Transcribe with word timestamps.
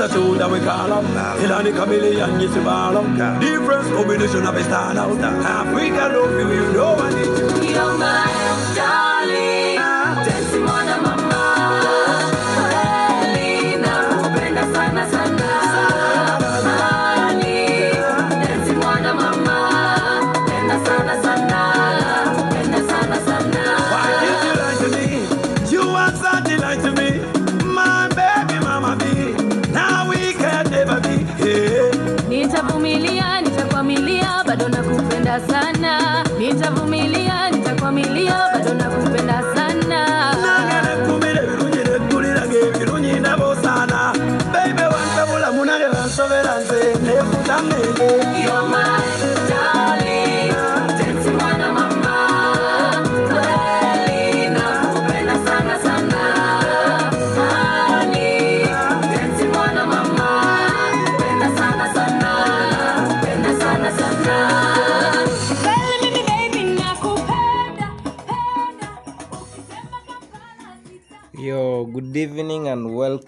a 0.00 0.08
tune 0.08 0.38
that 0.38 0.50
we 0.50 0.60
call 0.60 0.88
them. 0.88 1.06
Till 1.40 1.62
the 1.62 1.72
chameleon, 1.72 2.40
yes, 2.40 2.54
ball 2.64 3.02
them. 3.02 3.40
Different 3.40 3.88
combination 3.94 4.46
of 4.46 4.54
a 4.54 4.62
stand 4.62 4.98
out. 4.98 5.18
Africa 5.18 6.08
love 6.14 6.32
you, 6.32 6.52
you 6.52 6.72
know 6.72 6.94
I 6.96 7.10
need 7.10 7.38
you. 7.38 7.72
You're 7.72 7.98
my 7.98 8.08
darling, 8.08 8.27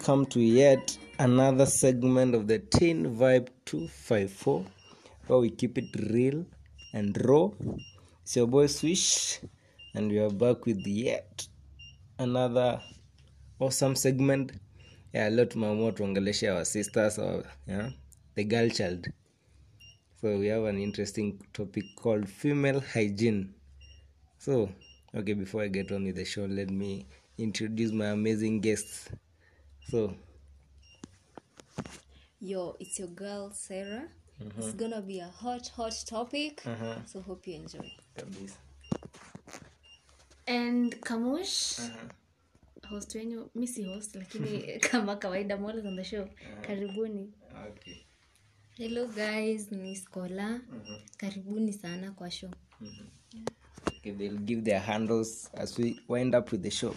welcome 0.01 0.25
to 0.25 0.39
yet 0.39 0.97
another 1.19 1.67
segment 1.67 2.33
of 2.33 2.47
the 2.47 2.57
Teen 2.57 3.05
Vibe 3.05 3.49
254 3.65 4.65
where 5.27 5.37
we 5.37 5.51
keep 5.51 5.77
it 5.77 5.95
real 6.09 6.43
and 6.91 7.23
raw. 7.23 7.51
It's 8.23 8.35
your 8.35 8.47
boy 8.47 8.65
Swish, 8.65 9.39
and 9.93 10.09
we 10.09 10.17
are 10.17 10.31
back 10.31 10.65
with 10.65 10.87
yet 10.87 11.45
another 12.17 12.81
awesome 13.59 13.95
segment. 13.95 14.53
Yeah, 15.13 15.29
leo 15.29 15.45
tumeamua 15.45 15.91
tuongeleshe 15.91 16.51
our 16.51 16.65
sisters 16.65 17.19
or 17.19 17.43
yeah, 17.67 17.91
the 18.33 18.43
girl 18.43 18.69
child. 18.69 19.07
So 20.19 20.35
we 20.39 20.47
have 20.47 20.63
an 20.63 20.79
interesting 20.79 21.39
topic 21.53 21.85
called 21.95 22.27
female 22.27 22.79
hygiene. 22.79 23.53
So, 24.39 24.67
okay, 25.13 25.33
before 25.33 25.61
I 25.61 25.67
get 25.67 25.91
on 25.91 26.05
with 26.05 26.15
the 26.15 26.25
show, 26.25 26.45
let 26.45 26.71
me 26.71 27.05
introduce 27.37 27.91
my 27.91 28.07
amazing 28.07 28.61
guests. 28.61 29.11
So, 29.89 30.13
Yo, 32.39 32.75
it's 32.79 32.97
your 32.99 33.09
girl 33.09 33.51
Sarah. 33.53 34.07
It's 34.57 34.73
gonna 34.73 35.01
be 35.01 35.19
a 35.19 35.27
hot, 35.27 35.67
hot 35.75 35.93
topic. 36.07 36.63
So 37.05 37.21
hope 37.21 37.45
you 37.47 37.55
enjoy. 37.55 37.91
kabisa. 38.17 38.57
and 40.47 40.99
kamush 41.01 41.79
host 42.89 43.15
wenyu 43.15 43.49
mi 43.55 43.67
si 43.67 43.83
host 43.83 44.15
lakini 44.15 44.79
kama 44.91 45.15
kawaida 45.15 45.57
molas 45.57 45.85
on 45.85 45.95
the 45.95 46.03
show 46.03 46.27
karibuni 46.61 47.29
Okay. 47.67 47.97
Hello 48.77 49.07
guys, 49.07 49.71
ni 49.71 49.95
Skola. 49.95 50.61
Karibuni 51.17 51.73
sana 51.73 52.11
kwa 52.11 52.31
show. 52.31 52.49
okay, 53.87 54.11
they'll 54.11 54.37
give 54.37 54.61
their 54.63 54.79
handles 54.79 55.49
as 55.53 55.77
we 55.77 55.99
wind 56.07 56.35
up 56.35 56.51
with 56.51 56.63
the 56.63 56.71
show. 56.71 56.95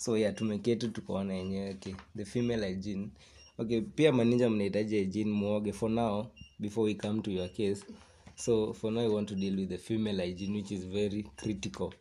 So 0.00 0.16
yeah, 0.16 0.34
tumeketi 0.34 0.88
tukaona 0.88 1.34
yenyewe 1.34 1.70
okay, 1.70 1.94
the 2.16 2.24
female 2.24 2.60
hygiene. 2.66 3.10
Okay, 3.58 3.80
pia 3.80 4.12
maninja 4.12 4.50
mnahitaji 4.50 4.96
hygiene 4.98 5.30
muoge 5.32 5.72
for 5.72 5.90
now 5.90 6.26
before 6.60 6.86
we 6.86 6.94
come 6.94 7.22
to 7.22 7.30
your 7.30 7.48
case. 7.52 7.84
So 8.34 8.72
for 8.72 8.92
now 8.92 9.02
I 9.02 9.08
want 9.08 9.28
to 9.28 9.34
deal 9.34 9.56
with 9.56 9.68
the 9.68 9.78
female 9.78 10.16
hygiene 10.16 10.56
which 10.56 10.72
is 10.72 10.84
very 10.84 11.26
critical. 11.36 11.92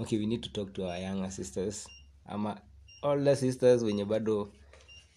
Okay, 0.00 0.18
we 0.18 0.26
need 0.26 0.42
to 0.42 0.52
talk 0.52 0.72
to 0.74 0.88
our 0.88 0.98
younger 0.98 1.30
sisters. 1.30 1.88
Ama 2.28 2.60
older 3.02 3.36
sisters 3.36 3.82
wenye 3.82 4.04
bado 4.04 4.48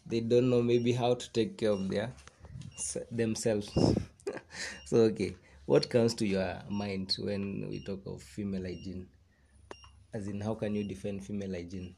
they 0.10 0.22
don't 0.22 0.50
know 0.50 0.64
maybe 0.64 0.92
how 0.94 1.14
to 1.16 1.32
take 1.32 1.56
care 1.58 1.72
of 1.72 1.88
their 1.90 2.10
themselves 3.16 3.70
so 4.86 4.98
okay 5.04 5.36
what 5.68 5.88
comes 5.90 6.16
to 6.16 6.26
your 6.26 6.58
mind 6.70 7.16
when 7.20 7.70
we 7.70 7.80
talk 7.80 8.08
of 8.08 8.24
female 8.24 8.64
hygiene 8.64 9.06
as 10.14 10.28
in 10.28 10.42
how 10.42 10.56
can 10.56 10.76
you 10.76 10.84
defend 10.84 11.22
female 11.24 11.52
hygiene 11.54 11.96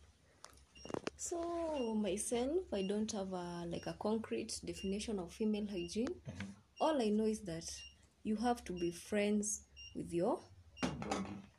So 1.17 1.95
myself, 1.95 2.73
I 2.73 2.83
don't 2.83 3.11
have 3.11 3.33
a 3.33 3.65
like 3.65 3.87
a 3.87 3.93
concrete 3.99 4.59
definition 4.65 5.19
of 5.19 5.31
female 5.33 5.67
hygiene. 5.67 6.15
All 6.79 7.01
I 7.01 7.09
know 7.09 7.25
is 7.25 7.39
that 7.45 7.65
you 8.23 8.35
have 8.35 8.63
to 8.65 8.73
be 8.73 8.91
friends 8.91 9.61
with 9.95 10.13
your 10.13 10.39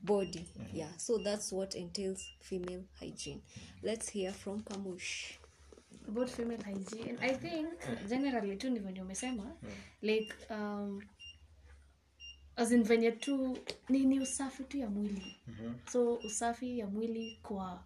body. 0.03 0.47
Yeah. 0.73 0.91
So 0.99 1.19
that's 1.19 1.53
what 1.53 1.75
entails 1.75 2.23
female 2.41 2.85
hygiene. 3.01 3.43
Let's 3.83 4.09
hear 4.09 4.33
from 4.33 4.61
Kamush. 4.63 5.39
about 6.09 6.31
female 6.31 6.63
hygiene 6.65 7.19
i 7.21 7.33
think 7.35 7.69
generally 8.09 8.57
tu 8.57 8.71
ni 8.71 8.79
venye 8.79 9.03
umesema 9.03 9.57
like 10.03 10.33
um, 10.51 11.03
as 12.57 12.73
in 12.73 12.83
venye 12.85 13.13
tu 13.13 13.59
ni, 13.89 13.99
ni 13.99 14.21
usafi 14.21 14.65
tu 14.65 14.79
ya 14.79 14.91
mwili 14.91 15.37
so 15.93 16.15
usafi 16.15 16.79
ya 16.79 16.87
mwili 16.87 17.39
kwa 17.43 17.85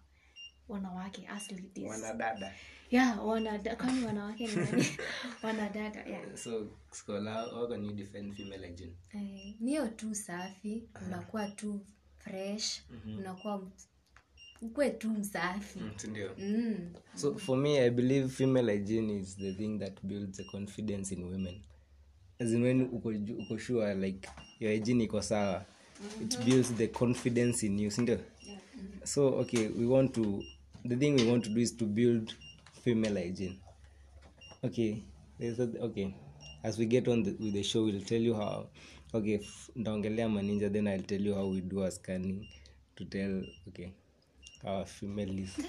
wanawake 0.71 1.27
wanadada. 1.87 2.53
Yeah 2.91 3.25
wanada 3.27 3.75
kwani 3.75 4.05
wanawake 4.05 4.47
ni 4.47 4.55
nani? 4.55 4.85
Wanadada 5.43 6.05
yeah. 6.05 6.35
So 6.37 6.67
scholar 6.91 7.49
how 7.49 7.67
can 7.67 7.95
defend 7.95 8.33
female 8.35 8.67
hygiene 8.67 8.93
Eh, 9.13 9.55
niyo 9.59 9.87
tu 9.87 10.15
safi 10.15 10.83
unakuwa 11.07 11.47
tu 11.47 11.85
fresh 12.17 12.81
unakuwa 13.17 13.67
ukwe 14.61 14.89
tu 14.89 15.09
msafi. 15.09 15.79
Sindio 15.95 16.35
mm. 16.37 16.93
so 17.15 17.35
for 17.35 17.57
me 17.57 17.79
i 17.79 17.89
believe 17.89 18.27
female 18.29 18.71
hygiene 18.71 19.19
is 19.19 19.37
the 19.37 19.53
thing 19.53 19.79
that 19.79 19.99
builds 20.03 20.37
the 20.37 20.43
confidence 20.43 21.15
in 21.15 21.23
women. 21.23 21.61
As 22.39 22.51
in 22.51 22.63
when 22.63 22.81
uko, 22.81 23.09
uko 23.39 23.57
sure 23.57 23.95
like 23.95 24.29
your 24.59 24.71
hygiene 24.73 25.03
iko 25.03 25.21
sawa 25.21 25.65
it 26.21 26.37
builds 26.45 26.73
the 26.73 26.87
confidence 26.87 27.63
in 27.67 27.79
you 27.79 27.91
sindio 27.91 28.19
so 29.03 29.27
okay 29.27 29.67
we 29.67 29.85
want 29.85 30.13
to 30.13 30.43
the 30.85 30.95
thing 30.95 31.15
we 31.15 31.29
want 31.29 31.43
to 31.43 31.49
do 31.49 31.59
is 31.59 31.71
to 31.73 31.85
build 31.85 32.33
female 32.83 33.15
hygiene. 33.15 33.59
Okay 34.63 35.03
a, 35.41 35.69
okay. 35.81 36.15
As 36.63 36.77
we 36.77 36.85
get 36.85 37.07
on 37.07 37.23
the, 37.23 37.31
with 37.31 37.53
the 37.53 37.63
show 37.63 37.83
we'll 37.83 38.01
tell 38.01 38.21
you 38.21 38.35
how 38.35 38.67
okay 39.13 39.41
ndaongelea 39.75 40.29
maninja 40.29 40.69
then 40.69 40.87
i'll 40.87 41.03
tell 41.03 41.21
you 41.21 41.35
how 41.35 41.47
we 41.47 41.61
do 41.61 41.81
our 41.81 41.91
scanning 41.91 42.47
to 42.95 43.05
tell 43.05 43.43
okay 43.67 43.91
our 44.63 44.85
female 44.85 45.39
is 45.39 45.57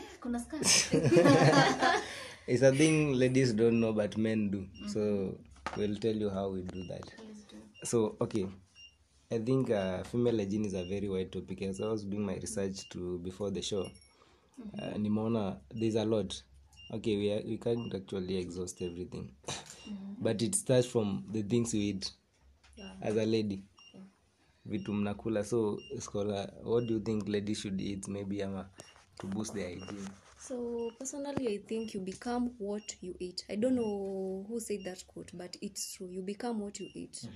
it's 2.47 2.63
a 2.63 2.73
thing 2.73 3.15
ladies 3.15 3.53
don't 3.55 3.81
know 3.81 3.93
but 3.93 4.17
men 4.17 4.51
do. 4.51 4.67
So 4.89 5.39
we'll 5.77 5.97
tell 5.97 6.15
you 6.15 6.31
how 6.31 6.49
we 6.51 6.63
do 6.63 6.85
that. 6.85 7.05
So 7.85 8.17
okay. 8.21 8.47
I 9.31 9.39
think 9.39 9.71
uh, 9.71 10.03
female 10.03 10.39
hygiene 10.39 10.65
is 10.67 10.75
a 10.75 10.85
very 10.85 11.09
wide 11.09 11.33
topic 11.33 11.63
as 11.63 11.81
i 11.81 11.87
was 11.87 12.05
doing 12.05 12.27
my 12.27 12.35
research 12.35 12.87
to 12.91 13.19
before 13.21 13.51
the 13.51 13.63
show 13.63 13.89
uh, 14.79 14.99
nimeona 14.99 15.61
there's 15.75 15.97
a 15.97 16.05
lot. 16.05 16.43
Okay 16.91 17.17
we, 17.17 17.33
are, 17.33 17.43
we 17.47 17.59
can't 17.59 17.95
actually 17.95 18.37
exhaust 18.37 18.83
everything. 18.83 19.33
But 20.21 20.41
it 20.43 20.55
starts 20.55 20.87
from 20.87 21.25
the 21.33 21.43
things 21.43 21.75
you 21.75 21.83
eat 21.83 22.11
as 23.01 23.17
a 23.17 23.27
lady. 23.27 23.63
Vitu 24.67 24.93
mnakula. 24.93 25.45
So 25.45 25.79
scholar 25.99 26.53
what 26.63 26.87
do 26.87 26.95
you 26.95 27.01
think 27.01 27.29
lady 27.29 27.55
should 27.55 27.81
eat 27.81 28.09
maybe 28.09 28.43
ama 28.43 28.71
to 29.21 29.27
boost 29.27 29.55
their 29.55 29.69
hygiene? 29.69 30.09
So 30.39 30.91
personally, 30.99 31.49
I 31.55 31.59
think 31.59 31.95
you 31.95 32.01
become 32.01 32.51
what 32.59 32.97
you 33.01 33.15
eat. 33.21 33.45
I 33.49 33.55
don't 33.57 33.77
know 33.77 34.45
who 34.49 34.61
said 34.61 34.85
that 34.85 35.05
quote, 35.07 35.31
but 35.35 35.57
it's 35.63 35.95
true. 35.95 36.09
You 36.11 36.23
become 36.23 36.61
what 36.61 36.81
you 36.81 36.89
eat. 36.95 37.29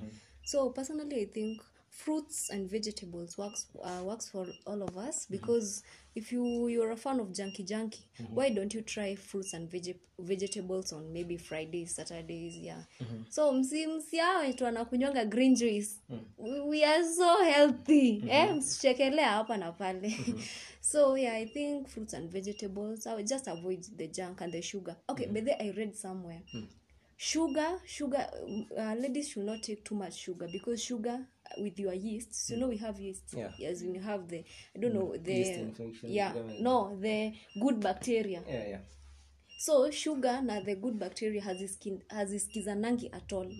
So 0.44 0.70
personally, 0.70 1.22
I 1.22 1.26
think 1.26 1.62
fruits 1.96 2.50
and 2.50 2.70
vegetables 2.70 3.38
works 3.38 3.66
uh, 3.82 4.02
works 4.04 4.28
for 4.30 4.46
all 4.66 4.82
of 4.82 4.96
us 4.98 5.26
because 5.30 5.82
if 6.14 6.32
you 6.32 6.68
you're 6.68 6.90
a 6.92 6.96
fan 6.96 7.20
of 7.20 7.28
junky 7.28 7.64
junky, 7.66 8.00
why 8.30 8.48
don't 8.50 8.74
you 8.74 8.82
try 8.82 9.14
fruits 9.14 9.54
and 9.54 9.70
veg- 9.70 9.98
vegetables 10.18 10.92
on 10.92 11.12
maybe 11.12 11.36
Fridays, 11.36 11.94
Saturdays, 11.94 12.56
yeah. 12.56 12.82
So 13.30 13.52
msi 13.52 13.86
msia 13.86 14.38
wetu 14.38 14.66
anakunywanga 14.66 15.24
green 15.24 15.54
juice. 15.56 16.00
We, 16.38 16.60
we 16.60 16.84
are 16.84 17.04
so 17.04 17.36
healthy. 17.44 18.22
Eh, 18.30 18.54
msichekelea 18.54 19.28
hapa 19.30 19.56
na 19.56 19.72
pale. 19.72 20.16
so 20.80 21.18
yeah, 21.18 21.34
I 21.36 21.46
think 21.46 21.88
fruits 21.88 22.14
and 22.14 22.30
vegetables. 22.30 23.06
I 23.06 23.22
just 23.22 23.48
avoid 23.48 23.86
the 23.96 24.08
junk 24.08 24.42
and 24.42 24.52
the 24.52 24.62
sugar. 24.62 24.96
Okay, 25.08 25.26
but 25.26 25.44
then 25.44 25.56
I 25.60 25.70
read 25.72 25.94
somewhere 25.94 26.42
sugar 27.18 27.80
sugar 27.86 28.28
uh, 28.78 28.94
ladies 28.94 29.28
should 29.30 29.46
not 29.46 29.62
take 29.62 29.82
too 29.84 29.94
much 29.94 30.14
sugar 30.14 30.46
because 30.52 30.82
sugar 30.84 31.18
with 31.58 31.78
your 31.80 31.94
yeast 31.94 32.50
you 32.50 32.56
know 32.56 32.68
we 32.68 32.76
have 32.76 33.02
yeast 33.02 33.34
Yeah. 33.34 33.52
yes 33.58 33.82
we 33.82 33.98
have 33.98 34.26
the 34.26 34.44
i 34.74 34.78
don't 34.78 34.94
know 34.94 35.16
the 35.18 35.32
Yeast 35.32 35.58
infection, 35.60 36.10
yeah 36.12 36.32
kama- 36.34 36.58
no 36.60 36.96
the 37.00 37.32
good 37.60 37.80
bacteria. 37.80 38.42
Yeah, 38.48 38.68
yeah. 38.68 38.80
so 39.58 39.90
sugar 39.90 40.42
na 40.42 40.60
the 40.60 40.74
good 40.76 40.94
bacteria 40.98 41.42
haziskizanangi 42.08 43.08
at 43.12 43.32
all. 43.32 43.52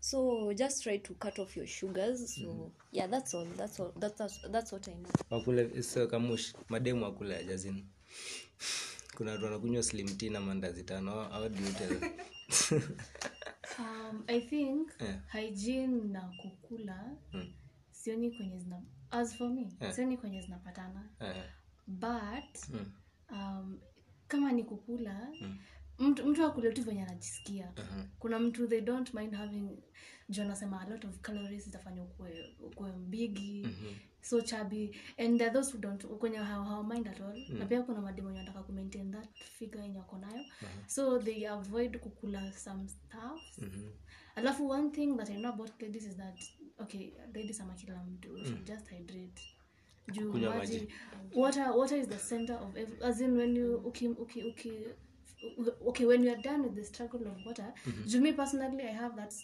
So 0.00 0.52
just 0.54 0.82
try 0.82 0.98
to 0.98 1.14
cut 1.14 1.38
off 1.38 1.56
your 1.56 1.66
sugars 1.66 2.34
so 2.34 2.70
yeah 2.92 3.06
that's 3.10 3.34
all 3.34 3.46
that's 3.56 3.80
all 3.80 3.92
that's, 4.00 4.18
that's, 4.18 4.38
that's 4.50 4.72
what 4.72 4.88
i 4.88 4.92
know. 4.94 5.10
Wakule 5.30 5.82
so 5.82 6.06
kamush 6.06 6.54
mademu 6.68 7.04
wakule 7.04 7.36
ajazini 7.36 7.84
kuna 9.16 9.32
watu 9.32 9.44
wanakunywa 9.44 9.82
slim 9.82 10.08
tea 10.16 10.30
na 10.30 10.40
mandazi 10.40 10.82
tano. 10.82 11.10
How- 11.24 11.48
do 11.48 11.62
you 11.64 11.72
tell? 11.72 12.10
um, 13.78 14.24
i 14.26 14.40
think 14.40 14.90
Yeah. 15.00 15.20
hygiene 15.32 16.04
na 16.04 16.20
kukula 16.42 17.16
Mm. 17.32 17.52
sioni 17.90 18.30
kwenye 18.30 18.58
zina 18.58 18.82
as 19.10 19.36
for 19.36 19.50
me 19.50 19.72
Yeah. 19.80 19.94
sioni 19.94 20.16
kwenye 20.18 20.42
zinapatana 20.42 21.08
yeah. 21.20 21.46
but 21.86 22.68
mm, 22.70 22.92
um, 23.30 23.80
kama 24.28 24.52
ni 24.52 24.64
kukula 24.64 25.28
Mm. 25.40 25.58
mtu, 25.98 26.26
mtu 26.26 26.44
akule 26.44 26.72
tu 26.72 26.82
venye 26.82 27.02
anajisikia 27.02 27.72
mhm, 27.76 28.06
kuna 28.18 28.38
mtu 28.38 28.66
they 28.68 28.80
don't 28.80 29.14
mind 29.14 29.34
having 29.34 29.68
juu 30.28 30.42
anasema 30.42 30.80
a 30.80 30.88
lot 30.88 31.06
of 31.08 31.20
calories 31.20 31.64
zitafanya 31.64 32.02
ukue, 32.02 32.56
ukue 32.60 32.92
mbigi 32.92 33.62
mhm. 33.66 33.94
So 34.28 34.40
chubby. 34.40 34.90
And 35.18 35.38
there 35.38 35.48
are 35.48 35.54
those 35.54 35.72
who 35.72 35.78
don't 35.78 36.04
kwenye 36.18 36.36
how, 36.38 36.64
how 36.64 36.82
mind 36.82 37.08
at 37.08 37.20
all. 37.20 37.44
Na 37.58 37.66
pia 37.66 37.82
kuna 37.82 38.00
mademu 38.00 38.26
wenye 38.28 38.38
wanataka 38.38 38.62
kumaintain 38.62 39.12
that 39.12 39.28
figure 39.58 39.82
yenye 39.82 39.98
wako 39.98 40.18
nayo. 40.18 40.44
So 40.86 41.18
they 41.18 41.46
avoid 41.48 41.98
kukula 41.98 42.52
some 42.52 42.88
stuff 42.88 43.58
Mhm. 43.58 43.90
alafu 44.36 44.68
one 44.70 44.90
thing 44.90 45.16
that 45.16 45.30
i 45.30 45.36
know 45.36 45.48
about 45.52 45.82
ladies 45.82 46.04
is 46.06 46.16
that 46.16 46.40
okay 46.78 47.12
ladies 47.34 47.60
ama 47.60 47.74
kila 47.74 48.04
mtu 48.04 48.28
mm. 48.32 48.44
should 48.44 48.64
just 48.66 48.88
hydrate. 48.90 49.42
Juu 50.12 50.32
maji. 50.32 50.48
maji. 50.58 50.88
water 51.34 51.70
water 51.70 51.98
is 51.98 52.08
the 52.08 52.18
center 52.18 52.56
of 52.56 52.76
every, 52.76 53.02
as 53.04 53.20
in 53.20 53.36
when 53.36 53.56
you 53.56 53.76
uki, 53.84 54.08
uki, 54.08 54.42
uki, 54.42 54.72
okay 55.86 56.06
when 56.06 56.24
you 56.24 56.32
are 56.32 56.42
done 56.42 56.62
with 56.62 56.74
the 56.74 56.84
struggle 56.84 57.26
of 57.28 57.46
water 57.46 57.72
juu 58.06 58.20
me 58.20 58.32
personally 58.32 58.82
i 58.82 58.92
have 58.94 59.16
that 59.16 59.34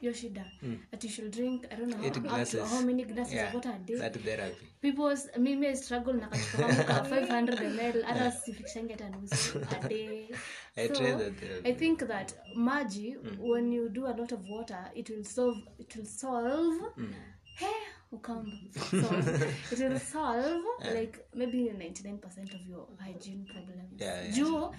your 0.00 0.14
mm. 0.14 0.78
that 0.90 1.04
you 1.04 1.10
should 1.10 1.30
drink 1.30 1.66
i 1.70 1.76
don't 1.76 1.88
know 1.90 2.04
Eight 2.04 2.16
up 2.16 2.48
to 2.48 2.64
how 2.64 2.80
many 2.80 3.04
glasses 3.04 3.34
Yeah, 3.34 3.48
of 3.48 3.54
water 3.54 3.72
a 3.76 3.78
day 3.86 3.96
that 3.98 4.14
therapy. 4.16 4.66
people's 4.80 5.28
mimi 5.38 5.66
I 5.66 5.74
struggle 5.76 6.14
na 6.14 6.28
kachukamuka 6.28 7.02
500 7.02 7.70
ml 7.70 8.02
hata 8.02 8.32
sifikishangi 8.32 8.92
hata 8.92 9.08
nusu 9.10 9.58
a 9.84 9.88
day 9.88 10.28
I 10.76 10.88
so 10.88 10.94
try 10.94 11.12
that 11.12 11.36
therapy. 11.40 11.68
i 11.70 11.74
think 11.74 11.98
that 12.06 12.34
maji 12.54 13.16
mm. 13.24 13.36
when 13.50 13.72
you 13.72 13.88
do 13.88 14.06
a 14.06 14.12
lot 14.16 14.34
of 14.34 14.48
water 14.50 14.90
it 14.94 15.10
will 15.10 15.24
solve 15.24 15.60
it 15.78 15.96
will 15.96 16.06
solve 16.06 16.84
mm. 16.96 17.12
Hey, 17.54 17.68
ukamba. 18.12 18.52
so 18.90 18.96
it 19.72 19.78
will 19.80 19.98
solve 20.00 20.64
yeah. 20.84 20.94
like 20.94 21.18
maybe 21.34 21.58
99% 21.58 22.54
of 22.54 22.66
your 22.68 22.86
hygiene 22.98 23.44
problems 23.44 24.00
Yeah, 24.00 24.22
yeah. 24.24 24.34
juu 24.34 24.74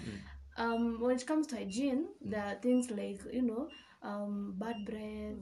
um, 0.58 1.00
when 1.02 1.16
it 1.16 1.24
comes 1.26 1.46
to 1.46 1.56
hygiene 1.56 2.06
there 2.30 2.42
are 2.42 2.56
things 2.60 2.90
like 2.90 3.20
you 3.32 3.42
know 3.42 3.68
um, 4.02 4.54
bad 4.58 4.84
breath 4.84 5.36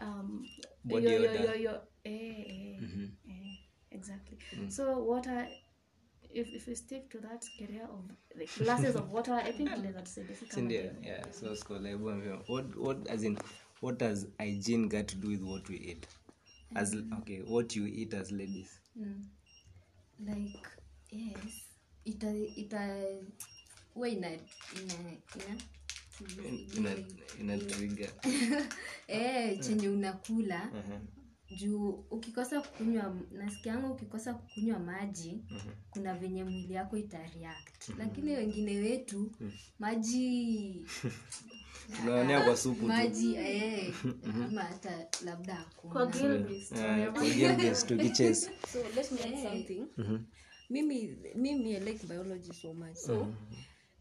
um, 0.00 0.44
Body 0.84 1.06
eh, 1.06 1.78
eh, 2.04 2.78
eh, 3.28 3.56
exactly. 3.90 4.38
So 4.68 4.98
water 4.98 5.48
if, 6.36 6.52
if 6.52 6.66
we 6.66 6.74
stick 6.74 7.10
to 7.10 7.18
that 7.20 7.44
area 7.60 7.84
of 7.84 8.04
like 8.38 8.50
glasses 8.58 8.94
of 8.94 9.10
water 9.10 9.32
i 9.32 9.50
think 9.50 9.70
that's 9.94 10.18
Sindio? 10.50 10.92
Yeah, 11.02 11.22
so 11.30 11.54
scholar, 11.54 11.96
what 11.96 12.76
what 12.76 13.06
as 13.08 13.24
in 13.24 13.38
what 13.80 13.98
does 13.98 14.26
hygiene 14.38 14.88
got 14.88 15.08
to 15.08 15.16
do 15.16 15.28
with 15.28 15.42
what 15.42 15.68
we 15.68 15.76
eat? 15.76 16.06
As 16.74 16.94
okay 17.18 17.40
what 17.46 17.74
you 17.74 17.86
eat 17.86 18.12
as 18.14 18.30
ladies? 18.32 18.80
like 20.18 20.66
yes 21.10 21.68
ita 22.04 22.32
ita 22.56 22.80
huwa 23.94 24.08
ina 24.08 24.30
ina 24.30 24.94
ina 25.36 25.56
ina 26.76 26.90
ina 27.40 27.54
eh 29.08 29.60
chenye 29.60 29.88
unakula. 29.88 30.64
Mhm. 30.64 31.06
juu 31.56 31.88
ukikosa 32.10 32.60
kukunywa 32.60 33.16
nasikianga 33.32 33.86
ukikosa 33.90 34.34
kukunywa 34.34 34.78
maji 34.78 35.44
kuna 35.90 36.14
venye 36.14 36.44
mwili 36.44 36.74
yako 36.74 36.96
itareact. 36.96 37.88
Lakini 37.98 38.32
wengine 38.32 38.76
wetu 38.80 39.32
maji 39.78 40.86
tunaonea 41.96 42.40
kwa 42.44 42.56
supu 42.56 42.86
maji 42.86 43.34
eh, 43.34 43.94
ama 44.46 44.62
hata 44.62 45.06
labda 45.24 45.64
kwa 45.76 46.00
hakuna 46.06 46.38
Gilbert, 46.38 46.72
Eh, 46.72 47.12
add 49.24 49.42
something. 49.42 49.84
Mimi 50.70 51.16
mimi 51.34 51.76
i 51.76 51.80
like 51.80 52.06
biology 52.06 52.52
so 52.52 52.74
much. 52.74 52.96
So 52.96 53.26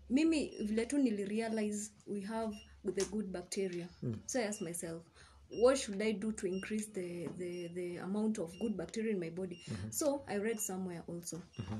mimi 0.09 0.51
vile 0.59 0.85
tu 0.85 0.97
nilirealize 0.97 1.91
we 2.07 2.21
have 2.21 2.57
the 2.93 3.05
good 3.05 3.25
bacteria. 3.27 3.87
So 4.25 4.39
i 4.39 4.43
asked 4.43 4.61
myself 4.61 5.03
what 5.49 5.77
should 5.77 6.01
i 6.01 6.13
do 6.13 6.31
to 6.31 6.47
increase 6.47 6.87
the, 6.93 7.27
the, 7.37 7.67
the 7.73 7.97
amount 7.97 8.39
of 8.39 8.57
good 8.59 8.73
bacteria 8.77 9.11
in 9.13 9.19
my 9.19 9.29
body? 9.29 9.59
So 9.89 10.23
i 10.27 10.37
read 10.37 10.59
somewhere 10.59 11.03
also. 11.07 11.37
Mm-hmm. 11.59 11.79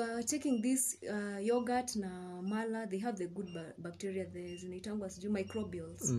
Uh, 0.00 0.22
taking 0.22 0.62
this 0.62 0.96
uh, 1.10 1.38
yogurt 1.40 1.96
na 1.96 2.08
mala 2.42 2.86
they 2.86 2.98
have 2.98 3.18
the 3.18 3.26
good 3.26 3.52
ba 3.54 3.74
bacteria 3.78 4.24
the 4.24 4.56
zinaitangwa 4.56 5.10
sijuu 5.10 5.30
microbials. 5.30 6.14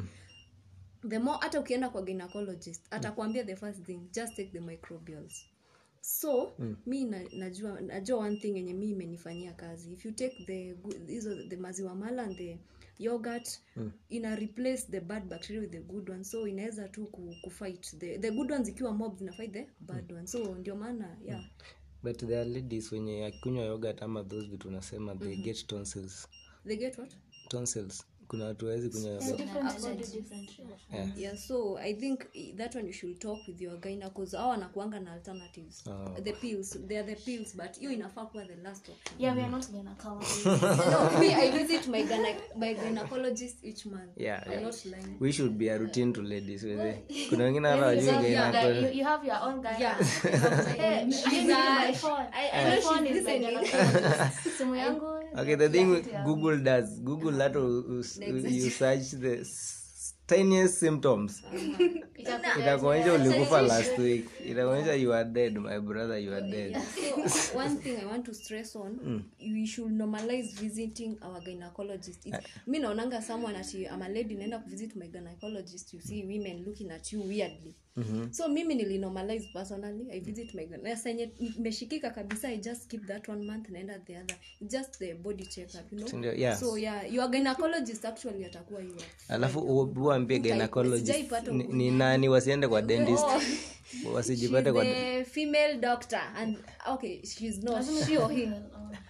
The 1.09 1.19
more 1.19 1.37
hata 1.41 1.59
ukienda 1.59 1.89
kwa 1.89 2.01
gynecologist 2.01 2.81
atakwambia 2.91 3.43
the 3.43 3.55
first 3.55 3.83
thing 3.85 3.99
just 4.11 4.35
take 4.35 4.51
the 4.51 4.59
microbials 4.59 5.45
so 6.01 6.53
mm. 6.59 6.75
mi 6.85 7.05
na, 7.05 7.23
najua 7.33 7.81
najua 7.81 8.17
one 8.19 8.37
thing 8.37 8.55
yenye 8.55 8.73
mi 8.73 8.89
imenifanyia 8.89 9.53
kazi. 9.53 9.93
If 9.93 10.05
you 10.05 10.11
take 10.11 10.45
the 10.45 10.75
hizo 11.07 11.35
the 11.49 11.55
maziwa 11.57 11.95
mala 11.95 12.23
and 12.23 12.37
the 12.37 12.57
yogurt 12.99 13.59
mm. 13.75 13.91
ina 14.09 14.35
replace 14.35 14.87
the 14.91 14.99
bad 14.99 15.23
bacteria 15.25 15.61
with 15.61 15.71
the 15.71 15.79
good 15.81 16.09
one. 16.09 16.23
So 16.23 16.47
inaweza 16.47 16.87
tu 16.89 17.05
ku, 17.05 17.35
kufight 17.41 17.97
the, 17.99 18.17
the 18.17 18.31
good 18.31 18.51
ones 18.51 18.69
ikiwa 18.69 18.93
mob 18.93 19.17
zinafight 19.17 19.53
the 19.53 19.67
bad 19.79 20.11
one. 20.11 20.27
So 20.27 20.55
ndio 20.55 20.75
maana 20.75 21.17
yeah. 21.25 21.43
But 22.03 22.17
there 22.17 22.41
are 22.41 22.49
ladies 22.49 22.91
wenye 22.91 23.25
akunywa 23.25 23.65
yogurt 23.65 24.01
ama 24.03 24.23
those 24.23 24.47
vitu 24.47 24.67
unasema 24.67 25.15
they 25.15 25.35
get 25.35 25.67
tonsils. 25.67 26.27
They 26.67 26.77
get 26.77 26.97
what? 26.97 27.13
Tonsils 27.47 28.05
kuna 28.29 28.45
watu 28.45 28.65
wawezi 28.65 28.89
kunywa 28.89 29.21
so 31.37 31.77
i 31.81 31.93
think 31.93 32.19
that 32.57 32.75
one 32.75 32.87
you 32.87 32.93
should 32.93 33.19
talk 33.19 33.47
with 33.47 33.61
your 33.61 33.77
gyna 33.81 34.09
cause 34.09 34.37
au 34.37 34.51
anakuanga 34.51 34.99
na 34.99 35.13
alternatives. 35.13 35.87
Oh. 35.87 36.21
the 36.23 36.33
pills 36.33 36.77
they 36.87 36.99
are 36.99 37.15
the 37.15 37.21
pills 37.31 37.55
but 37.57 37.77
hiyo 37.79 37.91
inafaa 37.91 38.25
kuwa 38.25 38.45
the 38.45 38.55
last 38.55 38.89
option. 38.89 39.19
Yeah 39.21 39.37
we 39.37 39.43
are 39.43 39.51
not 39.51 39.71
gonna 39.71 39.95
cover 39.95 40.27
no, 41.13 41.19
me 41.19 41.35
i 41.35 41.51
visit 41.51 41.87
my, 41.87 42.03
my 42.55 42.73
gynecologist 42.75 43.63
each 43.63 43.85
month. 43.85 44.17
Yeah, 44.17 44.43
i'm 44.45 44.51
yeah. 44.51 44.63
not 44.63 44.85
lying. 44.85 45.17
We 45.19 45.31
should 45.31 45.53
be 45.57 45.69
a 45.71 45.77
routine 45.77 46.13
to 46.13 46.21
ladies 46.21 46.63
whether 46.63 46.95
kuna 47.29 47.43
wengine 47.43 47.67
hata 47.69 47.85
wajui 47.85 48.05
So, 48.05 48.11
yeah, 48.21 48.51
that 48.51 48.65
gynecolo- 48.65 48.91
you, 48.91 48.97
you 48.99 49.05
have 49.05 49.27
your 49.27 49.37
own 49.43 49.61
guy 49.61 49.77
yeah. 49.79 49.97
Hey, 50.77 51.11
She's 51.11 51.29
give 51.29 51.43
me 51.47 51.53
a- 51.53 51.87
my 51.87 51.93
phone. 51.93 52.25
I- 52.33 52.49
I 52.53 52.75
My 52.75 52.81
phone 52.81 53.07
is 53.07 53.23
my 53.25 53.39
gynecologist. 53.39 54.57
simu 54.57 54.75
yangu 54.75 55.05
okay 55.37 55.55
the 55.55 55.69
thing 55.69 56.03
yeah. 56.11 56.25
google 56.25 56.57
does 56.57 57.01
google 57.01 57.31
that 57.37 57.55
will, 57.55 57.83
will, 57.89 58.03
you 58.27 58.69
search 58.69 59.11
this 59.11 59.78
tiniest 60.29 60.79
symptoms. 60.79 61.43
Itakuonyesha 62.59 63.13
ulikufa 63.13 63.61
last 63.61 63.97
week. 63.97 64.25
Itakuonyesha 64.45 64.93
you 64.95 65.13
are 65.13 65.29
dead 65.29 65.57
my 65.57 65.79
brother 65.79 66.17
you 66.17 66.33
are 66.33 66.51
dead. 66.51 66.77
So 67.29 67.57
one 67.59 67.77
thing 67.77 67.97
i 68.01 68.05
want 68.05 68.25
to 68.25 68.33
stress 68.33 68.75
on 68.75 69.23
we 69.39 69.65
should 69.67 69.91
normalize 69.91 70.53
visiting 70.61 71.17
our 71.21 71.41
gynecologist. 71.41 72.25
It's, 72.25 72.37
mi 72.67 72.79
naonanga 72.79 73.21
someone 73.21 73.55
ati 73.55 73.85
I'm 73.87 74.01
a 74.01 74.09
lady 74.09 74.35
naenda 74.35 74.59
kuvisit 74.59 74.95
my 74.95 75.07
gynecologist 75.07 75.93
you 75.93 76.01
see 76.01 76.23
women 76.23 76.63
looking 76.65 76.91
at 76.91 77.11
you 77.13 77.21
weirdly. 77.21 77.75
So 78.31 78.47
mimi 78.47 78.75
nilinormalize 78.75 79.49
personally 79.53 80.07
i 80.11 80.19
visit 80.19 80.53
my 80.53 80.95
senye 80.95 81.31
imeshikika 81.57 82.09
kabisa 82.11 82.47
i 82.49 82.57
just 82.57 82.87
keep 82.89 83.05
that 83.07 83.27
one 83.27 83.43
month 83.45 83.69
naenda 83.69 83.99
the 83.99 84.15
other. 84.17 84.37
Just 84.61 84.99
the 84.99 85.13
body 85.13 85.45
check 85.45 85.69
up 85.75 85.91
you 85.91 85.97
know? 86.05 86.33
Yes. 86.33 86.59
So 86.59 86.77
yeah 86.77 87.03
your 87.13 87.27
gynecologist 87.29 88.05
actually 88.05 88.45
atakuwa 88.45 88.81
you 88.81 88.95
alafu 89.29 89.59
u- 89.59 89.85
uambie 90.19 90.39
gynecologist. 90.39 91.31
ni, 91.51 91.63
ni 91.63 91.91
nani 91.91 92.29
wasiende 92.29 92.67
kwa 92.67 92.81
dentist? 92.81 93.25
Wasijipate 94.13 94.71
kwa 94.71 94.85
female 95.31 95.77
doctor 95.77 96.21
and 96.37 96.57
okay 96.87 97.21
she's 97.25 97.63
not. 97.63 97.85
She 98.07 98.17
or 98.17 98.31
him 98.31 98.53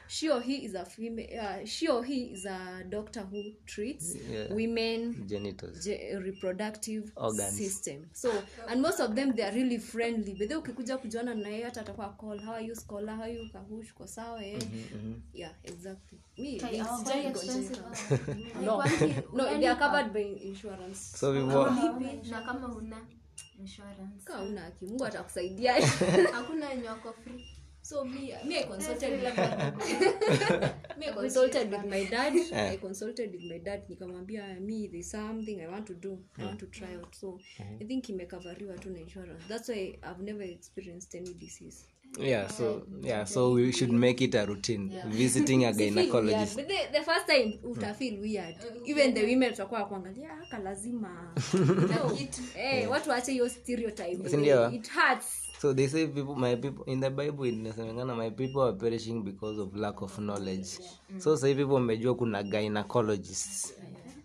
she 0.10 0.28
or 0.30 0.42
he 0.42 0.66
is 0.66 0.74
a 0.76 0.86
female 0.86 1.28
uh, 1.40 1.66
she 1.66 1.88
or 1.88 2.04
he 2.04 2.34
is 2.34 2.46
a 2.46 2.84
doctor 2.90 3.22
who 3.32 3.44
treats 3.66 4.16
Yeah. 4.16 4.54
women 4.54 5.28
genitals. 5.28 5.86
ge- 5.86 6.16
reproductive 6.26 7.12
Organs. 7.16 7.58
system. 7.58 8.10
So 8.14 8.32
and 8.68 8.82
most 8.82 9.00
of 9.00 9.16
them 9.16 9.34
they 9.36 9.44
are 9.44 9.52
really 9.56 9.78
friendly. 9.78 10.34
Bedhe 10.34 10.56
ukikuja 10.56 10.98
kujuana 10.98 11.36
naye 11.36 11.64
hata 11.64 11.82
atakuwa 11.82 12.10
call 12.18 12.40
how 12.40 12.54
are 12.54 12.66
you 12.66 12.76
scholar? 12.76 13.16
How 13.16 13.24
are 13.24 13.34
you? 13.34 13.50
Kahush 13.54 13.94
ko 13.94 14.08
sawa 14.08 14.46
eh? 14.46 14.60
Yeah 15.34 15.52
exactly. 15.64 16.20
Me 16.38 16.56
Okay, 16.64 16.82
me 16.82 16.88
very 17.06 17.26
expensive. 17.26 17.80
no 18.66 18.78
Kwanza, 18.78 19.24
no 19.34 19.60
they 19.60 19.68
are 19.68 19.76
covered 19.80 20.14
by 20.14 20.26
insurance. 20.44 21.00
So 21.18 21.34
before 21.34 21.70
na 22.32 22.42
kama 22.42 22.68
una 22.76 22.98
insurance. 23.60 24.24
Kaa 24.26 24.42
una 24.42 24.66
aki 24.66 24.86
atakusaidia. 25.06 25.74
Hakuna 26.34 26.76
nyoko 26.76 27.14
free 27.24 27.46
so 27.90 28.04
me, 28.06 28.34
me 28.46 28.60
I 28.60 28.64
consulted 28.64 29.12
with 29.12 29.38
me 31.00 31.08
I 31.08 31.12
consulted 31.12 31.72
with 31.72 31.86
my 31.86 32.04
dad. 32.06 32.34
I 32.74 32.78
consulted 32.78 33.32
with 33.32 33.44
my 33.50 33.58
dad. 33.58 33.90
Nikamwambia 33.90 34.60
me 34.62 34.88
there's 34.92 35.10
something 35.10 35.60
I 35.62 35.68
want 35.68 35.88
to 35.88 35.96
do. 35.96 36.20
I 36.40 36.46
want 36.46 36.60
to 36.60 36.68
try 36.68 36.94
out. 36.96 37.16
So 37.16 37.40
I 37.82 37.86
think 37.86 38.10
imekavariwa 38.10 38.78
tu 38.80 38.90
na 38.90 39.00
insurance. 39.00 39.44
That's 39.48 39.70
why 39.70 39.98
I've 40.04 40.20
never 40.22 40.44
experienced 40.44 41.16
any 41.16 41.34
disease. 41.34 41.88
Yeah 42.20 42.48
so 42.48 42.84
yeah. 43.02 43.24
so 43.26 43.52
we 43.52 43.72
should 43.72 43.92
make 43.92 44.22
it 44.22 44.36
a 44.36 44.46
routine. 44.46 44.90
Visiting 45.08 45.66
a 45.66 45.74
Feel 45.74 45.94
weird. 45.94 46.10
gynecologist. 46.10 46.56
the, 46.56 47.00
the 47.00 47.04
first 47.04 47.28
time 47.28 47.60
utafeel 47.64 48.22
weird. 48.22 48.56
Even 48.86 49.14
the 49.14 49.26
women 49.26 49.52
tutakuwa 49.52 49.86
kuangalia 49.86 50.30
haka 50.30 50.60
lazima. 50.60 51.34
No. 51.54 52.18
eh, 52.58 52.90
watu 52.92 53.10
waache 53.10 53.32
hiyo 53.32 53.50
stereotype. 53.50 54.76
It 54.76 54.92
hurts 54.92 55.49
so 55.62 55.74
they 55.74 55.88
say 55.88 56.08
people 56.08 56.36
my 56.36 56.56
people 56.56 56.84
in 56.86 57.00
the 57.00 57.10
bible 57.10 57.46
inasemekana 57.48 58.16
my 58.16 58.30
people 58.30 58.62
are 58.62 58.74
perishing 58.78 59.24
because 59.24 59.62
of 59.62 59.76
lack 59.76 60.02
of 60.02 60.18
knowledge. 60.20 60.68
So 61.18 61.38
sahii 61.38 61.56
people 61.56 61.74
wamejua 61.74 62.16
kuna 62.16 62.44
gynecologist 62.44 63.74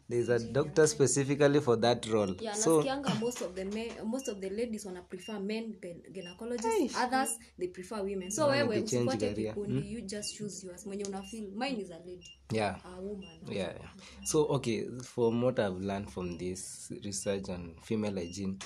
there's 0.09 0.29
a 0.29 0.39
doctor 0.39 0.87
specifically 0.87 1.61
for 1.61 1.77
that 1.81 2.07
role. 2.07 2.37
Yeah 2.41 2.53
so 2.55 2.85
most 3.21 3.43
of 3.43 3.55
the 3.55 3.65
men, 3.65 3.89
most 4.05 4.29
of 4.29 4.41
the 4.41 4.51
ladies 4.51 4.85
wana 4.85 5.03
prefer 5.03 5.41
men 5.41 5.75
gyn- 5.81 6.03
gynecologists. 6.13 6.97
Others 6.97 7.39
they 7.59 7.69
prefer 7.69 8.03
women. 8.03 8.31
So 8.31 8.47
wewe 8.47 8.81
usifuate 8.81 9.35
career. 9.35 9.55
hmm? 9.55 9.83
you 9.85 10.03
just 10.03 10.37
choose 10.37 10.67
yours. 10.67 10.87
Mwenye 10.87 11.05
una 11.05 11.23
feel 11.23 11.51
mine 11.55 11.81
is 11.81 11.91
a 11.91 11.99
lady. 11.99 12.39
Yeah. 12.53 12.77
A 12.85 13.01
woman. 13.01 13.39
Yeah, 13.49 13.57
yeah. 13.57 13.91
so 14.25 14.43
okay 14.45 14.85
from 15.03 15.43
what 15.43 15.59
i've 15.59 15.81
learned 15.81 16.11
from 16.11 16.39
this 16.39 16.93
research 17.03 17.49
on 17.49 17.75
female 17.83 18.15
hygiene 18.15 18.59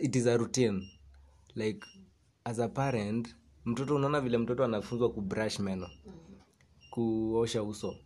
it 0.00 0.16
is 0.16 0.26
a 0.26 0.38
routine 0.38 0.88
like 1.54 1.86
as 2.44 2.58
a 2.58 2.68
parent 2.68 3.36
mtoto 3.64 3.94
unaona 3.96 4.20
vile 4.20 4.38
mtoto 4.38 4.64
anafunzwa 4.64 5.12
kubrush 5.12 5.58
meno 5.58 5.90
kuosha 6.90 7.62
uso. 7.62 7.96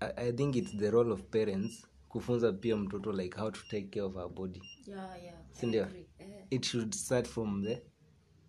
I, 0.00 0.28
i 0.28 0.32
think 0.32 0.56
it's 0.56 0.76
the 0.76 0.90
role 0.90 1.12
of 1.12 1.22
parents 1.22 1.86
kufunza 2.08 2.52
pia 2.52 2.76
mtoto 2.76 3.12
like 3.12 3.38
how 3.40 3.50
to 3.50 3.60
take 3.70 3.86
care 3.86 4.02
of 4.02 4.16
our 4.16 4.28
body. 4.30 4.62
Yeah 4.86 5.22
yeah 5.24 5.38
sindio 5.50 5.86
it 6.50 6.64
should 6.64 6.94
start 6.94 7.28
from 7.28 7.64
the 7.64 7.82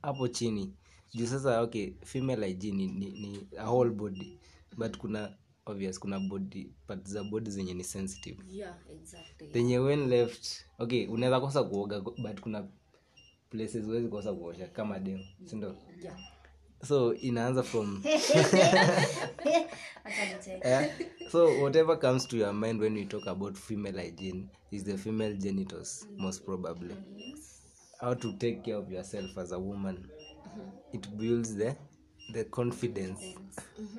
hapo 0.02 0.28
chini. 0.28 0.74
Juu 1.14 1.28
sasa 1.28 1.62
okay 1.62 1.94
female 2.06 2.48
hygiene 2.48 2.88
ni, 2.88 3.12
ni, 3.12 3.48
a 3.58 3.66
whole 3.66 3.90
body. 3.92 4.40
But 4.78 4.98
kuna 4.98 5.38
obvious 5.66 6.00
kuna 6.00 6.20
body 6.20 6.72
part 6.88 7.08
za 7.08 7.24
body 7.24 7.52
zenye 7.52 7.74
ni 7.74 7.84
sensitive. 7.84 8.44
Yeah 8.50 8.76
exactly. 8.92 9.78
When 9.78 10.10
left 10.10 10.66
okay 10.80 11.08
unaweza 11.08 11.40
kosa 11.40 11.64
kuoga 11.64 12.02
but 12.02 12.42
kuna 12.42 12.68
places 13.54 13.86
huwezi 13.86 14.08
kosa 14.08 14.34
kuosha 14.34 14.68
kama 14.68 15.00
dem 15.00 15.20
sindo 15.46 15.76
yeah 16.04 16.18
so 16.88 17.14
inaanza 17.14 17.64
from 17.64 18.04
yeah. 20.66 20.90
so 21.32 21.46
whatever 21.62 22.00
comes 22.00 22.28
to 22.28 22.38
your 22.38 22.54
mind 22.54 22.82
when 22.82 22.98
you 22.98 23.06
talk 23.06 23.28
about 23.28 23.58
female 23.58 24.02
hygiene 24.02 24.46
is 24.72 24.84
the 24.84 24.98
female 24.98 25.34
genitals 25.38 26.08
most 26.18 26.46
probably. 26.46 26.96
How 28.02 28.16
to 28.16 28.32
take 28.34 28.56
care 28.64 28.76
of 28.76 28.92
yourself 28.92 29.38
as 29.38 29.52
a 29.52 29.60
woman. 29.60 30.10
It 30.94 31.08
builds 31.18 31.56
the 31.56 31.76
the 32.34 32.44
confidence. 32.46 33.22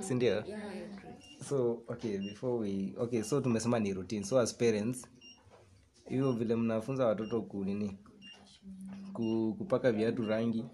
Sindio 0.01 0.45
so 1.49 1.83
okay 1.89 2.19
before 2.19 2.59
we 2.59 2.95
okay 2.99 3.23
so 3.23 3.41
tumesema 3.41 3.79
ni 3.79 3.93
routine. 3.93 4.25
So 4.25 4.39
as 4.39 4.57
parents 4.57 5.07
hivyo 6.09 6.33
vile 6.33 6.57
mnafunza 6.57 7.07
watoto 7.07 7.43
kunini 7.43 7.89
ku, 7.89 8.11
kupaka 9.59 9.93
viatu 9.93 10.23
rangi. 10.27 10.65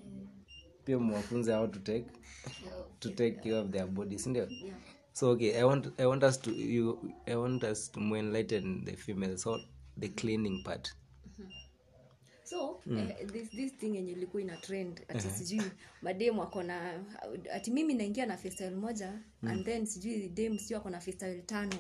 Pia 0.85 0.99
mwafunze 0.99 1.53
how 1.53 1.67
to 1.67 1.79
take 1.79 2.07
to 2.99 3.09
take 3.11 3.33
care 3.33 3.55
of 3.59 3.71
their 3.71 3.87
body 3.87 4.19
sindio 4.19 4.49
so 5.13 5.31
okay 5.31 5.57
i 5.59 5.65
want 5.65 6.01
i 6.01 6.07
want 6.07 6.23
us 6.23 6.41
to 6.41 6.51
you 6.51 6.99
i 7.27 7.35
want 7.35 7.65
us 7.65 7.93
to 7.93 8.01
more 8.01 8.19
enlighten 8.21 8.85
the 8.85 8.97
female 8.97 9.37
so 9.37 9.61
the 10.01 10.09
cleaning 10.09 10.63
part. 10.63 10.89
So 12.45 12.81
eh, 12.91 13.27
this, 13.33 13.51
this 13.51 13.73
thing 13.77 13.95
yenye 13.97 14.13
ilikuwa 14.13 14.43
ina 14.43 14.57
trend 14.57 15.01
ati 15.09 15.29
sijui 15.31 15.63
madem 16.03 16.41
ako 16.41 16.63
na 16.63 17.05
ati 17.53 17.71
mimi 17.71 17.95
naingia 17.95 18.27
na 18.27 18.37
festal 18.37 18.77
moja 18.77 19.21
and 19.43 19.65
then 19.65 19.87
sijui 19.87 20.29
dem 20.29 20.59
sijui 20.59 20.77
ako 20.77 20.91
na 20.91 21.01
tano 21.47 21.77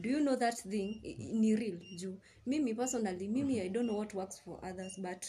do 0.00 0.08
you 0.08 0.20
know 0.20 0.36
that 0.36 0.54
thing? 0.54 1.00
Ni 1.32 1.56
real 1.56 1.78
juu. 1.96 2.14
Mimi 2.46 2.74
personally 2.74 3.28
mimi 3.28 3.60
i 3.60 3.68
don't 3.68 3.86
know 3.86 3.98
what 3.98 4.14
works 4.14 4.40
for 4.44 4.58
others 4.62 4.98
but 4.98 5.26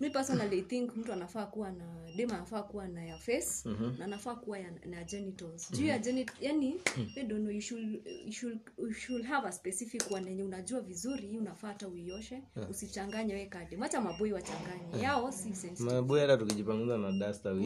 mi 0.00 0.10
personally 0.10 0.62
think 0.62 0.96
mtu 0.96 1.12
anafaa 1.12 1.46
kuwa 1.46 1.72
na 1.72 1.84
dema 2.16 2.34
anafaa 2.34 2.62
kuwa 2.62 2.88
na 2.88 3.04
ya 3.04 3.18
face 3.18 3.68
na 3.98 4.04
anafaa 4.04 4.34
kuwa 4.34 4.58
ya, 4.58 4.70
na 4.86 5.04
genitals. 5.04 5.70
Juu 5.72 5.86
ya 5.86 5.98
genit 5.98 6.30
yani 6.40 6.80
I 7.16 7.22
don't 7.22 7.40
know 7.42 7.50
you 7.50 7.60
should, 7.60 8.00
you 8.26 8.32
should, 8.32 8.58
you 8.78 8.92
should 8.92 9.24
have 9.24 9.48
a 9.48 9.52
specific 9.52 10.10
one 10.10 10.30
yenye 10.30 10.42
unajua 10.42 10.80
vizuri 10.80 11.26
hii 11.26 11.38
unafaa 11.38 11.68
hata 11.68 11.88
uioshe 11.88 12.42
usichanganye 12.70 13.34
we 13.34 13.46
kade 13.46 13.76
macha 13.76 14.00
maboi 14.00 14.32
wachanganye. 14.32 15.02
Yao 15.02 15.32
si 15.32 15.54
sensitive. 15.54 15.92
Maboi 15.94 16.20
hata 16.20 16.36
tukijipanguza 16.36 16.98
na 16.98 17.12
dasta 17.12 17.54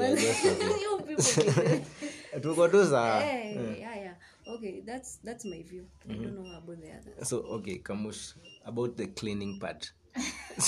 tuko 2.42 2.68
tu 2.68 2.76
yeah, 2.76 3.96
yeah. 3.96 4.16
Okay 4.48 4.82
that's 4.86 5.18
that's 5.24 5.44
my 5.44 5.62
view. 5.62 5.86
I 6.08 6.12
don't 6.14 6.34
know 6.34 6.56
about 6.56 6.80
the 6.80 6.90
other. 6.90 7.24
So 7.24 7.38
okay 7.38 7.78
kamush 7.78 8.34
about 8.64 8.96
the 8.96 9.06
cleaning 9.06 9.58
part. 9.60 9.92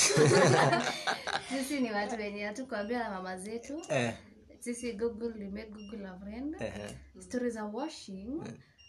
Sisi 1.48 1.80
ni 1.80 1.92
watu 1.92 2.16
wenye 2.16 2.44
hatukuambia 2.44 2.98
na 2.98 3.10
mama 3.10 3.38
zetu. 3.38 3.82
Eh, 3.88 4.14
sisi 4.60 4.92
google 4.92 5.32
we 5.38 5.48
make 5.48 5.70
google 5.70 6.06
a 6.06 6.18
friend. 6.18 6.56
Eh, 6.60 6.94
stories 7.18 7.56
are 7.56 7.70
washing. 7.72 8.42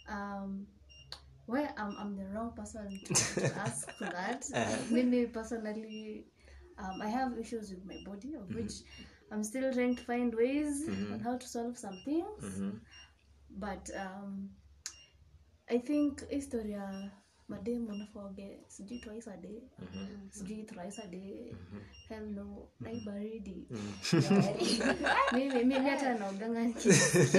Um 0.10 0.68
well 1.48 1.70
I'm, 1.78 1.96
I'm 2.00 2.16
the 2.18 2.26
wrong 2.34 2.52
person 2.56 3.00
to, 3.06 3.14
to 3.14 3.56
ask 3.66 3.92
for 3.98 4.10
that. 4.10 4.46
Mimi 4.92 5.28
personally 5.28 6.26
um, 6.78 7.02
i 7.02 7.10
have 7.10 7.38
issues 7.40 7.70
with 7.70 7.86
my 7.86 7.98
body 8.06 8.34
of 8.36 8.56
which 8.56 8.72
i'm 9.32 9.44
still 9.44 9.72
trying 9.74 9.96
to 9.96 10.04
find 10.04 10.34
ways 10.34 10.88
on 10.90 11.20
how 11.20 11.38
to 11.38 11.48
solve 11.48 11.78
some 11.78 11.98
things. 12.06 12.72
But 13.60 13.90
um, 13.98 14.50
i 15.72 15.80
think 15.80 16.30
historia 16.30 17.12
madem 17.48 17.88
unafoge 17.88 18.60
sijui 18.68 19.00
twice 19.00 19.30
a 19.32 19.38
day. 19.38 19.62
Sijui 20.30 20.64
thrice 20.64 21.02
a 21.02 21.08
day. 21.08 21.56
Hell 22.10 22.28
no. 22.32 22.68
Nai 22.80 23.02
baridi. 23.06 23.68
Mimi 25.34 25.64
mimi 25.64 25.90
hata 25.90 26.14
naoganga 26.18 26.62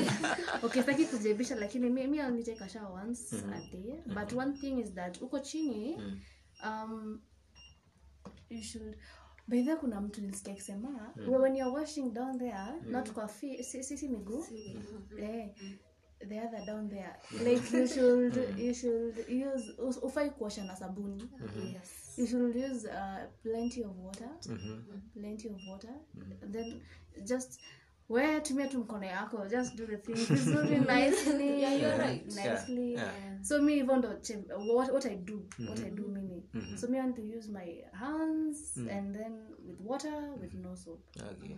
okay 0.63 0.83
kujebisha 0.83 1.55
lakini 1.57 1.91
mi 1.91 2.07
mi 2.07 2.21
only 2.21 2.45
take 2.45 2.65
a 2.65 2.69
shower 2.69 2.93
once 2.93 3.37
a 3.37 3.61
day. 3.73 4.03
But 4.07 4.33
one 4.33 4.53
thing 4.53 4.79
is 4.79 4.95
that 4.95 5.23
uko 5.23 5.39
chini 5.41 5.97
um 6.65 7.21
you 8.51 8.63
should 8.63 8.97
by 9.49 9.77
kuna 9.81 10.01
mtu 10.01 10.21
nilisikia 10.21 10.53
akisema 10.53 11.15
when 11.17 11.57
you're 11.57 11.75
washing 11.81 12.13
down 12.13 12.39
there 12.39 12.81
not 12.87 13.11
kwa 13.13 13.29
fi 13.29 13.65
si, 13.65 13.85
si, 13.85 13.99
si 13.99 14.09
miguu. 14.09 14.45
Eh 15.19 15.51
the 16.29 16.39
other 16.39 16.65
down 16.67 16.89
there. 16.89 17.17
Like 17.45 17.73
you 17.73 17.87
should 17.87 18.55
you 18.59 18.75
should 18.75 19.25
use 19.29 19.73
ufai 20.03 20.31
kuosha 20.31 20.65
na 20.65 20.75
sabuni. 20.77 21.29
Yes. 21.73 22.15
You 22.17 22.27
should 22.27 22.55
use 22.55 22.85
uh, 22.87 23.27
plenty 23.43 23.83
of 23.85 23.97
water. 23.97 24.29
Plenty 25.15 25.49
of 25.49 25.61
water. 25.69 25.95
Then 26.43 26.81
just 27.27 27.61
we 28.09 28.21
tumia 28.41 28.69
tu 28.69 28.79
mkono 28.79 29.07
yako 29.07 29.47
just 29.51 29.77
do 29.77 29.87
the 29.87 29.97
thing. 29.97 30.15
Vizuri 30.17 30.79
nicely 30.87 31.63
nicely. 32.37 32.99
So 33.43 33.63
mi 33.63 33.75
hivyo 33.75 33.97
ndo 33.97 34.09
what, 34.75 34.93
what 34.93 35.07
i 35.07 35.17
do 35.17 35.43
what 35.69 35.81
i 35.81 35.91
do 35.91 36.09
mimi. 36.09 36.43
So 36.77 36.89
me 36.89 36.99
want 36.99 37.17
to 37.17 37.23
use 37.23 37.49
my 37.51 37.85
hands 37.93 38.77
and 38.77 39.15
then 39.15 39.33
with 39.67 39.81
water 39.81 40.35
with 40.41 40.55
no 40.55 40.75
soap. 40.77 41.01
Okay 41.21 41.57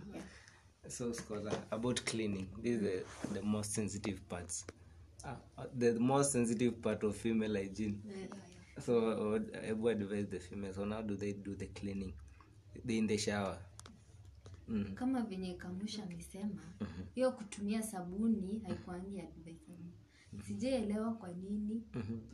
so 0.89 1.13
scholar 1.13 1.53
about 1.71 2.01
cleaning. 2.05 2.47
This 2.63 2.73
is 2.77 2.81
the, 2.83 3.05
the 3.35 3.43
most 3.43 3.73
sensitive 3.73 4.21
parts. 4.29 4.67
Ah, 5.25 5.37
uh, 5.59 5.65
the 5.79 5.93
most 5.99 6.33
sensitive 6.33 6.73
part 6.83 7.05
of 7.05 7.17
female 7.17 7.55
hygiene. 7.57 8.01
So 8.81 8.99
uh, 8.99 9.41
ebu 9.69 9.89
advise 9.89 10.27
the 10.31 10.39
females 10.41 10.79
on 10.79 10.93
how 10.93 11.03
do 11.03 11.17
they 11.17 11.33
do 11.33 11.55
the 11.55 11.67
cleaning 11.67 12.13
they 12.85 12.99
in 12.99 13.07
the 13.07 13.17
shower. 13.19 13.59
Kama 14.95 15.23
venye 15.23 15.55
kamusha 15.55 16.03
amesema 16.03 16.63
hiyo 17.15 17.33
kutumia 17.33 17.83
sabuni 17.83 18.59
haikuangi 18.59 19.21
advisable 19.21 19.93
sijaielewa 20.47 21.13
kwa 21.15 21.33
nini. 21.33 21.83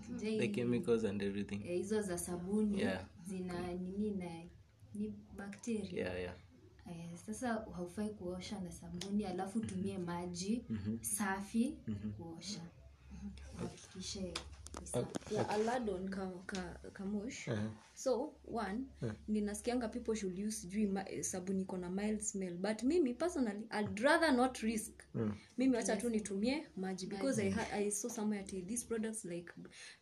Sijai- 0.07 0.38
the 0.38 0.49
chemicals 0.49 1.04
and 1.04 1.23
everything. 1.23 1.54
Eh, 1.64 1.76
hizo 1.76 2.02
za 2.02 2.19
sabuni 2.19 2.80
Yeah. 2.80 3.04
zina 3.26 3.73
nini 3.73 4.11
na 4.11 4.45
ni 4.95 5.14
bacteria. 5.37 6.00
Yeah 6.02 6.21
yeah 6.21 6.35
Eh, 6.91 7.17
sasa 7.27 7.49
haufai 7.77 8.09
kuosha 8.09 8.61
na 8.61 8.73
sabuni 8.73 9.25
alafu 9.25 9.59
utumie 9.59 9.99
maji 9.99 10.65
safi 11.01 11.77
kuosha. 12.17 12.61
Uhakikishe 13.55 14.21
ni 14.23 14.29
safi. 14.35 14.60
Yeah, 15.31 15.45
I'll 15.50 15.71
add 15.71 15.89
on 15.89 16.09
ka, 16.09 16.27
ka, 16.47 16.61
kamush 16.93 17.49
so 17.95 18.33
one 18.45 18.87
ninasikianga 19.29 19.89
people 19.93 20.15
should 20.15 20.39
use 20.39 20.57
sijui 20.61 20.91
eh, 21.07 21.23
sabuni 21.23 21.62
iko 21.62 21.77
na 21.77 21.91
mild 21.91 22.21
smell. 22.23 22.55
But 22.55 22.83
mimi 22.83 23.12
personally 23.15 23.67
i'd 23.71 24.00
rather 24.00 24.33
not 24.33 24.59
risk. 24.62 24.93
Mimi 25.59 25.77
wacha 25.77 25.97
tu 25.97 26.09
nitumie 26.09 26.67
maji. 26.77 27.07
Because 27.07 27.39
I, 27.43 27.53
i 27.75 27.91
saw 27.91 28.09
somewhere 28.09 28.41
ati 28.41 28.62
these 28.62 28.85
products 28.85 29.25
like 29.25 29.53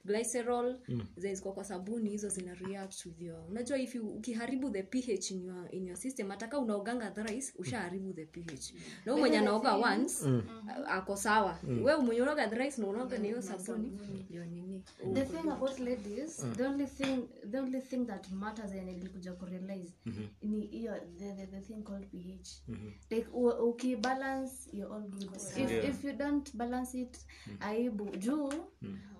glycerol 0.04 0.76
mm. 0.88 1.06
ziko 1.16 1.52
kwa 1.52 1.64
sabuni 1.64 2.10
hizo 2.10 2.28
zina 2.28 2.54
react 2.54 3.06
with 3.06 3.20
your 3.20 3.40
unajua 3.50 3.78
if 3.78 3.94
you 3.94 4.08
ukiharibu 4.08 4.70
the 4.70 4.82
ph 4.82 5.30
in 5.30 5.44
your, 5.44 5.74
in 5.74 5.86
your 5.86 5.96
system 5.96 6.30
ataka 6.30 6.58
unaoganga 6.58 7.10
thrice 7.10 7.52
ushaharibu 7.58 8.12
the 8.12 8.26
ph. 8.26 8.74
Na 9.04 9.16
mwenye 9.16 9.38
anaoga 9.38 9.74
once 9.74 10.26
mm. 10.26 10.42
ako 10.86 11.16
sawa. 11.16 11.58
Wewe 11.82 11.96
mwenye 12.02 12.22
unaoga 12.22 12.48
thrice 12.48 12.80
na 12.80 12.86
unaoga 12.86 13.18
na 13.18 13.24
hiyo 13.24 13.42
sabuni 13.42 13.92
ndio 14.30 14.44
nini? 14.60 14.82
The 15.14 15.24
thing 15.24 15.50
about 15.50 15.78
ladies 15.78 16.44
the 16.56 16.66
only 16.66 16.86
thing 16.86 17.28
the 17.50 17.58
only 17.58 17.80
thing 17.80 18.06
that 18.06 18.30
matters 18.30 18.72
and 18.72 18.82
nilikuja 18.88 19.32
kurealize 19.32 19.92
ni 20.42 20.66
hiyo 20.66 20.94
the, 21.18 21.32
the, 21.32 21.46
the 21.46 21.60
thing 21.60 21.82
called 21.82 22.06
ph 22.06 22.48
like 23.10 23.28
u- 23.32 23.68
ukibalance 23.68 24.70
you're 24.72 24.94
all 24.94 25.08
good. 25.08 25.30
If, 25.34 25.70
if 25.88 26.04
you 26.04 26.12
don't 26.12 26.56
balance 26.56 26.98
it 27.00 27.18
aibu. 27.60 28.16
Juu 28.16 28.52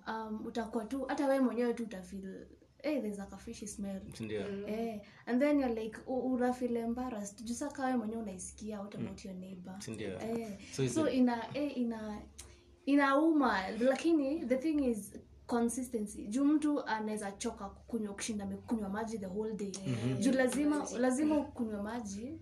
um, 0.07 0.47
utakuwa 0.47 0.85
tu 0.85 1.04
hata 1.04 1.26
wewe 1.26 1.40
mwenyewe 1.40 1.75
tu 1.75 1.83
utafeel 1.83 2.47
hey, 2.83 3.00
there's 3.00 3.18
like 3.18 3.35
a 3.35 3.37
fishy 3.38 3.66
smell. 3.66 4.00
Ndio 4.47 4.66
hey, 4.66 5.00
and 5.26 5.40
then 5.40 5.61
you're 5.61 5.83
like 5.83 5.99
u- 6.07 6.33
unafeel 6.33 6.76
embarrassed. 6.76 7.45
Jusa 7.45 7.68
kawe 7.68 7.87
wewe 7.87 7.99
mwenyewe 7.99 8.23
unaisikia 8.23 8.80
what 8.80 8.95
about 8.95 9.25
your 9.25 9.35
neighbor? 9.37 9.78
Hey. 10.18 10.42
eh, 10.42 10.59
So 10.73 10.88
so 10.88 11.09
ina 11.11 11.37
hey, 11.37 11.68
ina 11.68 12.23
inauma. 12.87 13.68
Lakini 13.80 14.45
the 14.47 14.57
thing 14.57 14.85
is 14.90 15.12
consistency. 15.49 16.26
Juu 16.28 16.45
mtu 16.45 16.85
anaweza 16.87 17.33
choka 17.33 17.69
kunywa 17.69 18.14
kushinda 18.14 18.45
amekunywa 18.45 18.88
maji 18.88 19.19
the 19.19 19.26
whole 19.26 19.55
day. 19.55 19.73
Juu 20.21 20.33
lazima 20.33 20.87
lazima 20.99 21.37
ukunywa 21.38 21.83
maji 21.83 22.38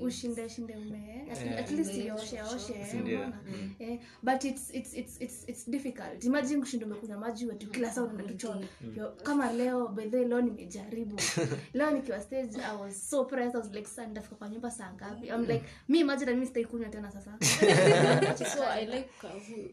ushinde 0.00 0.48
shinde 0.48 0.76
ume. 0.76 1.26
At, 1.32 1.58
at 1.58 1.70
least 1.70 1.94
ioshe 1.94 2.42
oshe 2.42 2.74
unaona? 3.04 3.40
eh, 3.78 4.00
but 4.22 4.44
it's, 4.44 4.70
it's, 4.74 4.94
it's, 4.94 5.20
it's, 5.20 5.44
it's 5.48 5.70
difficult. 5.70 6.24
Imagine 6.24 6.60
kushinda 6.60 6.86
umekunywa 6.86 7.18
maji 7.18 7.46
wetu 7.46 7.70
kila 7.70 7.90
saa 7.90 8.02
unaenda 8.02 8.58
Yo, 8.96 9.10
kama 9.22 9.52
leo 9.52 9.88
bedhe 9.88 10.24
leo 10.24 10.40
nimejaribu. 10.40 11.16
Leo 11.74 11.90
nikiwa 11.90 12.20
stage 12.20 12.58
i 12.60 12.76
was 12.82 13.10
so 13.10 13.24
pressed. 13.24 13.54
I 13.54 13.58
was 13.58 13.72
like 13.72 13.88
sana 13.88 14.08
ndafika 14.08 14.36
kwa 14.36 14.48
nyumba 14.48 14.70
saa 14.70 14.92
ngapi? 14.92 15.26
I'm 15.26 15.46
like 15.46 15.64
me 15.88 15.98
imagine 15.98 16.32
mimi 16.32 16.46
sitaikunywa 16.46 16.88
tena 16.88 17.10
sasa. 17.10 17.38
So 18.56 18.64
i 18.64 18.86
like 18.86 19.08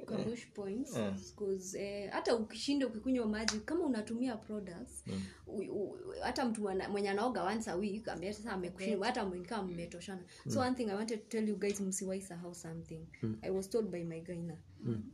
kavush 0.06 0.46
points 0.54 0.98
because 1.36 1.78
hata 2.12 2.36
uh, 2.36 2.42
ukishinda 2.42 2.75
ukikunywa 2.84 3.26
maji 3.28 3.60
kama 3.60 3.86
unatumia 3.86 4.36
products 4.38 5.04
u- 5.48 5.58
u- 5.62 5.98
hata 6.22 6.46
mtu 6.46 6.62
mwenye 6.92 7.10
anaoga 7.10 7.44
once 7.44 7.72
a 7.72 7.76
week 7.76 8.08
ambaye 8.08 8.34
sasa 8.34 8.52
amekushinda 8.52 9.06
hata 9.06 9.26
mmekaa 9.26 9.62
mmetoshana. 9.64 10.22
So 10.54 10.60
one 10.60 10.76
thing 10.76 10.84
i 10.84 10.96
wanted 10.96 11.20
to 11.20 11.26
tell 11.30 11.50
you 11.50 11.58
guys 11.60 11.82
msiwai 11.82 12.22
sahau 12.22 12.56
something. 12.56 13.00
I 13.42 13.50
was 13.50 13.70
told 13.70 13.88
by 13.90 14.04
my 14.04 14.22
gaina 14.22 14.58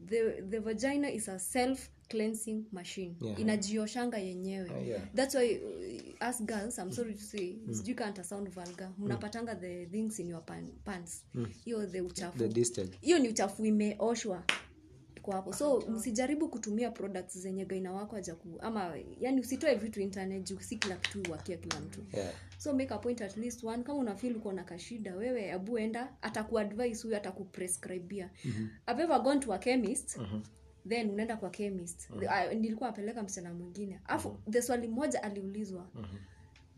the, 0.06 0.41
the 0.50 0.60
vagina 0.60 1.10
is 1.12 1.30
a 1.30 1.39
self 1.39 1.89
cleansing 2.10 2.63
machine. 2.72 3.15
Yeah. 3.22 3.39
inajioshanga 3.39 4.18
yenyewe. 4.18 4.70
Ah, 4.70 4.80
yeah. 4.80 5.01
that's 5.15 5.36
why 5.36 5.56
uh, 5.60 6.30
us 6.30 6.41
girls 6.44 6.77
i'm 6.80 6.91
sorry 6.91 7.13
to 7.13 7.22
say 7.22 7.56
sijui 7.72 7.96
kanta 7.96 8.24
sound 8.24 8.50
vulgar. 8.50 8.91
Mnapatanga 8.98 9.56
the 9.56 9.86
things 9.86 10.20
in 10.20 10.30
your 10.30 10.46
pan, 10.46 10.68
pants. 10.86 11.24
Hiyo 11.65 11.86
the 11.88 12.01
uchafu. 12.01 12.38
Hiyo 13.01 13.20
ni 13.20 13.30
uchafu 13.30 13.65
imeoshwa 13.65 14.44
kwa 15.22 15.36
hapo. 15.36 15.54
So 15.54 15.84
msijaribu 15.90 16.50
kutumia 16.50 16.92
products 16.92 17.38
zenye 17.38 17.66
gaina 17.66 17.92
wako 17.94 18.16
aja 18.16 18.36
ku 18.36 18.58
ama 18.62 18.94
yani 19.20 19.42
usitoe 19.42 19.75
vitu 19.75 20.01
internet 20.01 20.44
juu 20.50 20.60
si 20.60 20.75
kila 20.77 20.96
kitu 20.96 21.29
uwakia 21.29 21.57
kila 21.57 21.79
mtu. 21.79 22.00
Yeah. 22.14 22.34
So 22.57 22.74
make 22.74 22.94
a 22.94 22.98
point 22.98 23.22
at 23.22 23.38
least 23.38 23.64
one 23.64 23.84
kama 23.84 24.00
unafeel 24.00 24.38
uko 24.38 24.53
na 24.53 24.64
kashida 24.64 25.16
wewe 25.16 25.51
abu 25.51 25.77
enda 25.77 26.14
atakuadvise 26.22 27.03
huyo 27.03 27.18
atakuprescribia 27.18 28.29
mm-hmm. 28.46 28.70
I've 28.88 29.03
ever 29.03 29.22
gone 29.22 29.40
to 29.40 29.53
a 29.53 29.57
chemist 29.57 30.18
mm-hmm 30.18 30.42
then 30.88 31.10
unaenda 31.10 31.38
kwa 31.38 31.50
chemist. 31.50 32.10
Mm-hmm. 32.10 32.60
nilikuwa 32.60 32.90
apeleka 32.90 33.24
msichana 33.24 33.53
mwingine. 33.53 34.00
Alafu 34.05 34.29
mm-hmm. 34.29 34.53
the 34.53 34.62
swali 34.62 34.88
moja 34.88 35.24
aliulizwa. 35.24 35.88
Mm-hmm 35.96 36.20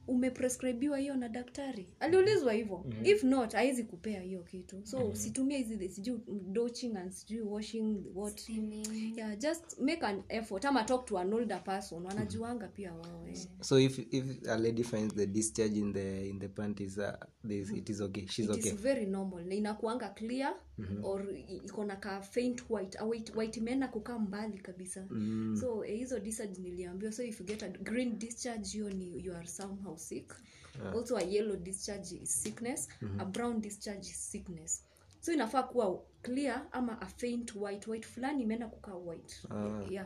umeprescribiwa 0.08 0.98
hiyo 0.98 1.16
na 1.16 1.30
daktari 1.30 1.88
aliulizwa 2.00 2.54
hivyo 2.54 2.84
mm-hmm. 2.86 3.06
if 3.06 3.24
not 3.24 3.56
awezi 3.56 3.84
kupea 3.84 4.22
hiyo 4.22 4.44
kitu 4.44 4.82
so 4.84 5.00
mm-hmm. 5.00 5.16
situmie 5.16 5.58
hizi 5.58 5.90
sijui 5.90 6.20
doching 6.28 6.98
and 6.98 7.12
sijui 7.12 7.42
washing 7.42 7.98
what 8.16 8.40
Steaming. 8.40 9.18
yeah 9.18 9.38
just 9.38 9.80
make 9.80 10.06
an 10.06 10.24
effort 10.30 10.66
ama 10.66 10.84
talk 10.84 11.06
to 11.06 11.20
an 11.20 11.34
older 11.34 11.64
person 11.64 12.06
wanajuanga 12.06 12.68
pia 12.68 12.94
wao 12.94 13.28
eh. 13.28 13.38
so 13.62 13.80
if 13.80 14.00
if 14.14 14.48
a 14.48 14.58
lady 14.58 14.84
finds 14.84 15.16
the 15.16 15.28
discharge 15.28 15.80
in 15.80 15.94
the 15.94 16.30
in 16.30 16.40
the 16.40 16.48
panties 16.48 16.98
uh, 16.98 17.14
this, 17.48 17.72
it 17.72 17.90
is 17.90 18.02
okay 18.02 18.28
she's 18.28 18.46
it 18.46 18.52
okay 18.52 18.72
is 18.72 18.76
very 18.76 19.06
normal 19.06 19.46
na 19.46 19.56
inakuanga 19.56 20.10
clear 20.10 20.56
mm-hmm. 20.78 21.06
or 21.06 21.26
iko 21.66 21.86
na 21.86 21.96
ka 21.96 22.22
faint 22.22 22.70
white 22.70 22.98
a 23.00 23.06
white, 23.06 23.36
white 23.36 23.62
mena 23.62 23.88
kukaa 23.88 24.20
mbali 24.20 24.58
kabisa 24.58 25.08
mm. 25.10 25.58
so 25.62 25.86
eh, 25.86 26.08
discharge 26.24 26.62
niliambiwa 26.62 27.12
so 27.12 27.24
if 27.24 27.40
you 27.40 27.46
get 27.46 27.64
a 27.64 27.70
green 27.70 28.20
discharge 28.20 28.70
hiyo 28.70 28.90
ni 28.90 29.26
you 29.26 29.36
are 29.36 29.48
somehow 29.48 29.93
sick. 29.98 30.34
Yeah. 30.82 30.96
also 30.96 31.18
a 31.18 31.24
yellow 31.24 31.56
discharge 31.56 32.12
is 32.24 32.44
sickness 32.44 32.88
mm-hmm. 33.02 33.20
a 33.20 33.26
brown 33.26 33.62
discharge 33.62 34.08
is 34.10 34.32
sickness. 34.32 34.84
So 35.20 35.34
inafaa 35.34 35.64
kuwa 35.64 36.02
clear 36.22 36.68
ama 36.72 37.02
a 37.02 37.06
faint 37.06 37.56
white. 37.56 37.88
White 37.88 38.08
fulani 38.08 38.44
imeenda 38.44 38.68
kukaa 38.68 38.96
white. 38.96 39.36
Ah. 39.50 39.82
yeah. 39.90 40.06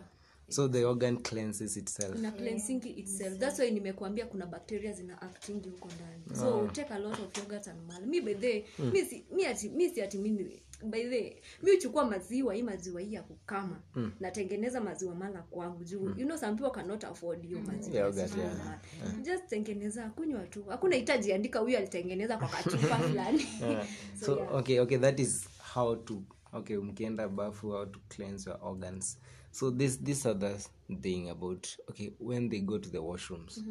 So 0.50 0.68
the 0.68 0.86
organ 0.86 1.18
cleanses 1.18 1.78
itself. 1.78 2.16
Ina 2.16 2.32
cleansing 2.32 2.82
itself. 2.86 3.40
That's 3.40 3.60
why 3.60 3.72
nimekuambia 3.72 4.26
kuna 4.26 4.46
bacteria 4.46 4.94
zina 4.94 5.22
acting 5.22 5.62
huko 5.64 5.90
ndani. 5.96 6.40
So 6.40 6.68
take 6.68 6.94
a 6.94 7.00
lot 7.00 7.24
of 7.24 7.38
yogurt 7.38 7.68
and 7.68 7.88
mal 7.88 8.06
mi 8.06 8.22
by 8.22 8.34
the 8.34 8.66
mi 8.80 9.06
si 9.06 9.26
mi 9.32 9.46
ati 9.46 9.70
mi 9.70 9.90
si 9.90 10.02
ati 10.02 10.18
mimi 10.18 10.62
by 10.84 11.04
the 11.10 11.42
mi 11.64 11.72
uchukua 11.72 12.06
maziwa 12.06 12.54
hii 12.54 12.64
maziwa 12.64 13.02
hii 13.02 13.14
ya 13.14 13.24
kukama 13.24 13.82
natengeneza 14.20 14.82
maziwa 14.82 15.16
mala 15.16 15.42
kwangu 15.42 15.84
juu 15.84 16.10
you 16.10 16.26
know 16.26 16.38
some 16.38 16.58
people 16.58 16.72
cannot 16.72 17.04
afford 17.04 17.46
hiyo 17.46 17.62
maziwa. 17.62 17.98
Yogurt, 18.00 18.38
yeah. 18.38 18.38
yeah. 18.38 18.58
mala. 18.66 18.80
just 19.24 19.48
tengeneza 19.48 20.10
kunywa 20.10 20.48
tu. 20.48 20.64
Hakuna 20.64 20.96
hitaji 20.96 21.34
andika 21.34 21.60
huyu 21.60 21.78
alitengeneza 21.78 22.38
kwa 22.38 22.48
kachupa 22.48 22.98
fulani. 23.10 23.46
So 24.26 24.48
okay 24.52 24.80
okay 24.80 24.98
that 24.98 25.20
is 25.20 25.50
how 25.74 25.96
to 25.96 26.24
okay 26.54 26.78
mkienda 26.78 27.28
bafu 27.30 27.70
how 27.72 27.86
to 27.86 28.00
cleanse 28.10 28.50
your 28.50 28.60
organs. 28.62 29.20
So 29.52 29.72
this 29.72 30.04
this 30.04 30.26
other 30.26 30.58
thing 31.02 31.30
about 31.30 31.68
okay 31.90 32.12
when 32.20 32.50
they 32.50 32.60
go 32.62 32.80
to 32.80 32.90
the 32.90 32.98
washrooms. 32.98 33.64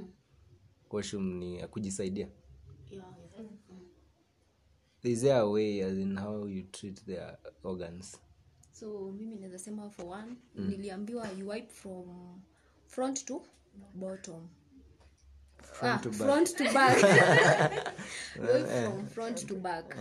Washroom 0.90 1.38
ni 1.38 1.66
kujisaidia? 1.69 2.29
Yeah, 2.90 3.05
is 3.25 3.25
there 5.14 5.40
a 5.40 5.49
way 5.49 5.81
as 5.83 5.99
in 5.99 6.16
how 6.16 6.47
you 6.47 6.62
treat 6.73 7.07
their 7.07 7.38
organs? 7.62 8.19
So 8.73 9.12
mimi 9.19 9.37
naweza 9.37 9.59
sema 9.59 9.90
for 9.90 10.07
one 10.07 10.37
mm. 10.57 10.69
niliambiwa 10.69 11.29
you 11.38 11.49
wipe 11.49 11.73
from 11.73 12.40
front 12.87 13.25
to 13.25 13.42
bottom. 13.95 14.49
Front 15.62 15.95
ah, 15.95 16.03
to 16.03 16.09
back. 16.09 16.19
front 16.19 16.57
to 16.57 16.64
back. 16.73 16.99
From 18.85 19.07
front 19.07 19.47
to 19.47 19.55
back 19.55 19.97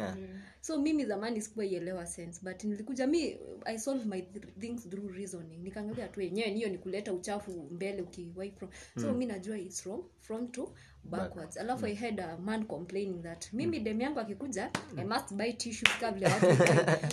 so 0.65 0.78
mimi 0.78 1.06
zamani 1.06 1.41
sikuwaielewa 1.41 2.06
sense 2.06 2.39
but 2.43 2.63
nilikuja 2.63 3.08
mi 3.08 3.38
i 3.65 3.80
solve 3.80 4.06
my 4.06 4.21
things 4.60 4.89
through 4.89 5.12
reasoning. 5.12 5.58
Nikaangalia 5.63 6.08
tu 6.08 6.21
yenyewe 6.21 6.51
niyo 6.51 6.69
ni 6.69 6.78
kuleta 6.78 7.13
uchafu 7.13 7.69
mbele 7.71 8.01
ukiwai 8.01 8.51
from 8.51 8.69
so 9.01 9.13
mi 9.13 9.25
najua 9.25 9.58
its 9.58 9.82
from 9.82 10.04
front 10.19 10.51
to 10.51 10.73
backwards. 11.04 11.58
Alafu 11.58 11.86
i 11.86 11.95
had 11.95 12.23
a 12.23 12.38
man 12.38 12.65
complaining 12.65 13.23
that 13.23 13.54
mimi 13.54 13.80
dem 13.80 14.01
yangu 14.01 14.19
akikuja 14.19 14.71
i 14.97 15.06
must 15.06 15.34
buy 15.34 15.54
tissue 15.54 15.89
kabla 15.99 16.30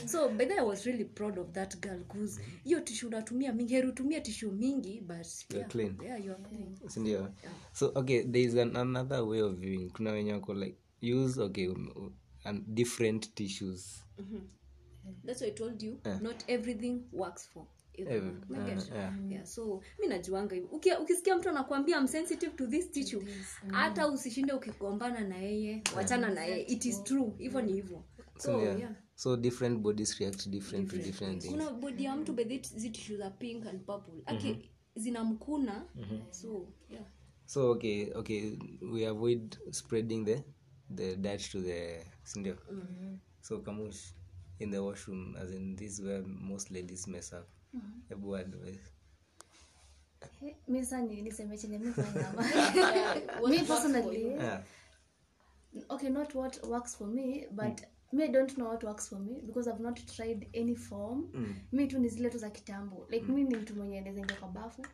so 0.07 0.29
by 0.29 0.47
then 0.47 0.59
i 0.59 0.67
was 0.67 0.85
really 0.85 1.05
proud 1.05 1.39
of 1.39 1.51
that 1.51 1.81
girl 1.81 2.05
cause 2.05 2.41
hiyo 2.65 2.81
tissue 2.81 3.09
unatumia 3.09 3.53
mingi 3.53 3.75
heri 3.75 3.89
utumie 3.89 4.21
tissue 4.21 4.51
mingi 4.51 5.01
but 5.01 5.27
yeah, 5.55 5.69
clean. 5.69 5.97
yeah, 6.03 6.25
you 6.25 6.33
are 6.33 6.43
clean. 6.43 6.77
Sindio 6.89 7.29
so 7.73 7.93
okay 7.95 8.23
there 8.23 8.45
is 8.45 8.55
an, 8.55 8.77
another 8.77 9.23
way 9.23 9.43
of 9.43 9.55
viewing. 9.55 9.91
Kuna 9.91 10.13
wenye 10.13 10.33
wako 10.33 10.55
like 10.55 10.77
use 11.03 11.41
okay 11.43 11.69
um, 11.69 12.13
um, 12.45 12.51
and 12.51 12.65
different 12.75 13.35
tissues. 13.35 14.05
That's 15.25 15.41
why 15.41 15.49
i 15.49 15.51
told 15.51 15.83
you 15.83 15.99
not 16.21 16.45
everything 16.49 17.05
works 17.13 17.49
for 17.53 17.67
uh, 17.99 18.15
yeah. 18.95 19.13
yeah, 19.29 19.45
so 19.45 19.83
mi 20.01 20.07
najuanga 20.07 20.55
hivyo 20.55 20.71
ukisikia 21.03 21.37
mtu 21.37 21.49
anakwambia 21.49 21.99
I'm 21.99 22.09
to 22.57 22.67
this 22.67 22.91
tissue 22.91 23.23
hata 23.71 24.09
usishinde 24.09 24.53
ukigombana 24.53 25.21
na 25.21 25.37
yeye 25.37 25.83
wachana 25.97 26.31
na 26.31 26.45
yeye. 26.45 26.63
It 26.63 26.85
is 26.85 27.05
true. 27.05 27.33
Hivyo 27.39 27.63
ni 27.63 27.73
hivyo 27.73 28.05
so 28.39 28.61
yeah. 28.61 28.79
yeah. 28.79 28.95
so 29.15 29.37
different 29.37 29.79
bodies 29.79 30.19
react 30.19 30.49
different 30.49 30.91
to 30.91 30.97
different. 30.97 31.43
things. 31.43 31.55
Kuna 31.55 31.71
bodi 31.71 32.05
ya 32.05 32.17
mtu 32.17 32.33
bedhi 32.33 32.63
zi 32.77 32.91
tissue 32.91 33.17
za 33.17 33.31
pink 33.31 33.67
and 33.67 33.81
purple. 33.87 34.15
Aki 34.27 34.71
zinamkuna. 34.97 35.87
So 36.31 36.69
yeah. 36.91 37.05
So 37.47 37.71
okay 37.71 38.13
okay 38.15 38.59
we 38.93 39.07
avoid 39.07 39.59
spreading 39.71 40.25
the 40.25 40.45
the 40.95 41.17
dirt 41.17 41.51
to 41.51 41.61
the 41.61 42.05
sindio? 42.25 42.57
So 43.41 43.59
kama 43.59 43.91
in 44.61 44.71
the 44.71 44.83
washroom 44.83 45.37
as 45.41 45.51
in 45.53 45.77
this 45.77 46.01
where 46.01 46.23
most 46.27 46.71
ladies 46.71 47.07
mess 47.07 47.33
up. 47.33 47.49
Hebu 48.11 48.37
advice. 48.39 48.93
Mi 50.69 50.85
sa 50.85 50.97
niseme 50.97 51.59
chenye 51.59 51.79
mi 51.79 51.93
personally 53.67 54.35
yeah. 54.35 54.61
okay 55.91 56.09
not 56.09 56.35
what 56.35 56.59
works 56.65 56.95
for 56.95 57.07
me 57.07 57.47
but 57.51 57.81
me 58.13 58.25
i 58.25 58.29
don't 58.29 58.57
know 58.57 58.69
what 58.69 58.85
works 58.85 59.09
for 59.09 59.19
me 59.19 59.41
because 59.47 59.67
i've 59.69 59.81
not 59.81 59.99
tried 60.17 60.47
any 60.55 60.75
form. 60.75 61.29
Mi 61.73 61.87
tu 61.87 61.99
ni 61.99 62.09
zile 62.09 62.31
tu 62.31 62.39
za 62.39 62.51
kitambo. 62.51 63.07
Like 63.11 63.27
mi 63.27 63.45
ni 63.45 63.57
mtu 63.57 63.75
mwenye 63.75 64.01
nezaingia 64.01 64.37
kwa 64.37 64.49
bafu. 64.49 64.87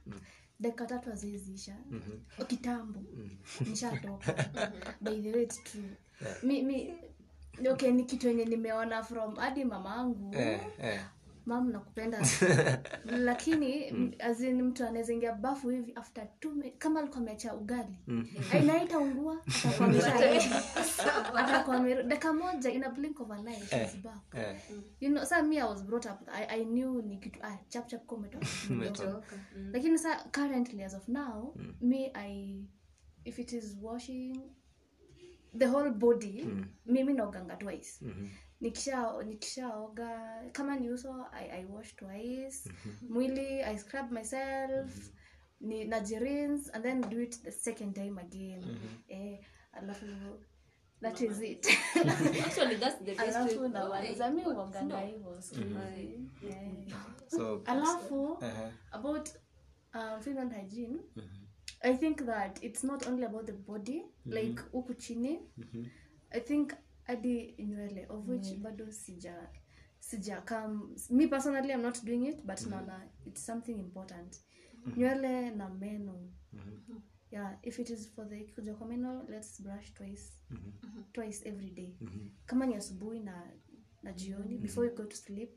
Dakika 0.61 0.87
tatu 0.87 1.12
aziziisha 1.12 1.77
kitambo. 2.47 3.03
Nishatoka. 3.61 4.33
By 5.01 5.21
the 5.21 5.33
way 5.33 5.43
it's 5.43 5.62
true. 5.64 5.91
Mi, 6.43 6.62
mi 6.62 6.95
okay 7.73 7.90
ni 7.90 8.05
kitu 8.05 8.29
yenye 8.29 8.44
nimeona 8.44 9.03
from 9.03 9.37
hadi 9.37 9.64
mama 9.64 9.94
angu 9.94 10.35
eh, 10.35 10.61
eh. 10.83 11.01
mam 11.47 11.71
nakupenda. 11.73 12.23
Lakini 13.05 13.90
mm. 13.90 14.12
azin 14.18 14.62
mtu 14.62 14.85
anaweza 14.85 15.12
ingia 15.12 15.33
bafu 15.33 15.68
hivi 15.68 15.92
after 15.94 16.29
two 16.40 16.53
kama 16.79 16.99
alikuwa 17.01 17.21
ameacha 17.21 17.55
ugali. 17.55 17.99
Ainaita 18.53 18.99
ungua 18.99 19.42
amesha- 19.81 22.03
dakika 22.09 22.33
moja 22.33 22.71
ina 22.71 22.88
blink 22.90 23.21
of 23.21 23.31
an 23.31 23.49
eye 23.49 23.61
she's 23.71 23.97
back. 23.97 24.35
eh. 24.35 24.57
you 25.01 25.11
know 25.11 25.25
sa 25.25 25.42
me 25.42 25.57
i 25.61 25.68
was 25.68 25.85
brought 25.85 26.07
up 26.07 26.29
i, 26.33 26.47
I 26.61 26.64
knew 26.64 27.03
ni 27.03 27.16
kitu 27.18 27.38
ah, 27.42 27.57
chap 27.68 27.87
chap 27.88 28.07
kwa 28.07 28.16
umetoka. 28.18 28.47
Umetoka. 28.71 29.23
lakini 29.73 29.99
sa 29.99 30.16
currently 30.33 30.83
as 30.85 30.94
of 30.94 31.09
now 31.09 31.55
me 31.81 32.11
i 32.14 32.64
if 33.25 33.38
it 33.38 33.53
is 33.53 33.77
washing 33.83 34.37
the 35.59 35.67
whole 35.67 35.91
body 35.91 36.47
mimi 36.87 37.13
naoganga 37.13 37.57
twice. 37.57 38.05
Nikisha 38.61 39.23
nikishaoga 39.27 40.43
kama 40.53 40.77
ni 40.77 40.91
uso 40.91 41.27
I, 41.33 41.51
i 41.51 41.65
wash 41.65 41.97
twice. 41.97 42.71
Mwili 43.09 43.63
i 43.63 43.79
scrub 43.79 44.11
myself 44.13 45.11
ni 45.61 45.85
najirins 45.85 46.71
and 46.75 46.85
then 46.85 47.01
do 47.01 47.21
it 47.21 47.43
the 47.43 47.53
second 47.53 47.95
time 47.95 48.19
again. 48.19 48.79
Eh, 49.09 49.39
alafu 49.73 50.07
that 51.01 51.21
is 51.21 51.41
it. 51.41 51.67
Actually 52.47 52.77
that's 52.77 52.99
the 53.05 53.15
best 53.15 53.21
alafu 53.37 53.69
nawaliza 53.69 54.31
mi 54.31 54.43
uoganga 54.47 55.01
hivo 55.01 55.41
siku 55.43 55.61
hizi. 55.97 56.29
Eh. 56.49 56.73
so 57.29 57.63
alafu 57.65 58.25
uh-huh. 58.25 58.71
about 58.93 59.29
um, 59.95 60.21
female 60.21 60.51
hygiene 60.61 60.99
i 61.81 61.97
think 61.97 62.25
that 62.27 62.64
it's 62.64 62.85
not 62.85 63.07
only 63.07 63.25
about 63.25 63.47
the 63.47 63.53
body 63.53 64.03
like 64.27 64.62
huku 64.73 64.95
chini. 64.95 65.38
I 66.31 66.41
think 66.41 66.73
hadi 67.07 67.55
nywele 67.59 68.07
of 68.09 68.29
which 68.29 68.55
bado 68.62 68.93
sija 68.93 69.49
sija 70.01 70.41
kam 70.45 70.95
me 71.11 71.27
personally 71.27 71.73
i'm 71.73 71.83
not 71.83 72.05
doing 72.05 72.27
it 72.27 72.37
but 72.47 72.61
naona 72.67 73.01
it's 73.27 73.47
something 73.47 73.79
important. 73.79 74.37
Nywele 74.97 75.51
na 75.57 75.69
meno. 75.69 76.14
Yeah 77.31 77.57
if 77.62 77.79
it 77.79 77.91
is 77.91 78.09
for 78.14 78.29
the 78.29 78.45
kuja 78.45 78.75
kwa 78.75 78.87
meno 78.87 79.25
let's 79.29 79.62
brush 79.62 79.95
twice. 79.95 80.33
Twice 81.12 81.49
every 81.49 81.71
day. 81.71 81.97
Kama 82.47 82.67
ni 82.67 82.75
asubuhi 82.75 83.21
na 83.21 83.43
na 84.09 84.14
jioni 84.14 84.57
before 84.59 84.87
you 84.87 84.94
go 84.94 85.05
to 85.05 85.16
sleep 85.16 85.51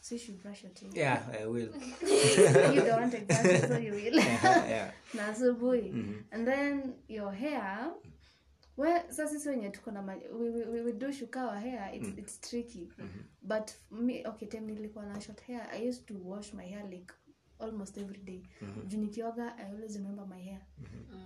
so 0.00 0.14
you 0.14 0.18
should 0.20 0.42
brush 0.42 0.62
your 0.62 0.72
teeth. 0.74 0.96
Yeah 0.96 1.20
i 1.40 1.46
will. 1.46 1.70
You 2.74 2.82
don't 2.82 3.14
exactly 3.14 3.58
so 3.68 3.78
you 3.78 3.92
will. 3.92 4.20
Yeah. 4.74 4.90
Na 5.14 5.28
asubuhi. 5.28 5.92
And 6.32 6.46
then 6.46 6.94
your 7.08 7.32
hair 7.32 7.90
well 8.76 9.02
sasa 9.08 9.34
sisi 9.34 9.48
wenye 9.48 9.70
tuko 9.70 9.90
na 9.90 10.02
we, 10.32 10.82
we, 10.82 10.92
do 10.92 11.12
shuka 11.12 11.40
our 11.40 11.58
hair 11.58 11.90
it's, 11.94 12.08
it's 12.18 12.50
tricky. 12.50 12.88
But 13.42 13.74
me 13.90 14.22
okay 14.26 14.48
time 14.48 14.66
nilikuwa 14.66 15.06
na 15.06 15.20
short 15.20 15.40
hair 15.40 15.68
i 15.72 15.88
used 15.88 16.06
to 16.06 16.14
wash 16.24 16.54
my 16.54 16.66
hair 16.66 16.84
like 16.90 17.12
almost 17.58 17.98
every 17.98 18.18
day. 18.18 18.42
Juu 18.88 18.98
nikioga 19.00 19.56
i 19.58 19.70
always 19.70 19.96
remember 19.96 20.26
my 20.26 20.42
hair. 20.42 20.60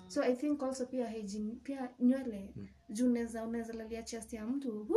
So 0.09 0.23
i 0.23 0.35
think 0.35 0.63
also 0.63 0.87
pia 0.87 1.09
hygiene 1.09 1.57
pia 1.63 1.91
nywele. 2.01 2.55
Juu 2.91 3.07
unaweza 3.07 3.45
unaweza 3.45 3.73
lalia 3.73 4.03
chest 4.03 4.33
ya 4.33 4.47
mtu. 4.47 4.89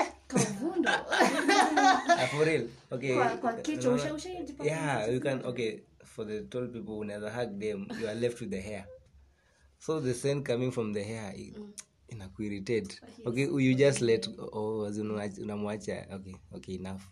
Eh, 0.00 0.12
kauvundo. 0.26 0.90
Ah, 0.90 2.26
for 2.26 2.46
real? 2.46 2.68
Okay. 2.90 3.14
Kwa, 3.14 3.28
kwa 3.36 3.52
kichwa. 3.52 3.96
No. 3.96 4.14
usha 4.14 4.30
yeah 4.64 5.14
you 5.14 5.20
can 5.20 5.44
okay 5.44 5.78
for 6.04 6.26
the 6.26 6.42
tall 6.42 6.68
people 6.68 6.92
unaweza 6.92 7.30
hug 7.44 7.58
them. 7.60 7.86
You 8.00 8.08
are 8.08 8.20
left 8.20 8.40
with 8.40 8.50
the 8.50 8.60
hair. 8.60 8.86
So 9.78 10.00
the 10.00 10.14
scent 10.14 10.46
coming 10.46 10.70
from 10.72 10.94
the 10.94 11.02
hair 11.04 11.34
i- 11.36 11.54
inakuirritate. 12.08 13.00
Okay 13.24 13.42
you 13.44 13.74
just 13.74 14.00
let 14.00 14.28
oh 14.52 14.82
unamwacha. 15.38 16.06
Okay 16.14 16.34
okay 16.52 16.74
enough. 16.74 17.02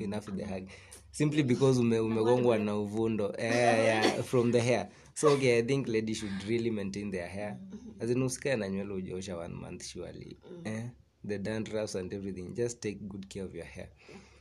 Enough 0.00 0.26
with 0.28 0.36
the 0.36 0.44
hug 0.44 0.68
simply 1.10 1.42
because 1.42 1.80
ume, 1.80 1.98
umegongwa 2.00 2.58
na 2.58 2.76
uvundo. 2.76 3.34
Eh, 3.38 3.52
yeah, 3.84 4.22
from 4.22 4.52
the 4.52 4.60
hair. 4.60 4.88
So 5.14 5.28
okay 5.28 5.58
i 5.58 5.62
think 5.62 5.88
lady 5.88 6.14
should 6.14 6.42
really 6.48 6.70
maintain 6.70 7.10
their 7.10 7.28
hair. 7.28 7.58
As 8.00 8.10
in 8.10 8.22
usikae 8.22 8.56
na 8.56 8.68
nywele 8.68 8.92
ujaosha 8.94 9.36
one 9.36 9.54
month 9.54 9.84
surely. 9.84 10.36
Eh, 10.64 10.84
the 11.26 11.38
dandruffs 11.38 11.94
and 11.94 12.12
everything. 12.14 12.54
Just 12.54 12.80
take 12.80 12.98
good 13.08 13.28
care 13.28 13.44
of 13.44 13.54
your 13.54 13.66
hair. 13.66 13.88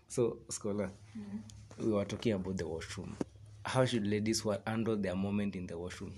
So 0.08 0.38
scholar 0.50 0.92
we 1.80 1.92
were 1.92 2.06
talking 2.06 2.34
about 2.34 2.58
the 2.58 2.64
washroom. 2.66 3.16
How 3.64 3.86
should 3.86 4.08
ladies 4.08 4.44
handle 4.66 4.96
their 4.98 5.16
moment 5.16 5.56
in 5.56 5.68
the 5.68 5.78
washroom? 5.78 6.14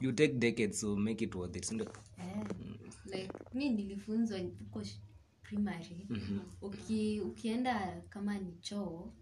You 0.00 0.12
take 0.12 0.38
decades 0.38 0.80
so 0.80 0.96
make 0.96 1.22
it 1.22 1.34
worth 1.34 1.56
it 1.56 1.64
sindio? 1.64 1.86
Eh, 2.18 2.44
like 3.06 3.30
mi 3.54 3.70
nilifunzwa 3.70 4.38
huko 4.38 4.82
primary. 5.42 6.06
Uki, 6.62 7.20
ukienda 7.20 8.02
kama 8.08 8.38
ni 8.38 8.52
choo 8.60 9.12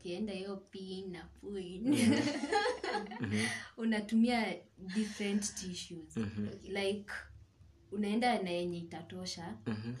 ukienda 0.00 0.32
hiyo 0.32 0.56
pin 0.56 1.12
na 1.12 1.24
puin 1.24 1.94
unatumia 3.76 4.56
different 4.94 5.54
tissues. 5.54 6.16
Like 6.68 7.12
unaenda 7.92 8.42
na 8.42 8.50
yenye 8.50 8.78
itatosha. 8.78 9.56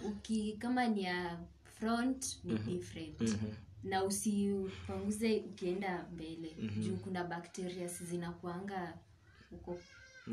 Uki 0.06 0.52
kama 0.58 0.88
ni 0.88 1.02
ya 1.04 1.40
front 1.64 2.40
ni 2.44 2.58
different. 2.58 3.36
Na 3.84 4.04
usipanguze 4.04 5.38
ukienda 5.40 6.06
mbele. 6.12 6.56
Juu 6.80 6.96
kuna 6.96 7.24
bakteria 7.24 7.86
zinakuanga 7.86 8.98
huko 9.50 9.74
pa- 9.74 10.30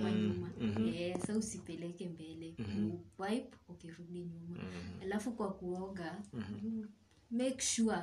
kwa 0.00 0.10
nyuma. 0.10 0.50
Yeah, 0.94 1.20
sa 1.26 1.36
usipeleke 1.36 2.08
mbele. 2.08 2.54
Wipe 3.18 3.56
ukirudi 3.68 4.18
nyuma. 4.18 4.56
Alafu 5.02 5.32
kwa 5.32 5.52
kuoga 5.54 6.22
you 6.64 6.86
make 7.30 7.60
sure 7.60 8.02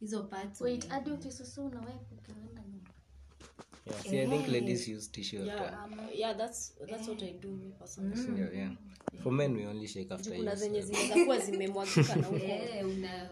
hizo 0.00 0.22
parts 0.24 0.60
wait 0.60 0.88
hadi 0.88 1.10
ukisusu 1.10 1.66
unaweka 1.66 2.00
ukienda 2.18 2.62
nyumba 2.62 2.90
yeah. 3.86 4.02
See, 4.02 4.18
i 4.20 4.26
think 4.26 4.48
ladies 4.48 4.88
use 4.88 5.10
tissue 5.10 5.50
after 5.50 5.78
um, 5.84 6.00
yeah 6.14 6.36
that's 6.36 6.74
that's 6.90 7.08
what 7.08 7.22
i 7.22 7.32
do 7.32 7.48
me 7.50 7.72
personally. 7.78 8.40
Yeah, 8.40 8.54
yeah. 8.54 8.72
for 9.22 9.32
men 9.32 9.56
we 9.56 9.66
only 9.66 9.88
shake 9.88 10.14
after 10.14 10.36
kuna 10.36 10.54
zenye 10.54 10.82
zinaweza 10.82 11.24
kuwa 11.24 11.38
zimemwagika 11.38 12.16
na 12.16 12.26
huko. 12.26 12.36
Eh, 12.46 12.86
una 12.88 13.30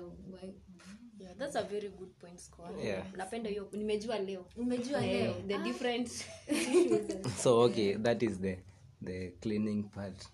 yeah, 1.19 1.37
that's 1.39 1.57
a 1.57 1.63
very 1.63 1.89
good 1.89 2.11
point 2.19 2.39
Score. 2.39 2.85
Yeah. 2.85 3.15
napenda 3.17 3.51
hiyo 3.51 3.69
nimejua 3.73 4.19
leo. 4.19 4.47
Nimejua 4.57 5.07
Eh, 5.07 5.23
leo. 5.23 5.35
the 5.47 5.59
different 5.65 6.11
so 7.43 7.61
okay 7.61 7.97
that 7.99 8.23
is 8.23 8.41
the 8.41 8.59
the 9.05 9.31
cleaning 9.31 9.83
part. 9.91 10.25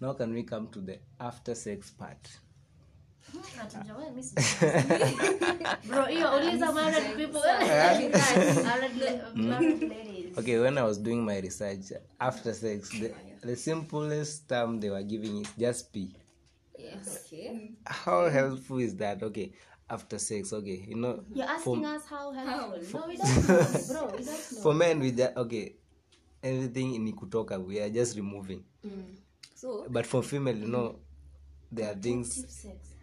Now 0.00 0.14
can 0.14 0.32
we 0.32 0.42
come 0.42 0.66
to 0.66 0.80
the 0.80 1.00
after 1.18 1.56
sex 1.56 1.92
part 1.92 2.28
okay 10.38 10.58
when 10.58 10.78
i 10.78 10.82
was 10.82 10.98
doing 10.98 11.24
my 11.24 11.38
research 11.38 11.92
after 12.20 12.52
sex 12.52 12.88
the, 12.90 13.12
the 13.42 13.56
simplest 13.56 14.48
term 14.48 14.80
they 14.80 14.90
were 14.90 15.02
giving 15.02 15.42
is 15.42 15.52
just 15.58 15.92
pee. 15.92 16.14
Okay. 16.78 17.72
how 17.86 18.28
helpful 18.28 18.78
is 18.78 18.96
that? 18.96 19.22
Okay 19.22 19.52
after 19.90 20.18
sex 20.18 20.52
okay 20.52 20.84
you 20.88 20.96
know 20.96 21.22
You're 21.34 21.46
for, 21.58 21.84
us 21.84 22.06
how 22.06 22.32
helpful. 22.32 23.00
No, 23.00 23.06
we 23.08 23.16
don't 23.16 23.48
know, 23.48 23.66
bro. 23.88 24.06
We 24.16 24.24
don't 24.24 24.26
know. 24.26 24.62
for 24.62 24.74
men 24.74 25.00
we 25.00 25.10
just 25.10 25.36
okay 25.36 25.74
everything 26.42 27.04
ni 27.04 27.12
kutoka 27.12 27.58
we 27.58 27.80
are 27.80 27.90
just 27.90 28.16
removing. 28.16 28.62
So 29.54 29.86
but 29.90 30.06
for 30.06 30.22
female 30.22 30.56
you 30.56 30.68
know 30.68 30.96
there 31.74 31.88
are 31.88 32.00
things 32.00 32.46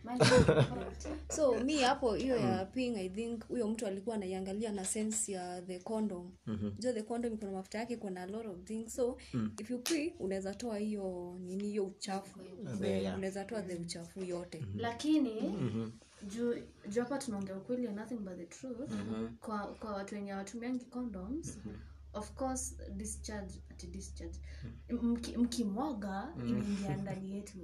so 1.35 1.59
mi 1.63 1.77
hapo 1.77 2.13
hiyo 2.13 2.37
ya 2.37 2.65
ping 2.65 2.95
i 2.97 3.09
think 3.09 3.47
huyo 3.47 3.67
mtu 3.67 3.87
alikuwa 3.87 4.15
anaiangalia 4.15 4.71
na 4.71 4.85
sense 4.85 5.31
ya 5.31 5.61
the 5.61 5.79
condom. 5.79 6.31
Jo 6.79 6.93
the 6.93 7.03
condom 7.03 7.33
iko 7.33 7.45
na 7.45 7.51
mafuta 7.51 7.77
yake 7.77 7.97
kuna 7.97 8.17
na 8.17 8.21
a 8.21 8.27
lot 8.37 8.49
of 8.49 8.63
things. 8.63 8.95
So 8.95 9.17
if 9.59 9.69
you 9.69 9.79
pee 9.79 10.13
unaweza 10.19 10.55
toa 10.55 10.77
hiyo 10.77 11.37
nini 11.39 11.63
hiyo 11.63 11.85
uchafu. 11.85 12.39
Yeah. 12.83 13.17
unaweza 13.17 13.45
toa 13.45 13.61
the 13.61 13.75
uchafu 13.75 14.23
yote. 14.23 14.65
Lakini 14.75 15.55
juu 16.27 16.55
juu 16.89 17.01
hapa 17.01 17.17
tunaongea 17.17 17.55
ukweli 17.55 17.87
nothing 17.87 18.15
but 18.17 18.37
the 18.37 18.45
truth. 18.45 18.91
Kwa 19.39 19.59
kwa 19.59 19.91
watu 19.91 20.15
wenye 20.15 20.33
watumiangi 20.33 20.85
condoms 20.85 21.57
of 22.17 22.31
course 22.33 22.75
discharge 22.95 23.53
ati 23.71 23.87
discharge. 23.87 24.39
Mki- 24.89 25.37
mkimwaga 25.37 26.33
inaingia 26.47 26.95
ndani 26.97 27.31
yetu. 27.35 27.57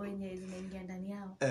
Wenye 0.00 0.36
zinaingia 0.36 0.82
ndani 0.82 1.10
yao. 1.10 1.36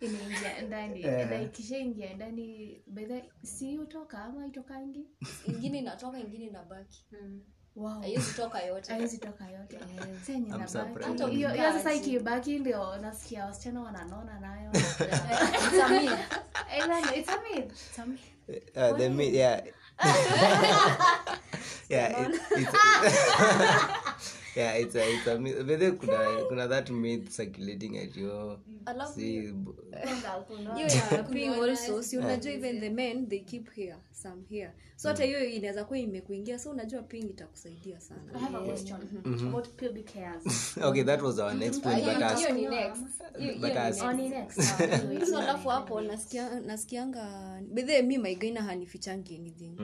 Inaingia 0.00 0.62
ndani. 0.62 1.00
Na 1.02 1.42
ikishaingia 1.42 2.14
ndani 2.14 2.78
bedha 2.86 3.22
si 3.42 3.78
utoka 3.78 4.18
ama 4.24 4.46
itokangi 4.46 5.06
ingine 5.46 5.78
inatoka 5.78 6.18
ingine 6.18 6.44
inabaki. 6.46 7.06
Hiyo 11.30 11.54
sasa 11.72 11.94
ikibaki 11.94 12.58
ndio 12.58 12.96
nasikia 12.96 13.44
wasichana 13.44 13.80
wananona 13.82 14.40
nayo 14.40 14.70
It's 18.48 18.66
a 18.66 18.68
myth. 18.68 18.76
I 18.76 18.90
don't 18.90 18.92
know, 18.92 18.92
it's 18.92 18.92
a 18.92 18.92
myth. 18.92 18.92
It's 18.92 18.92
a 18.92 18.92
myth. 18.92 18.92
Uh, 18.92 18.92
the 18.92 19.10
me, 19.10 19.30
yeah. 19.30 19.60
yeah, 21.88 22.28
it, 22.28 22.40
it's 22.50 24.38
yeah, 24.56 24.78
it's 24.80 24.94
a, 24.96 25.10
it's 25.14 25.26
a 25.26 25.38
myth. 25.38 25.66
But 25.66 25.78
then 25.78 25.96
kuna 25.96 26.44
kuna 26.48 26.68
that 26.68 26.90
myth 26.90 27.30
circulating 27.36 27.98
at 27.98 28.16
your 28.16 28.58
see 29.14 29.32
hiyo 30.74 30.88
ya 30.88 31.22
ping 31.22 31.48
also. 31.48 32.02
Si 32.02 32.18
unajua 32.18 32.52
even 32.52 32.80
the 32.80 32.90
men 32.90 33.28
they 33.28 33.40
keep 33.40 33.70
hair 33.76 33.96
some 34.12 34.42
hair 34.50 34.72
so 34.96 35.08
hata 35.08 35.24
hiyo 35.24 35.44
inaweza 35.44 35.84
kuwa 35.84 35.98
imekuingia 35.98 36.58
so 36.58 36.70
unajua 36.70 37.02
ping 37.02 37.30
itakusaidia 37.30 37.96
I 37.96 38.00
sana 38.00 38.38
have 38.38 38.56
a 38.56 38.60
question 38.60 38.98
about 39.48 39.68
pubic 39.68 40.14
hairs. 40.14 40.76
okay 40.88 41.02
that 41.04 41.22
was 41.22 41.38
our 41.38 41.54
next 41.54 41.82
point 41.82 42.04
but 42.04 42.22
ask. 42.22 42.22
as 42.22 42.38
hiyo 42.38 42.52
ni 42.52 42.66
next. 42.76 43.00
Hiyo- 43.38 43.54
but 43.54 43.72
hiyo 43.72 44.12
ni 44.12 44.26
as 44.26 44.30
next. 44.30 44.58
uh, 44.58 45.28
so 45.28 45.38
alafu 45.38 45.68
hapo 45.68 46.00
nasikia 46.00 46.60
nasikianga 46.60 47.60
bedhe 47.72 48.02
mi 48.02 48.18
maigaina 48.18 48.62
hanifichangi 48.62 49.36
anything. 49.36 49.76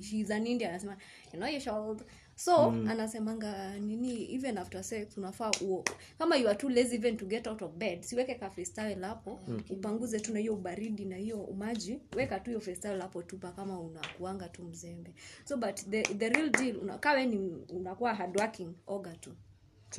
She's 0.00 0.30
an 0.30 0.46
indian 0.46 0.70
anasema 0.70 0.96
you 1.32 1.38
know 1.38 1.48
you 1.48 1.60
should 1.60 2.02
so 2.44 2.70
anasemanga 2.88 3.78
nini 3.78 4.34
even 4.34 4.58
after 4.58 4.84
sex 4.84 5.16
unafaa 5.18 5.50
uo 5.60 5.84
kama 6.18 6.36
you 6.36 6.48
are 6.48 6.58
too 6.58 6.68
lazy 6.68 6.94
even 6.96 7.16
to 7.16 7.26
get 7.26 7.46
out 7.46 7.62
of 7.62 7.72
bed 7.72 8.02
siweke 8.02 8.34
ka 8.34 8.50
freestyle 8.50 8.94
hapo 9.06 9.40
upanguze 9.70 10.20
tu 10.20 10.32
na 10.32 10.38
hiyo 10.38 10.54
ubaridi 10.54 11.04
na 11.04 11.16
hiyo 11.16 11.48
maji 11.58 12.00
weka 12.16 12.40
tu 12.40 12.50
hiyo 12.50 12.60
freestyle 12.60 13.00
hapo 13.00 13.22
tupa 13.22 13.52
kama 13.52 13.80
unakuanga 13.80 14.48
tu 14.48 14.62
mzembe. 14.64 15.14
So 15.44 15.56
but 15.56 15.76
the, 15.90 16.02
the 16.02 16.28
real 16.28 16.50
deal 16.50 16.76
una, 16.76 16.98
kawe 16.98 17.26
ni 17.26 17.38
unakuwa 17.68 18.14
hardworking 18.14 18.74
oga 18.86 19.16
tu 19.16 19.30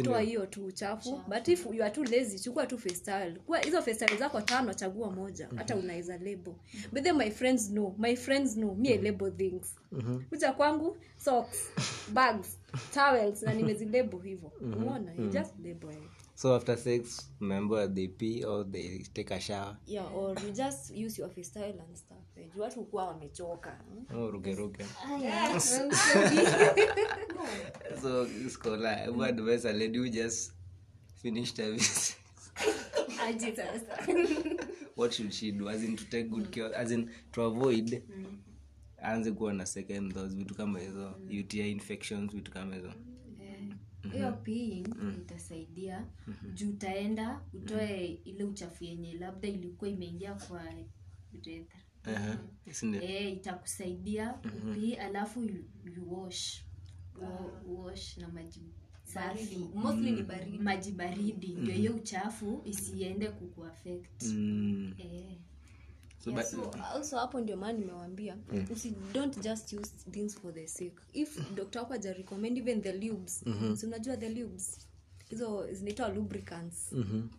toa 0.04 0.22
hiyo 0.22 0.46
tu 0.46 0.66
uchafu. 0.66 1.22
But 1.28 1.48
if 1.48 1.66
you 1.66 1.84
are 1.84 1.92
too 1.92 2.04
lazy 2.04 2.40
chukua 2.40 2.68
tu 2.68 2.78
freestyle. 2.78 3.40
Kwa 3.46 3.60
hizo 3.60 3.82
freestyle 3.82 4.18
zako 4.18 4.42
tano 4.42 4.74
chagua 4.74 5.12
moja. 5.12 5.50
Hata 5.56 5.76
unaweza 5.76 6.14
label. 6.18 6.54
But 6.92 7.04
then 7.04 7.16
my 7.18 7.32
friends 7.32 7.70
know. 7.70 7.96
My 7.98 8.16
friends 8.16 8.54
know. 8.54 8.76
Me 8.76 8.90
I 8.90 8.98
label 8.98 9.32
things. 9.32 9.76
Kuja 10.30 10.52
kwangu 10.54 10.98
socks 11.18 11.58
bags 12.14 12.60
towels 12.94 13.42
na 13.44 13.54
nimezilabel 13.54 14.22
hivyo 14.24 14.52
umeona 14.62 15.14
you 15.14 15.28
just 15.30 15.54
label 15.64 15.90
it. 15.92 16.23
So 16.36 16.56
after 16.56 16.78
sex 16.78 17.30
remember 17.40 17.88
they 17.94 18.08
pee 18.08 18.44
or 18.44 18.64
they 18.72 19.04
take 19.14 19.32
a 19.32 19.40
shower. 19.40 19.78
Yeah 19.86 20.06
or 20.14 20.36
you 20.46 20.52
just 20.54 20.92
use 20.92 21.18
your 21.20 21.30
freestyle 21.30 21.80
and 21.80 21.98
stuff. 21.98 22.18
Eh, 22.38 22.50
juu 22.56 22.62
watu 22.62 22.84
kuwa 22.84 23.08
wamechoka 23.08 23.80
oh 24.16 24.32
ruke 24.32 24.56
ruke 24.56 24.86
so 28.02 28.28
scholar 28.50 29.08
who 29.10 29.24
advise 29.24 29.70
a 29.70 29.74
lady 29.74 30.00
who 30.00 30.10
just 30.10 30.52
finished 31.22 31.58
her 31.58 31.72
visit 31.72 32.18
what 34.96 35.14
should 35.14 35.34
she 35.34 35.52
do? 35.52 35.70
As 35.70 35.84
in 35.84 35.96
to 35.96 36.06
take 36.06 36.30
good 36.30 36.52
care 36.52 36.76
as 36.76 36.92
in 36.92 37.10
to 37.32 37.42
avoid 37.42 38.04
aanze 39.04 39.32
kuwa 39.32 39.54
na 39.54 39.66
second 39.66 40.14
thoughts 40.14 40.36
vitu 40.36 40.56
kama 40.56 40.80
hizo. 40.80 41.16
Uti 41.40 41.72
infections 41.72 42.32
vitu 42.36 42.52
kama 42.52 42.76
hizo 42.76 42.94
hiyo 44.12 44.32
peeing 44.32 44.88
itasaidia 45.18 46.06
juu 46.54 46.70
utaenda 46.70 47.42
utoe 47.54 48.06
ile 48.08 48.44
uchafu 48.44 48.84
yenye 48.84 49.14
labda 49.14 49.48
ilikuwa 49.48 49.90
imeingia 49.90 50.34
kwa 50.34 50.64
urethra 51.34 51.80
mm-hmm. 52.08 52.94
e, 53.04 53.30
itakusaidia 53.32 54.40
upii 54.64 54.94
alafu 54.94 55.44
you, 55.44 55.64
you 55.96 56.14
wash. 56.24 56.64
Wa- 57.22 57.62
wash 57.84 58.18
na 58.18 58.28
maji 58.30 58.62
safi. 59.04 59.58
Mostly 59.76 60.12
ni 60.12 60.24
baridi. 60.24 60.58
Maji 60.58 60.92
baridi. 60.92 61.48
Ndio 61.48 61.74
hiyo 61.74 61.96
uchafu 61.96 62.62
isiende 62.66 63.30
kukuafect 63.30 64.24
Mm, 64.24 64.94
eh. 64.98 65.38
So 66.24 66.32
but- 66.32 66.44
so 66.46 66.72
also 66.94 67.18
hapo 67.18 67.40
ndio 67.42 67.58
maana 67.58 67.80
nimewambia 67.80 68.38
usi 68.72 68.94
don't 69.14 69.40
just 69.44 69.74
use 69.74 69.92
things 70.12 70.36
for 70.36 70.54
the 70.54 70.68
sake. 70.68 70.96
If 71.14 71.52
dr 71.56 71.80
wako 71.80 71.94
aja 71.94 72.14
recommend 72.14 72.58
even 72.58 72.82
the 72.82 72.94
lubes 72.94 73.44
si 73.76 73.86
unajua 73.86 74.18
the 74.18 74.30
lubes 74.30 74.78
hizo 75.30 75.68
zinaitwa 75.72 76.10
lubricants 76.10 76.94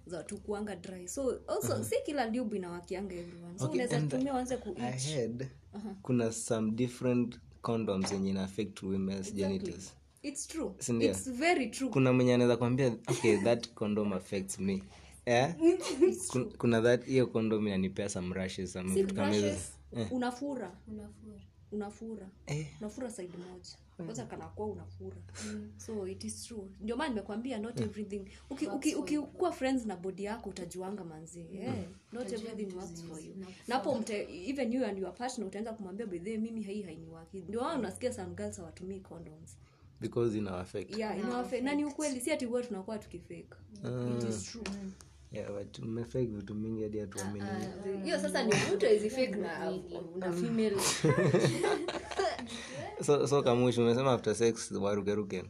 za 0.07 0.23
tukuanga 0.23 0.77
dry. 0.77 1.09
So 1.09 1.41
also 1.47 1.85
si 1.85 1.95
kila 2.05 2.27
lube 2.31 2.57
inawakianga 2.57 3.15
everyone. 3.15 3.59
So 3.59 3.65
Okay, 3.65 3.75
unaweza 3.75 4.01
tumia 4.07 4.35
uanze 4.35 4.57
ku 4.57 4.69
uh-huh. 4.69 5.95
kuna 6.03 6.33
some 6.33 6.71
different 6.71 7.39
condoms 7.63 8.13
yenye 8.13 8.31
ina 8.31 8.45
affect 8.45 8.83
women's 8.83 9.35
genitals. 9.35 9.93
It's 10.23 10.47
true. 10.49 10.75
Sindia. 10.79 11.11
it's 11.11 11.31
very 11.31 11.71
true. 11.71 11.91
Kuna 11.91 12.13
mwenye 12.13 12.35
anaweza 12.35 12.57
kwambia 12.57 12.87
okay 13.09 13.37
that 13.39 13.69
condom 13.75 14.13
affects 14.13 14.59
me 14.59 14.83
yeah? 15.27 15.55
Kuna 16.59 16.83
that 16.83 17.05
hiyo 17.05 17.27
kondom 17.27 17.67
inanipea 17.67 18.09
some 18.09 18.35
rushes 18.35 18.73
some 18.73 18.95
vitu 18.95 19.15
kama 19.15 19.33
hizo 19.33 19.47
rashes, 19.47 19.73
unafura 20.11 20.73
unafura 20.89 21.41
unafura. 21.75 22.27
Eh. 22.47 22.67
unafura 22.81 23.11
side 23.11 23.39
moja. 23.39 23.71
Kwanza 23.97 24.25
kanakuwa 24.27 24.69
unafura. 24.69 25.17
So 25.77 26.09
it 26.09 26.25
is 26.25 26.45
true. 26.45 26.65
Ndio 26.81 26.97
maana 26.97 27.09
nimekwambia 27.09 27.59
not 27.59 27.81
everything. 27.81 28.25
Ukikuwa 28.51 28.77
uki, 28.77 28.95
uki, 28.95 29.19
ukikuwa 29.19 29.53
friends 29.53 29.87
na 29.87 29.97
body 29.97 30.25
yako 30.25 30.51
utajuanga 30.51 31.05
manzi 31.05 31.47
yeah. 31.53 31.75
not 32.13 32.33
everything 32.33 32.77
works 32.77 33.03
for 33.05 33.21
you. 33.21 33.35
Na 33.69 33.75
hapo 33.75 33.95
mte 33.99 34.29
even 34.49 34.73
you 34.73 34.85
and 34.87 34.99
your 34.99 35.15
partner 35.15 35.47
utaanza 35.47 35.73
kumwambia 35.73 36.07
bedhe 36.07 36.39
mimi 36.39 36.63
hii 36.63 36.83
hainiwaki 36.83 37.41
ndio 37.49 37.61
wao 37.61 37.79
unasikia 37.79 38.13
some 38.13 38.35
girls 38.35 38.57
hawatumii 38.57 39.01
condoms. 39.01 39.57
Because 40.01 40.39
ina 40.39 40.59
affect. 40.59 40.99
Yeah 40.99 41.19
inawafe 41.19 41.61
na 41.61 41.75
ni 41.75 41.85
ukweli 41.85 42.21
si 42.21 42.33
ati 42.33 42.47
wewe 42.47 42.63
tunakuwa 42.67 42.99
tukifake. 42.99 43.47
It 44.19 44.29
is 44.29 44.43
true 44.45 44.65
yeah 45.35 45.53
but 45.53 45.79
mmefake 45.79 46.27
vitu 46.27 46.55
mingi 46.55 46.83
hadi 46.83 46.99
hatuamini 46.99 47.47
hiyo 48.05 48.21
sasa 48.21 48.43
ni 48.45 48.53
mtu 48.75 48.87
hizi 48.87 49.27
na 49.27 49.71
na 50.17 50.33
female. 50.33 50.77
So 53.03 53.27
so 53.27 53.43
kamushi 53.43 53.81
umesema 53.81 54.13
after 54.13 54.35
sex 54.35 54.71
warukeruke. 54.71 55.43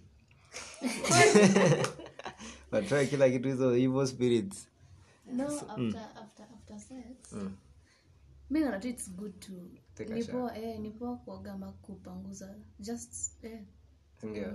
But 2.71 2.89
kila 3.11 3.31
kitu 3.31 3.49
hizo 3.49 3.75
hivo 3.75 4.07
spirits. 4.07 4.69
No, 5.33 5.45
after, 5.47 6.01
after, 6.23 6.47
after 6.55 6.81
sex, 6.81 7.33
mi 8.51 8.61
naona 8.61 8.79
tu 8.81 8.89
it's 8.89 9.11
good 9.11 9.41
to 9.41 9.53
Take 9.95 10.13
a 10.13 10.15
ni 10.15 10.23
shower. 10.23 10.41
poa 10.41 10.59
eh, 10.59 10.81
ni 10.81 10.91
kuoga 10.91 11.53
ama 11.53 11.73
just 12.81 13.45
eh, 13.45 13.61
Sindio? 14.25 14.53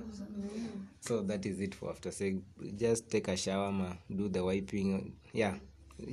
so 1.02 1.22
that 1.24 1.46
is 1.46 1.60
it 1.60 1.76
for 1.76 1.90
after 1.90 2.12
sex 2.12 2.38
just 2.76 3.10
take 3.10 3.28
a 3.28 3.38
shower 3.38 3.72
ma 3.72 3.94
do 4.10 4.30
the 4.30 4.44
wiping. 4.44 5.14
Yeah 5.34 5.56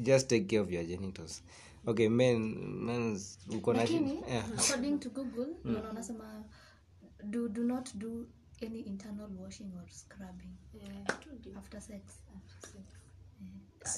just 0.02 0.28
take 0.28 0.48
care 0.48 0.60
of 0.60 0.70
your 0.70 0.82
genitals. 0.84 1.42
Okay 1.86 2.08
men 2.08 2.54
men 2.86 3.16
uko 3.50 3.72
na 3.72 3.82
yeah. 3.82 4.42
according 4.58 4.98
to 4.98 5.08
google 5.10 5.54
mm. 5.64 5.76
wanasema 5.86 6.44
do, 7.30 7.48
do 7.48 7.64
not 7.64 7.90
do 7.98 8.26
any 8.62 8.80
internal 8.86 9.28
washing 9.38 9.70
or 9.76 9.86
scrubbing. 9.90 10.56
After 11.56 11.80
sex. 11.80 12.18
Uh, 12.34 12.95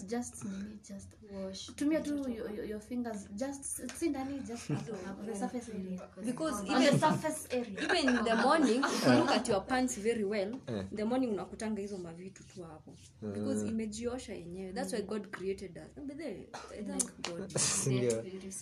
just 0.06 0.44
nini 0.44 0.78
just 0.88 1.08
wash. 1.30 1.70
Tumia 1.76 2.00
tu 2.00 2.16
your, 2.16 2.50
your, 2.54 2.64
your 2.64 2.80
fingers. 2.80 3.28
Just 3.36 3.64
si 3.98 4.08
ndani 4.08 4.40
just 4.46 4.68
the 5.26 5.34
surface 5.34 5.68
area. 5.68 6.00
Because 6.24 6.60
on 6.60 6.66
even 6.66 6.82
the 6.82 6.98
surface 6.98 7.48
area. 7.50 7.82
even 7.82 8.08
in 8.08 8.24
the 8.24 8.36
morning 8.36 8.84
if 8.84 9.06
you 9.06 9.12
look 9.12 9.30
at 9.30 9.48
your 9.48 9.60
pants 9.60 9.98
very 9.98 10.24
well 10.24 10.52
in 10.68 10.96
the 10.96 11.04
morning 11.04 11.30
unakutanga 11.30 11.80
hizo 11.80 11.98
mavitu 11.98 12.44
tu 12.44 12.62
hapo. 12.62 12.94
Because 13.22 13.68
imejiosha 13.68 14.34
yenyewe. 14.34 14.72
That's 14.72 14.92
why 14.92 15.02
god 15.02 15.30
created 15.30 15.78
us. 15.78 16.04
But 16.06 16.16
then, 16.16 16.46
thank 16.86 17.30
god. 17.30 17.50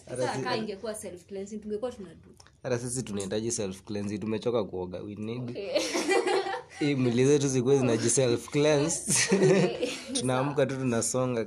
Sasa 0.08 0.42
kaa 0.42 0.56
ingekuwa 0.56 0.94
self 0.94 1.26
cleansing 1.26 1.58
tungekuwa 1.58 1.92
tunadu. 1.92 2.36
hata 2.62 2.78
sisi 2.78 3.02
tunahitaji 3.02 3.50
self 3.50 3.82
cleansing 3.82 4.18
tumechoka 4.18 4.64
kuoga. 4.64 5.02
We 5.02 5.14
need 5.14 5.56
hii 6.78 6.94
mwili 6.94 7.26
zetu 7.26 7.48
zikuwe 7.48 7.78
zinajiself 7.78 8.48
tunaamka 10.20 10.66
tu 10.66 10.76
tunasonga 10.76 11.46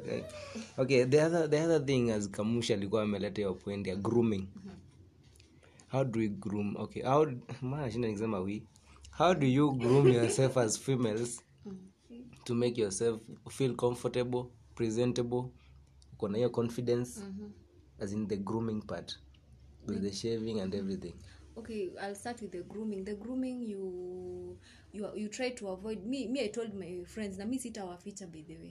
okay 0.77 1.05
the 1.05 1.23
other, 1.25 1.49
the 1.49 1.61
other 1.65 1.85
thing 1.85 2.11
as 2.11 2.29
kamusha 2.29 2.73
alikuwa 2.73 3.03
ameleta 3.03 3.41
hiyo 3.41 3.53
point 3.53 3.87
ya 3.87 3.95
grooming. 3.95 4.47
How 5.91 6.03
do 6.03 6.19
we 6.19 6.27
groom? 6.27 6.75
Okay 6.77 7.03
how 7.03 7.27
maana 7.61 7.91
shinda 7.91 8.07
nikisema 8.07 8.39
we. 8.39 8.63
How 9.11 9.33
do 9.33 9.47
you 9.47 9.71
groom 9.71 10.07
yourself 10.07 10.57
as 10.57 10.79
females 10.79 11.41
to 12.43 12.55
make 12.55 12.81
yourself 12.81 13.21
feel 13.49 13.75
comfortable 13.75 14.43
presentable? 14.75 15.43
Uko 16.13 16.27
na 16.27 16.37
hiyo 16.37 16.49
confidence 16.49 17.21
as 17.99 18.13
in 18.13 18.27
the 18.27 18.37
grooming 18.37 18.81
part 18.81 19.19
with 19.87 20.01
the 20.01 20.11
shaving 20.11 20.59
and 20.59 20.75
everything. 20.75 21.13
Okay 21.55 21.89
i'll 22.07 22.15
start 22.15 22.41
with 22.41 22.51
the 22.51 22.63
grooming. 22.63 23.03
The 23.05 23.15
grooming 23.15 23.63
you 23.69 24.57
you, 24.93 25.07
you 25.15 25.29
try 25.29 25.49
to 25.49 25.67
avoid 25.69 26.05
me, 26.05 26.27
me 26.27 26.39
i 26.41 26.47
told 26.49 26.73
my 26.73 27.05
friends 27.05 27.37
na 27.37 27.45
mi 27.45 27.59
sitawaficha 27.59 28.27
by 28.27 28.41
the 28.41 28.57
way. 28.57 28.69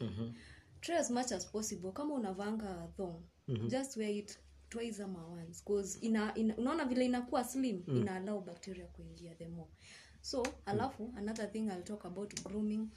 Try 0.81 0.96
as 0.96 1.11
much 1.11 1.33
as 1.33 1.46
possible. 1.46 1.92
Kama 1.92 2.14
unavanga 2.14 2.88
thong 2.96 3.22
just 3.68 3.96
wear 3.96 4.11
it 4.11 4.38
twice 4.70 5.02
ama 5.02 5.26
once 5.26 5.62
cause 5.64 5.98
ina, 6.00 6.35
ina 6.35 6.57
unaona 6.57 6.85
vile 6.85 7.04
inakuwa 7.04 7.44
slim 7.44 7.83
ina 7.96 8.14
allow 8.16 8.40
bacteria 8.40 8.87
kuingia 8.87 9.35
the 9.35 9.46
more. 9.48 9.68
So 10.20 10.42
alafu 10.66 11.12
another 11.16 11.52
thing 11.52 11.59
i'll 11.68 11.83
talk 11.85 12.04
about 12.04 12.42
grooming 12.44 12.88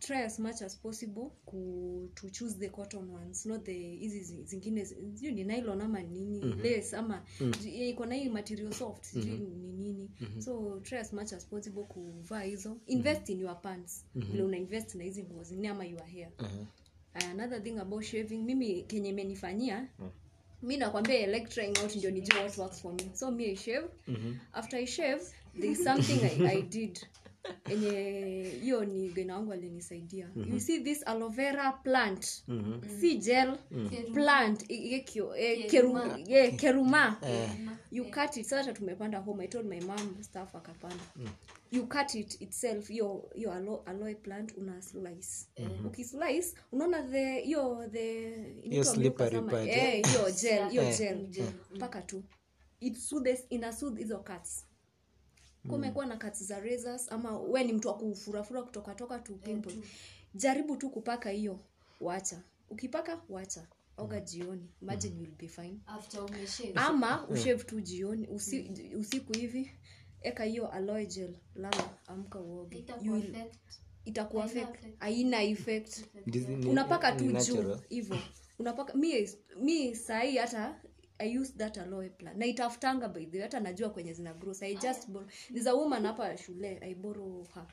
try 0.00 0.16
as 0.24 0.38
much 0.38 0.62
as 0.62 0.76
possible 0.76 1.30
ku, 1.46 2.10
to 2.14 2.30
choose 2.30 2.58
the 2.58 2.68
cotton 2.68 3.10
ones 3.10 3.46
not 3.46 3.64
the 3.64 3.96
hizi 3.96 4.20
zi- 4.20 4.42
zingine 4.44 4.84
sijui 4.84 5.32
ni 5.32 5.44
nylon 5.44 5.80
ama 5.80 6.02
nini 6.02 6.40
lace 6.40 6.96
ama 6.96 7.22
zi- 7.60 7.88
iko 7.88 8.06
na 8.06 8.14
hii 8.14 8.28
material 8.28 8.72
soft 8.72 9.04
sijui 9.04 9.38
ni 9.38 9.72
nini. 9.72 10.10
So 10.42 10.80
try 10.82 10.98
as 10.98 11.12
much 11.12 11.32
as 11.32 11.46
possible 11.46 11.82
kuvaa 11.84 12.42
hizo. 12.42 12.76
Invest 12.86 13.28
in 13.28 13.40
your 13.40 13.60
pants. 13.62 14.04
Vile 14.14 14.42
una 14.42 14.56
invest 14.56 14.94
na 14.94 15.04
hizi 15.04 15.22
nguo 15.22 15.42
zingine 15.44 15.68
ama 15.68 15.84
your 15.86 16.06
hair. 16.06 16.28
Aya, 17.14 17.30
another 17.30 17.62
thing 17.62 17.78
about 17.78 18.04
shaving 18.04 18.38
mimi 18.44 18.82
kenye 18.82 19.08
imenifanyia 19.08 19.88
mi 20.62 20.76
nakwambia 20.76 21.26
like 21.26 21.46
trying 21.46 21.78
out 21.82 21.96
ndio 21.96 22.10
nijua 22.10 22.38
what 22.40 22.58
works 22.58 22.80
for 22.80 22.92
me. 22.94 23.10
So 23.14 23.30
mi 23.30 23.44
i 23.44 23.56
shave. 23.56 23.88
After 24.52 24.78
i 24.80 24.86
shave 24.86 25.22
there 25.60 25.72
is 25.72 25.84
something 25.84 26.20
I, 26.24 26.46
i 26.58 26.62
did 26.62 26.98
enye 27.70 28.42
hiyo 28.62 28.84
ni 28.84 29.08
gena 29.08 29.34
wangu 29.36 29.52
alinisaidia. 29.52 30.28
You 30.52 30.60
see 30.60 30.80
this 30.80 31.02
alovera 31.06 31.72
plant. 31.72 32.26
Mm-hmm. 32.48 33.00
si 33.00 33.18
gel 33.18 33.56
plant 34.14 34.70
i- 34.70 35.00
kio- 35.00 35.36
eh, 35.36 35.70
keruma, 35.70 36.18
eh, 36.28 36.56
keruma. 36.56 37.16
You 37.90 38.04
cut 38.10 38.36
it 38.36 38.46
sasa 38.46 38.72
tumepanda 38.72 39.18
home. 39.18 39.44
I 39.44 39.48
told 39.48 39.66
my 39.66 39.80
mom 39.80 40.22
staff 40.22 40.54
akapanda. 40.54 41.04
You 41.70 41.86
cut 41.86 42.14
it 42.14 42.40
itself 42.40 42.88
hiyo 42.88 43.30
hiyo 43.34 43.52
alo- 43.52 43.82
aloe 43.86 44.14
plant 44.14 44.56
una 44.56 44.82
slice. 44.82 45.46
Ukislice 45.86 46.54
unaona 46.72 47.02
the 47.02 47.40
hiyo 47.40 47.88
the 47.92 48.30
hiyo 48.62 48.84
slippery 48.84 49.40
part, 49.50 49.68
eh, 49.68 50.06
hiyo 50.06 50.30
gel 50.40 50.68
hiyo 50.70 50.82
gel. 50.98 51.26
Mpaka 51.74 52.02
tu. 52.02 52.22
It 52.80 52.96
soothes 52.96 53.44
ina 53.50 53.72
soothe 53.72 54.02
hizo 54.02 54.18
cuts 54.18 54.64
kumekuwa 55.68 56.06
na 56.06 56.16
cuts 56.16 56.42
za 56.44 56.60
razors 56.60 57.12
ama 57.12 57.38
we 57.40 57.64
ni 57.64 57.72
mtu 57.72 57.88
wa 57.88 57.94
kufurafura 57.94 58.62
kutoka 58.62 58.94
toka 58.94 59.18
tu 59.18 59.34
pimples 59.36 59.76
jaribu 60.34 60.76
tu 60.76 60.90
kupaka 60.90 61.30
hiyo 61.30 61.60
wacha. 62.00 62.42
Ukipaka 62.70 63.20
wacha. 63.28 63.66
Oga 63.96 64.20
jioni. 64.20 64.68
Imagine 64.82 65.16
you'll 65.16 65.36
be 65.38 65.48
fine. 65.48 65.78
After 65.86 66.20
umeshave 66.24 66.72
ama 66.74 67.28
ushave 67.28 67.64
tu 67.64 67.80
jioni. 67.80 68.26
Usi, 68.28 68.70
usiku 68.98 69.32
hivi 69.32 69.70
eka 70.22 70.44
hiyo 70.44 70.68
aloe 70.72 71.06
gel. 71.06 71.34
Lala 71.54 71.90
amka 72.06 72.40
uoge. 72.40 72.78
Itakuwa 72.78 73.16
You 73.18 73.22
will- 73.22 73.50
itakuwa 74.04 74.42
Haina 74.46 74.60
effect. 74.70 75.00
haina 75.00 75.42
effect. 75.42 76.04
This 76.30 76.48
ni- 76.48 76.66
unapaka 76.66 77.10
ni 77.10 77.18
tu 77.18 77.24
juu 77.24 77.32
natural. 77.32 77.80
hivyo 77.88 78.18
unapaka 78.58 78.94
mi 78.94 79.28
mi 79.60 79.96
sahii 79.96 80.36
hata 80.36 80.80
i 81.18 81.38
use 81.38 81.52
that 81.52 81.78
aloe 81.78 82.08
plant 82.08 82.38
na 82.38 82.46
itafutanga 82.46 83.08
by 83.08 83.26
the 83.26 83.36
way 83.36 83.42
hata 83.42 83.60
najua 83.60 83.90
kwenye 83.90 84.12
zina 84.12 84.34
grow 84.34 84.54
so 84.54 84.64
i 84.64 84.74
just 84.74 85.10
borrow 85.10 85.28
there's 85.48 85.66
a 85.66 85.74
woman 85.74 86.06
hapa 86.06 86.36
shule 86.36 86.78
i 86.82 86.94
borrow 86.94 87.44
her. 87.54 87.66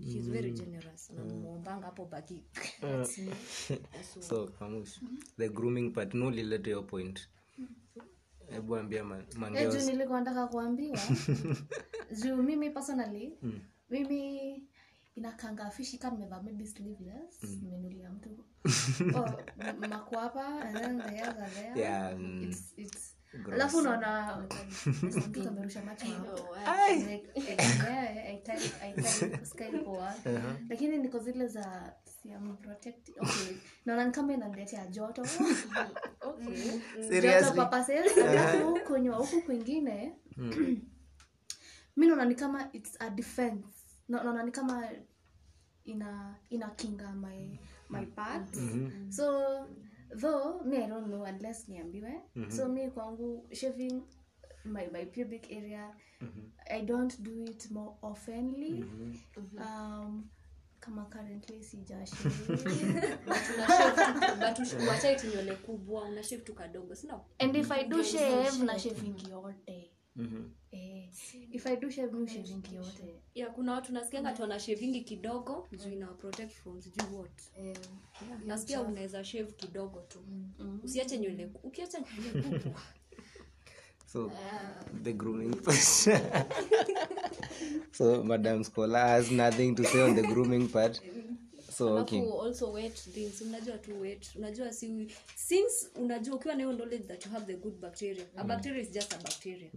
She's 0.00 0.28
very 0.28 0.50
generous. 0.52 1.10
Na 1.10 1.24
muombanga 1.24 1.86
hapo 1.86 2.04
bagi 2.04 2.42
so 4.28 4.46
kamush 4.58 5.00
the 5.36 5.48
grooming 5.48 5.92
part 5.92 6.14
no 6.14 6.30
lilete 6.30 6.70
your 6.70 6.86
point. 6.86 7.28
Hebu 8.50 8.76
ambia 8.76 9.04
mangeos. 9.04 9.74
Eju 9.74 9.78
juu 9.78 9.90
nilikuwa 9.92 10.20
nataka 10.20 10.46
kuambiwa. 10.46 10.98
Juu 12.22 12.42
mimi 12.42 12.70
personally 12.70 13.38
mimi 13.90 14.62
inakanga 15.16 15.70
fishi 15.70 15.98
kama 15.98 16.16
nimevaa 16.16 16.42
maybe 16.42 16.66
sleeveless 16.66 17.42
nimenulia 17.62 18.10
mtu. 18.10 18.44
Oh, 19.16 19.26
makwapa 19.88 20.46
and 20.60 20.76
then 20.76 20.98
the 20.98 21.22
other 21.22 21.50
there 21.50 21.80
Yeah, 21.80 22.18
mm. 22.18 22.42
it's, 22.42 22.72
it's 22.76 23.16
alafu 23.52 23.78
unaona 23.78 24.36
mtu 25.28 25.44
kamerusha 25.44 25.82
macho. 25.82 26.06
Eh, 26.06 27.22
lakini 30.70 30.98
niko 30.98 31.18
zile 31.18 31.46
za 31.46 31.94
siam 32.04 32.56
protect 32.56 33.08
okay. 33.08 33.56
Naona 33.86 34.10
kama 34.10 34.32
inaniletea 34.32 34.86
joto. 34.86 35.26
Joto 37.22 37.52
papasel 37.56 38.04
huku 39.16 39.42
kwingine. 39.42 40.12
Mi 41.96 42.06
naona 42.06 42.24
ni 42.24 42.34
kama 42.34 42.68
its 42.72 42.96
a 43.00 43.10
defense 43.10 43.81
naona 44.22 44.42
ni 44.42 44.50
kama 44.50 44.88
ina 45.84 46.36
inakinga 46.50 47.12
my 47.12 47.58
my 47.88 48.06
part. 48.06 48.54
So 49.10 49.66
though 50.20 50.62
me 50.64 50.76
i 50.76 50.86
don't 50.88 51.06
know 51.06 51.24
unless 51.24 51.68
niambiwe. 51.68 52.20
So 52.48 52.68
mi 52.68 52.90
kwangu 52.90 53.48
shaving 53.52 54.02
my, 54.64 54.86
my 54.92 55.04
pubic 55.06 55.50
area 55.52 55.94
i 56.70 56.82
don't 56.82 57.20
do 57.22 57.44
it 57.44 57.70
more 57.70 57.94
oftenly. 58.02 58.84
Um, 59.58 60.30
kama 60.80 61.04
currently 61.04 61.62
wachai 64.88 65.16
tu 65.16 65.26
nywele 65.26 65.54
kubwa 65.56 66.02
unashave 66.04 66.42
tu 66.42 66.54
kadogo 66.54 66.94
sina 66.94 67.20
and 67.38 67.56
if 67.56 67.70
i 67.70 67.84
do 67.84 68.02
shave 68.04 68.64
na 68.64 68.78
shavingi 68.78 69.30
yote 69.30 69.91
eh, 70.72 71.08
if 71.50 71.66
i 71.66 71.76
do 71.76 71.90
shave 71.90 72.12
mi 72.12 72.28
shavingi 72.28 72.74
yote 72.74 73.14
ya 73.34 73.50
kuna 73.50 73.72
watu 73.72 73.92
nasikianga 73.92 74.32
tu 74.32 74.42
wana 74.42 74.60
shavingi 74.60 75.00
kidogo 75.00 75.68
juu 75.72 75.90
ina 75.92 76.06
protect 76.06 76.52
from 76.52 76.82
sijui 76.82 77.06
what? 77.16 77.30
Eh, 77.58 77.76
nasikia 78.46 78.82
unaweza 78.82 79.24
shave 79.24 79.52
kidogo 79.52 80.00
tu. 80.00 80.18
Usiache 80.82 81.18
nywele 81.18 81.50
ukiacha 81.62 81.98
nywele 82.00 82.58
kubwa 82.58 82.80
so 84.12 84.32
the 85.02 85.12
grooming 85.12 85.54
part 85.56 85.80
so 87.92 88.24
madam 88.24 88.64
scholar 88.64 89.06
has 89.08 89.30
nothing 89.30 89.74
to 89.74 89.84
say 89.84 90.02
on 90.02 90.14
the 90.14 90.22
grooming 90.22 90.68
part 90.68 91.02
so 91.76 91.96
okay. 91.96 92.20
also 92.42 92.72
wet 92.72 92.94
things. 92.94 93.40
Unajua 93.40 93.78
tu 93.78 94.00
wet. 94.00 94.30
Unajua 94.36 94.72
si 94.72 95.08
since 95.36 95.88
unajua 95.96 96.36
ukiwa 96.36 96.54
na 96.54 96.62
hiyo 96.64 96.76
knowledge 96.76 97.04
that 97.04 97.26
you 97.26 97.32
have 97.32 97.46
the 97.46 97.56
good 97.58 97.74
bacteria. 97.80 98.24
A 98.36 98.44
bacteria 98.44 98.82
is 98.82 98.90
just 98.90 99.12
a 99.14 99.18
bacteria. 99.18 99.70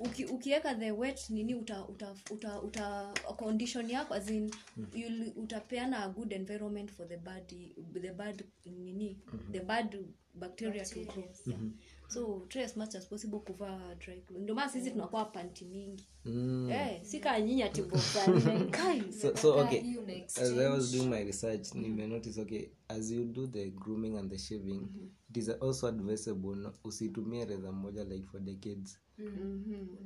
Uki, 0.00 0.24
ukiweka 0.24 0.74
the 0.74 0.90
wet 0.90 1.30
nini 1.30 1.54
uta, 1.54 1.84
uta, 1.88 2.14
uta, 2.30 2.62
uta 2.62 3.14
condition 3.36 3.90
yako 3.90 4.14
as 4.14 4.30
in 4.30 4.50
you'll- 4.94 5.32
utapeana 5.36 6.04
a 6.04 6.08
good 6.08 6.32
environment 6.32 6.90
for 6.90 7.08
the 7.08 7.16
bad 7.16 7.46
the 7.92 8.12
bad 8.12 8.44
nini 8.64 9.18
the 9.52 9.60
bad 9.60 9.98
bacteria 10.34 10.84
to 10.84 11.00
grow. 11.04 11.24
Yeah. 11.46 11.60
So 12.08 12.46
try 12.48 12.62
as 12.62 12.76
much 12.76 12.94
as 12.94 13.06
possible 13.06 13.40
kuvaa 13.40 13.94
dry 13.94 14.20
clothes. 14.20 14.42
Ndio 14.42 14.54
maana 14.54 14.72
sisi 14.72 14.90
tunakuwa 14.90 15.24
panti 15.24 15.64
mingi. 15.64 16.06
Mm. 16.26 16.70
eh 16.70 17.00
si 17.02 17.20
kaa 17.20 17.40
nyinyi 17.40 17.62
ati 17.62 17.82
so, 19.20 19.36
so 19.36 19.58
okay. 19.58 19.82
as 20.26 20.52
i 20.58 20.68
was 20.68 20.92
doing 20.92 21.08
my 21.08 21.24
research 21.24 21.74
nime 21.74 22.06
notice 22.06 22.40
okay 22.40 22.68
as 22.88 23.10
you 23.10 23.24
do 23.24 23.46
the 23.46 23.70
grooming 23.70 24.18
and 24.18 24.30
the 24.30 24.38
shaving 24.38 24.88
it 25.36 25.42
is 25.42 25.48
also 25.60 25.86
advisable 25.88 26.56
no- 26.56 26.72
usitumie 26.84 27.44
reza 27.44 27.72
moja 27.72 28.04
like 28.04 28.26
for 28.26 28.40
decades. 28.40 28.98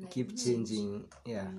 Keep 0.09 0.35
changing 0.37 1.03
yeah. 1.27 1.53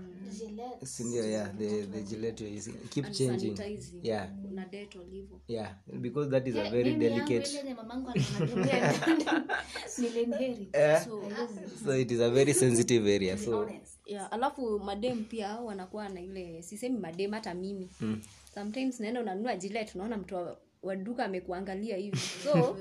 Sindio 0.84 1.23
yeah 1.25 1.57
the 1.57 1.81
the 1.88 2.01
gillette 2.01 2.43
you're 2.43 2.57
using 2.57 2.73
keep 2.89 3.05
And 3.05 3.15
changing. 3.15 3.55
sanitizing. 3.57 3.99
yeah. 4.03 4.29
Na 4.51 4.65
detol 4.65 5.05
hivyo 5.12 5.41
yeah 5.47 5.75
because 6.01 6.29
that 6.31 6.47
is 6.47 6.55
a 6.55 6.69
very 6.69 6.95
delicate 6.95 7.49
nilenheri 9.99 10.69
eh, 10.73 11.01
so 11.03 11.23
so 11.86 11.91
it 11.97 12.12
is 12.12 12.19
a 12.19 12.29
very 12.29 12.53
sensitive 12.53 13.07
area 13.15 13.38
so 13.38 13.69
yeah, 14.05 14.34
alafu 14.34 14.79
madem 14.79 15.23
pia 15.25 15.60
wanakuwa 15.60 16.10
na 16.10 16.21
ile 16.21 16.62
sisemi 16.62 16.99
madem 16.99 17.31
hata 17.31 17.53
mimi. 17.53 17.89
Mm. 18.01 18.21
sometimes 18.53 19.00
naenda 19.00 19.21
unanunua 19.21 19.56
jilet 19.56 19.96
unaona 19.96 20.17
mtu 20.17 20.37
waduka 20.84 21.25
amekuangalia 21.25 21.98
hivi 21.98 22.17
so 22.44 22.77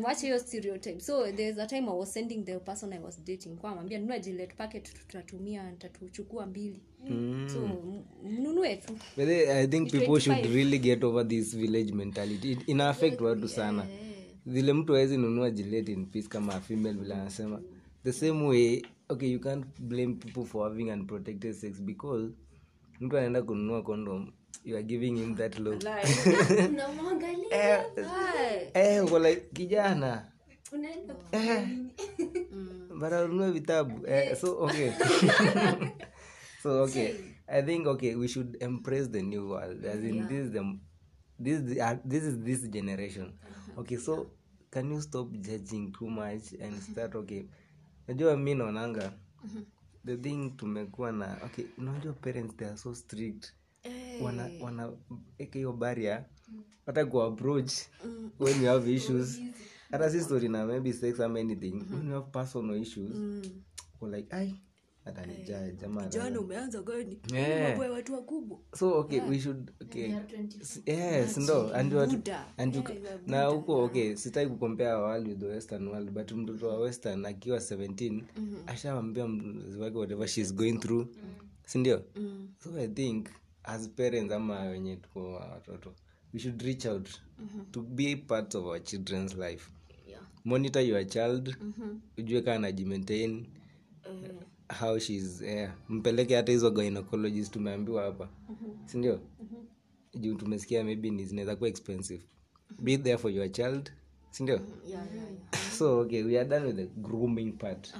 mwache 0.00 0.26
hiyo 0.26 0.38
stereotype 0.38 1.00
so 1.00 1.32
there's 1.32 1.58
a 1.58 1.66
time 1.66 1.88
i 1.90 1.98
was 1.98 2.12
sending 2.12 2.44
the 2.44 2.58
person 2.58 2.92
i 2.92 2.98
was 2.98 3.24
dating 3.24 3.56
kwa 3.56 3.74
mwambia 3.74 3.98
nunua 3.98 4.18
jilet 4.18 4.54
packet 4.54 4.94
tutatumia 4.94 5.70
nitatuchukua 5.70 6.46
mbili 6.46 6.82
so 7.52 7.68
mnunue 8.24 8.76
tu 8.76 8.92
But 9.16 9.28
I 9.28 9.66
think 9.66 9.90
people 9.90 10.20
should 10.20 10.38
25. 10.44 10.54
really 10.54 10.78
get 10.78 11.04
over 11.04 11.28
this 11.28 11.56
village 11.56 11.92
mentality. 11.92 12.52
It, 12.52 12.68
ina 12.68 12.88
affect 12.88 13.20
watu 13.20 13.48
sana. 13.48 13.86
Vile 14.46 14.72
mtu 14.72 14.94
awezi 14.94 15.16
nunua 15.16 15.50
jilet 15.50 15.88
in 15.88 16.06
peace 16.06 16.28
kama 16.28 16.54
a 16.54 16.60
female 16.60 16.98
vile 16.98 17.14
anasema. 17.14 17.62
The 18.04 18.12
same 18.12 18.46
way, 18.46 18.82
okay, 19.08 19.30
you 19.32 19.40
can't 19.40 19.66
blame 19.80 20.14
people 20.14 20.44
for 20.44 20.68
having 20.68 20.90
unprotected 20.90 21.54
sex 21.54 21.80
because 21.82 22.32
mtu 23.00 23.16
anaenda 23.18 23.42
kununua 23.42 23.82
condom, 23.82 24.32
you 24.64 24.76
are 24.76 24.82
giving 24.82 25.16
him 25.16 25.34
that 25.36 25.58
look. 25.58 25.82
eh, 27.50 27.84
Eh, 28.74 29.12
wala 29.12 29.34
kijana. 29.54 30.32
unaenda 30.72 31.14
Eh. 31.32 31.68
Bara 33.00 33.24
ununue 33.24 33.50
vitabu. 33.50 34.06
Eh, 34.06 34.36
so 34.36 34.56
okay. 34.58 34.92
so 36.62 36.82
okay. 36.82 37.14
I 37.48 37.62
think 37.62 37.86
okay, 37.86 38.14
we 38.14 38.28
should 38.28 38.56
embrace 38.62 39.08
the 39.08 39.22
new 39.22 39.48
world. 39.48 39.84
As 39.84 40.04
in 40.04 40.28
this 40.28 40.46
is 40.46 40.52
the 40.52 40.78
this 41.38 41.60
is 41.60 41.78
uh, 41.78 41.96
this 42.04 42.22
is 42.24 42.38
this 42.44 42.68
generation. 42.70 43.32
Okay, 43.78 43.96
so 43.96 44.30
can 44.70 44.90
you 44.90 45.00
stop 45.00 45.28
judging 45.40 45.92
too 45.92 46.08
much 46.08 46.52
and 46.60 46.82
start 46.82 47.14
okay. 47.14 47.44
Najua 48.08 48.36
mi 48.36 48.54
naonanga 48.54 49.12
the 50.04 50.16
thing 50.16 50.50
tumekuwa 50.56 51.12
na 51.12 51.36
okay, 51.44 51.64
unajua 51.78 52.12
parents 52.12 52.56
they 52.56 52.68
are 52.68 52.76
so 52.76 52.94
strict. 52.94 53.52
Wana 54.22 54.50
wana 54.60 54.92
eka 55.38 55.58
hiyo 55.58 55.72
barrier. 55.72 56.24
Hata 56.86 57.04
ku 57.06 57.22
approach 57.22 57.72
when 58.38 58.62
you 58.62 58.68
have 58.68 58.94
issues. 58.94 59.40
Hata 59.90 60.10
si 60.10 60.20
story 60.20 60.48
na 60.48 60.66
maybe 60.66 60.92
sex 60.92 61.20
am 61.20 61.36
anything. 61.36 61.84
When 61.90 62.06
you 62.08 62.14
have 62.14 62.30
personal 62.32 62.76
issues, 62.82 63.10
uko 63.96 64.08
like 64.08 64.34
ai 64.36 64.54
hata 65.04 65.26
ni 65.26 65.34
judge 65.34 65.72
jamaa. 65.80 66.06
jana 66.08 66.40
umeanza 66.40 66.82
gani 66.82 67.18
Yeah. 67.32 67.78
watu 67.90 68.14
wakubwa. 68.14 68.58
So 68.74 68.98
okay 69.00 69.20
we 69.20 69.38
should 69.40 69.70
okay. 69.82 70.14
Yes 70.86 71.36
ndo 71.38 71.72
and 71.74 71.92
what 71.94 72.28
and 72.58 72.74
you, 72.74 72.82
Yeah, 72.88 73.20
na 73.26 73.44
huko 73.44 73.84
okay 73.84 74.16
sitaki 74.16 74.50
kukompea 74.50 74.98
world 74.98 75.28
with 75.28 75.38
the 75.38 75.46
western 75.46 75.88
world 75.88 76.10
but 76.10 76.32
mtoto 76.32 76.68
wa 76.68 76.78
western 76.80 77.26
akiwa 77.26 77.58
17 77.58 78.22
ashawambia 78.66 79.28
mzazi 79.28 79.78
wake 79.78 79.98
whatever 79.98 80.28
she's 80.28 80.54
going 80.54 80.78
through. 80.78 81.06
Sindio 81.66 82.02
so 82.58 82.78
i 82.78 82.88
think 82.88 83.28
as 83.64 83.88
parents 83.88 84.32
ama 84.32 84.60
wenye 84.60 84.96
tuko 84.96 85.32
watoto. 85.32 85.94
We 86.34 86.40
should 86.40 86.62
reach 86.62 86.86
out 86.86 87.08
to 87.70 87.82
be 87.82 88.16
part 88.16 88.54
of 88.54 88.64
our 88.64 88.82
children's 88.84 89.34
life. 89.36 89.70
Monitor 90.44 90.82
your 90.82 91.06
child. 91.06 91.56
Ujue 92.18 92.42
kaa 92.42 92.54
anajimaintain 92.54 93.46
how 94.80 94.98
shes 94.98 95.40
yeah. 95.40 95.74
mpeleke 95.88 96.36
hata 96.36 96.52
hizo 96.52 96.70
gynecologist 96.70 97.52
tumeambiwa 97.52 98.02
hapa. 98.02 98.28
Sindio 98.86 99.20
juu 100.20 100.34
tumesikia 100.34 100.84
maybe 100.84 101.10
ni 101.10 101.24
zinaweza 101.24 101.56
kuwa 101.56 101.68
expensive. 101.68 102.22
Be 102.82 102.98
there 102.98 103.18
for 103.18 103.30
your 103.30 103.52
child. 103.52 103.92
Sindio 104.30 104.60
so 105.78 105.98
okay 106.00 106.22
we 106.22 106.38
are 106.40 106.48
done 106.48 106.66
with 106.66 106.76
the 106.76 106.86
grooming 106.86 107.52
part. 107.52 107.94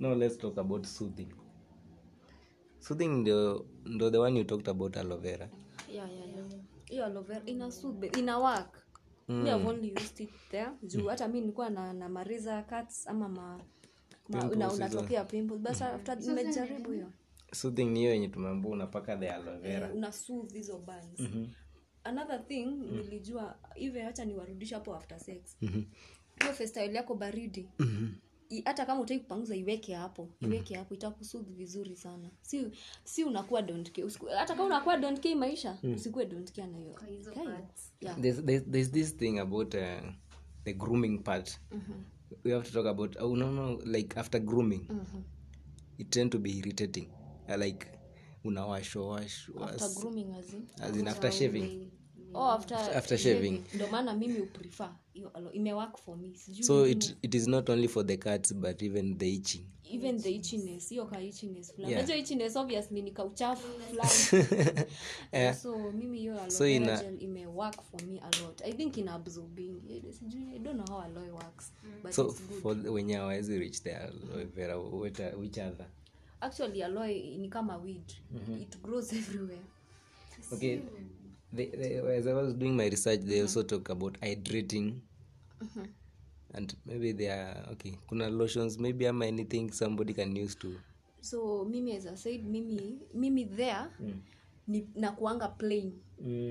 Now 0.00 0.14
let's 0.14 0.38
talk 0.38 0.58
about 0.58 0.86
soothing 0.86 1.28
soothing 2.84 3.08
ndio 3.08 3.66
ndio 3.84 4.10
the 4.10 4.18
one 4.18 4.38
you 4.38 4.44
talked 4.44 4.68
about 4.68 4.96
aloe 4.96 5.18
vera. 5.18 5.48
Yeah, 5.92 6.12
yeah, 6.12 6.28
yeah. 6.28 6.46
hiyo 6.84 7.04
aloe 7.04 7.22
vera 7.22 7.42
ina 7.46 7.70
soothe 7.72 8.06
ina 8.18 8.38
work. 8.38 8.86
Mi 9.28 9.50
have 9.50 9.68
only 9.68 9.92
used 9.92 10.20
it 10.20 10.30
there. 10.50 10.70
Juu 10.82 11.06
hata 11.08 11.28
mi 11.28 11.40
nilikuwa 11.40 11.70
na, 11.70 11.92
na 11.92 12.08
mariza 12.08 12.62
cuts 12.62 13.06
ama 13.06 13.28
ma, 13.28 13.60
ma 14.28 14.50
una, 14.50 14.72
unatokea 14.72 15.24
pimples. 15.24 15.60
But 15.60 15.82
after 15.82 16.18
nimejaribu 16.20 16.90
hiyo. 16.90 17.12
Soothing 17.52 17.98
yenye 17.98 18.28
tumeambua 18.28 18.72
unapaka 18.72 19.16
the 19.16 19.28
aloe 19.30 19.58
vera. 19.58 19.92
Una 19.94 20.12
soothe 20.12 20.58
hizo 20.58 20.78
burns 20.78 21.30
another 22.04 22.46
thing 22.46 22.66
nilijua 22.66 23.56
even 23.74 24.04
hacha 24.04 24.24
niwarudisha 24.24 24.76
hapo 24.76 24.94
after 24.94 25.20
sex. 25.20 25.56
Hiyo 25.60 26.52
festyle 26.54 26.94
yako 26.94 27.14
baridi 27.14 27.68
I- 28.50 28.62
hata 28.64 28.86
kama 28.86 29.00
utaki 29.00 29.20
kupanguza 29.20 29.56
iweke 29.56 29.94
hapo. 29.94 30.28
Iweke 30.40 30.74
hapo 30.76 30.94
itakusudhi 30.94 31.52
vizuri 31.52 31.96
sana. 31.96 32.30
Si 32.42 32.66
si 33.04 33.24
unakuwa 33.24 33.62
don't 33.62 33.90
care. 33.92 34.04
Usiku- 34.06 34.28
hata 34.28 34.54
kama 34.54 34.64
unakuwa 34.66 34.96
don't 34.96 35.20
care 35.20 35.34
maisha 35.34 35.78
usikuwe 35.94 36.26
don't 36.26 36.52
care 36.52 36.68
na 36.68 36.78
hiyo. 36.78 36.94
Kai. 37.34 37.44
yeah. 38.00 38.20
there's, 38.20 38.44
there's, 38.44 38.64
there's 38.70 38.90
this 38.90 39.16
thing 39.16 39.38
about 39.38 39.74
uh, 39.74 39.80
the 40.64 40.72
grooming 40.72 41.18
part. 41.22 41.60
We 42.44 42.52
have 42.52 42.66
to 42.66 42.72
talk 42.72 42.86
about 42.86 43.16
oh 43.20 43.36
no 43.36 43.52
no 43.52 43.78
like 43.84 44.20
after 44.20 44.40
grooming 44.40 44.86
it 45.98 46.10
tend 46.10 46.32
to 46.32 46.38
be 46.38 46.50
irritating. 46.58 47.08
Uh, 47.48 47.56
like 47.56 47.86
unawashwa 48.44 49.20
after 49.20 49.74
as 49.74 49.96
as 50.80 50.96
after 51.08 51.30
shaving 51.32 51.90
oh 52.34 52.50
after 52.52 52.76
After 52.78 53.18
shaving. 53.18 53.62
ndio 53.74 53.88
maana 53.88 54.14
mimi 54.14 54.40
uprefer 54.40 54.94
hiyo 55.12 55.52
imework 55.52 55.96
for 55.98 56.16
me. 56.18 56.34
Sijui 56.36 56.64
so 56.64 56.86
it, 56.86 57.16
it 57.22 57.34
is 57.34 57.46
not 57.48 57.68
only 57.68 57.88
for 57.88 58.06
the 58.06 58.16
cats 58.16 58.54
but 58.54 58.82
even 58.82 59.18
the 59.18 59.34
itching. 59.34 59.64
Even 59.90 60.18
the 60.22 60.30
itchiness 60.30 60.88
hiyo 60.88 61.06
ka 61.06 61.20
itchiness 61.20 61.72
fulani. 61.74 61.92
Yeah. 61.92 62.02
najua 62.04 62.16
itchiness 62.16 62.56
obviously 62.56 63.02
ni 63.02 63.10
kauchafu 63.10 63.68
fulani. 63.90 64.44
Yeah. 65.32 65.56
so 65.56 65.92
mimi 65.92 66.18
hiyo 66.18 66.34
aloe 66.38 66.50
So 66.50 66.66
ina- 66.68 66.96
gel 67.02 67.22
ime 67.22 67.46
work 67.46 67.82
for 67.82 68.02
me 68.02 68.20
a 68.20 68.42
lot. 68.42 68.62
I 68.64 68.72
think 68.72 68.96
ina 68.96 69.14
absorbing. 69.14 69.82
Eh, 69.90 70.02
sijui 70.18 70.56
i 70.56 70.58
don't 70.58 70.76
know 70.84 70.96
how 70.96 71.02
aloe 71.04 71.30
works 71.30 71.72
but 72.02 72.12
so 72.12 72.26
it's 72.28 72.42
good. 72.48 72.62
for 72.62 72.82
the- 72.82 72.88
wenye 72.88 73.14
hawawezi 73.14 73.58
reach 73.58 73.82
the 73.82 73.96
aloe 73.96 74.44
vera 74.44 74.78
which, 74.78 75.18
which 75.38 75.58
other? 75.58 75.86
Actually 76.40 76.82
aloe 76.82 77.36
ni 77.38 77.48
kama 77.48 77.76
weed. 77.76 78.12
It 78.62 78.78
grows 78.82 79.12
everywhere. 79.22 79.62
Okay 80.52 80.80
they, 81.54 81.66
they, 81.66 82.16
as 82.16 82.26
i 82.26 82.32
was 82.32 82.54
doing 82.54 82.76
my 82.76 82.88
research 82.88 83.20
they 83.20 83.40
also 83.42 83.62
talk 83.62 83.90
about 83.90 84.18
hydrating. 84.20 85.00
And 86.56 86.74
maybe 86.86 87.12
they 87.12 87.28
are 87.30 87.56
okay 87.72 87.98
kuna 88.08 88.28
lotions 88.30 88.78
maybe 88.78 89.06
ama 89.08 89.26
anything 89.26 89.72
somebody 89.72 90.12
can 90.14 90.36
use 90.36 90.54
to 90.54 90.68
so 91.20 91.64
mimi 91.64 91.96
as 91.96 92.06
i 92.06 92.14
said 92.16 92.44
mimi 92.44 92.98
mimi 93.14 93.44
there 93.44 93.90
ni 94.68 94.86
nakuanga 94.94 95.48
plain. 95.58 95.92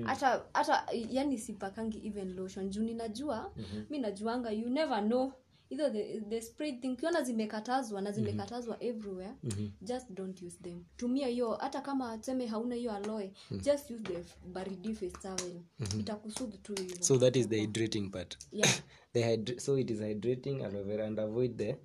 Hata 0.04 0.44
hata 0.52 0.86
yani 1.10 1.38
sipakangi 1.38 2.06
even 2.06 2.36
lotion. 2.36 2.70
Juu 2.70 2.82
ninajua 2.82 3.52
mi 3.90 3.98
najuanga 3.98 4.50
you 4.50 4.70
never 4.70 5.02
know 5.02 5.32
either 5.70 5.92
the, 5.92 6.20
the 6.20 6.40
spread 6.40 6.80
thing 6.80 6.88
ukiona 6.88 7.22
zimekatazwa 7.22 8.00
na 8.00 8.12
zimekatazwa 8.12 8.82
everywhere 8.82 9.34
just 9.82 10.10
don't 10.10 10.42
use 10.42 10.58
them. 10.62 10.84
Tumia 10.96 11.28
hiyo 11.28 11.50
hata 11.52 11.80
kama 11.80 12.18
tuseme 12.18 12.46
hauna 12.46 12.74
hiyo 12.74 12.92
aloe 12.92 13.32
just 13.50 13.90
use 13.90 14.02
the 14.02 14.24
baridi 14.52 14.88
mm-hmm. 14.88 16.00
itakusudhi 16.00 16.58
tu 16.58 16.74
so 17.00 17.18
that 17.18 17.36
is 17.36 17.48
the 17.48 17.60
hydrating 17.60 18.10
part. 18.10 18.38
Yeah. 18.52 18.70
The 19.12 19.22
hydra- 19.22 19.60
so 19.60 19.78
it 19.78 19.90
is 19.90 20.00
hydrating 20.00 20.64
aloe 20.64 20.82
vera 20.82 21.06
and 21.06 21.20
avoid 21.20 21.56
the 21.56 21.76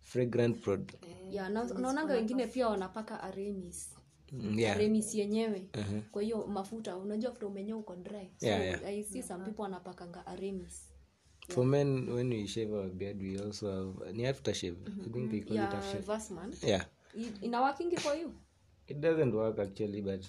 fragrant 0.00 0.62
prod. 0.62 0.92
Yeah 1.30 1.50
na- 1.50 1.64
naonanga 1.64 2.14
wengine 2.14 2.46
pia 2.46 2.68
wanapaka 2.68 3.22
aremis. 3.22 3.90
Mm, 4.32 4.58
yeah. 4.58 4.78
Remis 4.78 5.14
yenyewe. 5.14 5.68
Kwa 6.10 6.22
hiyo 6.22 6.46
mafuta 6.46 6.96
unajua 6.96 7.32
umenyoa 7.46 7.78
uko 7.78 7.96
dry. 7.96 8.30
So 8.40 8.46
Yeah, 8.46 8.64
yeah. 8.64 8.84
i 8.84 9.02
see 9.04 9.22
some 9.22 9.44
people 9.44 9.62
wanapakanga 9.62 10.26
aremis 10.26 10.95
for 11.48 11.64
men 11.66 12.08
when 12.14 12.28
we 12.30 12.46
shave 12.46 12.74
our 12.74 12.88
beard 12.88 13.22
we 13.22 13.38
also 13.38 13.70
have 13.70 14.12
ni 14.12 14.26
aftershave 14.26 14.76
i 15.06 15.10
think 15.12 15.30
they 15.30 15.40
call 15.40 15.56
it 15.56 15.62
ya 15.62 15.68
aftershave 15.68 16.06
vasman 16.06 16.54
yeah. 16.62 16.86
Ina 17.42 17.60
working 17.62 17.96
for 17.96 18.14
you? 18.14 18.32
It 18.86 19.00
doesn't 19.00 19.34
work 19.34 19.58
actually 19.58 20.02
but 20.02 20.24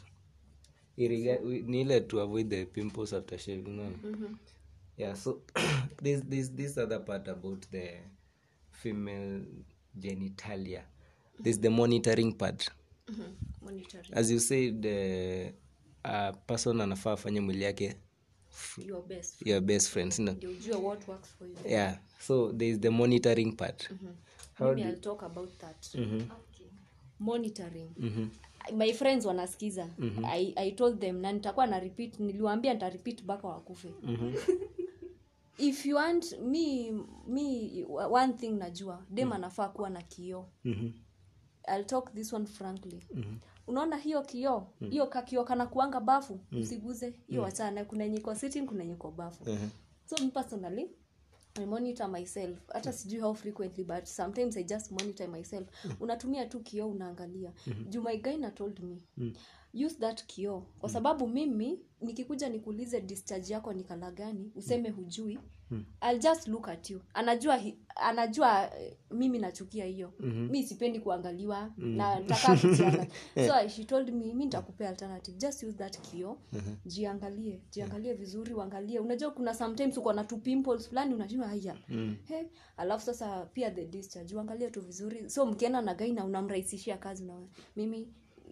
ni 0.97 1.81
ile 1.81 1.99
to 2.01 2.19
avoid 2.21 2.49
the 2.49 2.65
pimples 2.65 3.13
after 3.13 3.37
shaving 3.37 3.75
no? 3.77 3.91
yeah 4.97 5.15
so 5.15 5.41
this 6.03 6.21
this 6.29 6.49
this 6.55 6.77
other 6.77 6.99
part 7.05 7.27
about 7.27 7.61
the 7.71 7.89
female 8.71 9.41
genitalia. 9.99 10.81
There's 11.39 11.59
the 11.59 11.69
monitoring 11.69 12.33
part. 12.33 12.69
Monitoring. 13.61 14.13
As 14.13 14.31
you 14.31 14.39
said 14.39 14.81
the 14.81 15.53
uh, 16.05 16.31
person 16.47 16.81
anafaa 16.81 17.11
afanye 17.11 17.41
mwili 17.41 17.63
yake 17.63 17.95
your 18.87 19.01
best 19.07 19.41
your 19.45 19.61
best 19.61 19.89
friends 19.89 20.19
no? 20.19 20.35
what 20.81 21.07
works 21.07 21.29
for 21.37 21.47
you. 21.47 21.55
Yeah 21.65 21.97
so 22.19 22.51
there's 22.51 22.79
the 22.79 22.89
monitoring 22.89 23.55
part. 23.55 23.89
How 24.53 24.65
maybe 24.69 24.83
do- 24.83 24.89
i'll 24.89 24.99
talk 25.01 25.23
about 25.23 25.49
that. 25.59 25.95
Monitoring. 27.19 28.29
My 28.75 28.93
friends 28.93 29.25
wanasikiza. 29.25 29.89
I, 30.25 30.53
i 30.55 30.71
told 30.71 30.99
them 30.99 31.21
na 31.21 31.31
nitakuwa 31.31 31.67
na 31.67 31.79
repeat 31.79 32.19
niliwaambia 32.19 32.73
nita 32.73 32.89
repeat 32.89 33.23
mpaka 33.23 33.47
wakufe. 33.47 33.93
If 35.59 35.85
you 35.85 35.95
want 35.95 36.39
me 36.39 36.91
me 37.27 37.85
one 38.11 38.33
thing 38.33 38.51
najua 38.51 39.03
dem 39.09 39.31
anafaa 39.31 39.67
kuwa 39.69 39.89
na 39.89 40.01
kioo. 40.01 40.45
I'll 41.67 41.85
talk 41.85 42.13
this 42.13 42.33
one 42.33 42.45
frankly 42.45 43.03
unaona 43.67 43.97
hiyo 43.97 44.21
kioo 44.21 44.67
hiyo 44.89 45.07
kakio 45.07 45.43
kana 45.43 45.65
kuanga 45.65 45.99
bafu 45.99 46.39
usiguze 46.61 47.13
hiyo 47.27 47.41
wachana. 47.41 47.85
Kuna 47.85 48.03
yenye 48.03 48.17
iko 48.17 48.35
sitting 48.35 48.65
kuna 48.65 48.83
yenye 48.83 48.93
iko 48.95 49.11
bafu. 49.11 49.43
So 50.05 50.15
me 50.23 50.29
personally 50.31 50.89
I 51.61 51.65
monitor 51.65 52.07
myself. 52.09 52.59
Hata 52.73 52.93
sijui 52.93 53.19
how 53.19 53.33
frequently 53.33 53.83
but 53.83 54.05
sometimes 54.05 54.57
i 54.57 54.63
just 54.63 54.91
monitor 54.91 55.27
myself. 55.27 55.67
Unatumia 55.99 56.45
tu 56.45 56.59
kioo 56.59 56.87
unaangalia. 56.89 57.51
Juu 57.89 58.01
my 58.01 58.17
guy 58.17 58.37
told 58.55 58.79
me 58.79 58.97
use 59.73 59.95
that 59.99 60.25
kioo. 60.25 60.61
Kwa 60.79 60.89
sababu 60.89 61.27
mimi 61.27 61.79
nikikuja 62.01 62.49
nikuulize 62.49 63.01
discharge 63.01 63.53
yako 63.53 63.73
ni 63.73 63.83
kala 63.83 64.11
gani 64.11 64.51
useme 64.55 64.89
hujui. 64.89 65.39
I'll 66.01 66.19
just 66.19 66.47
look 66.47 66.67
at 66.69 66.89
you. 66.89 67.01
Anajua 67.13 67.57
hi, 67.57 67.77
anajua 67.95 68.75
eh, 68.79 68.93
mimi 69.11 69.39
nachukia 69.39 69.85
hiyo. 69.85 70.13
Mi 70.49 70.63
sipendi 70.63 70.99
kuangaliwa 70.99 71.71
na 71.77 72.19
nitakaa 72.19 72.55
kujiangalia 72.61 73.07
so 73.47 73.69
she 73.69 73.83
told 73.83 74.09
me 74.13 74.33
mi 74.33 74.45
nitakupea 74.45 74.89
alternative. 74.89 75.37
Just 75.37 75.63
use 75.63 75.77
that 75.77 76.01
kio 76.01 76.37
jiangalie. 76.85 77.61
Jiangalie 77.71 78.13
vizuri 78.13 78.53
uangalie. 78.53 78.99
Unajua 78.99 79.31
kuna 79.31 79.53
sometimes 79.53 79.97
uko 79.97 80.13
na 80.13 80.23
tu 80.23 80.37
pimples 80.37 80.89
fulani 80.89 81.13
unashindwa 81.13 81.47
haya 81.47 81.75
He, 82.23 82.47
alafu 82.77 83.05
sasa 83.05 83.45
pia 83.45 83.71
the 83.71 83.85
discharge. 83.85 84.35
Uangalie 84.35 84.69
tu 84.69 84.81
vizuri. 84.81 85.29
So 85.29 85.45
mkienda 85.45 85.81
na 85.81 85.93
gaina 85.93 86.25
unamrahisishia 86.25 86.97
kazi 86.97 87.23
na 87.25 87.47
mimi 87.75 88.07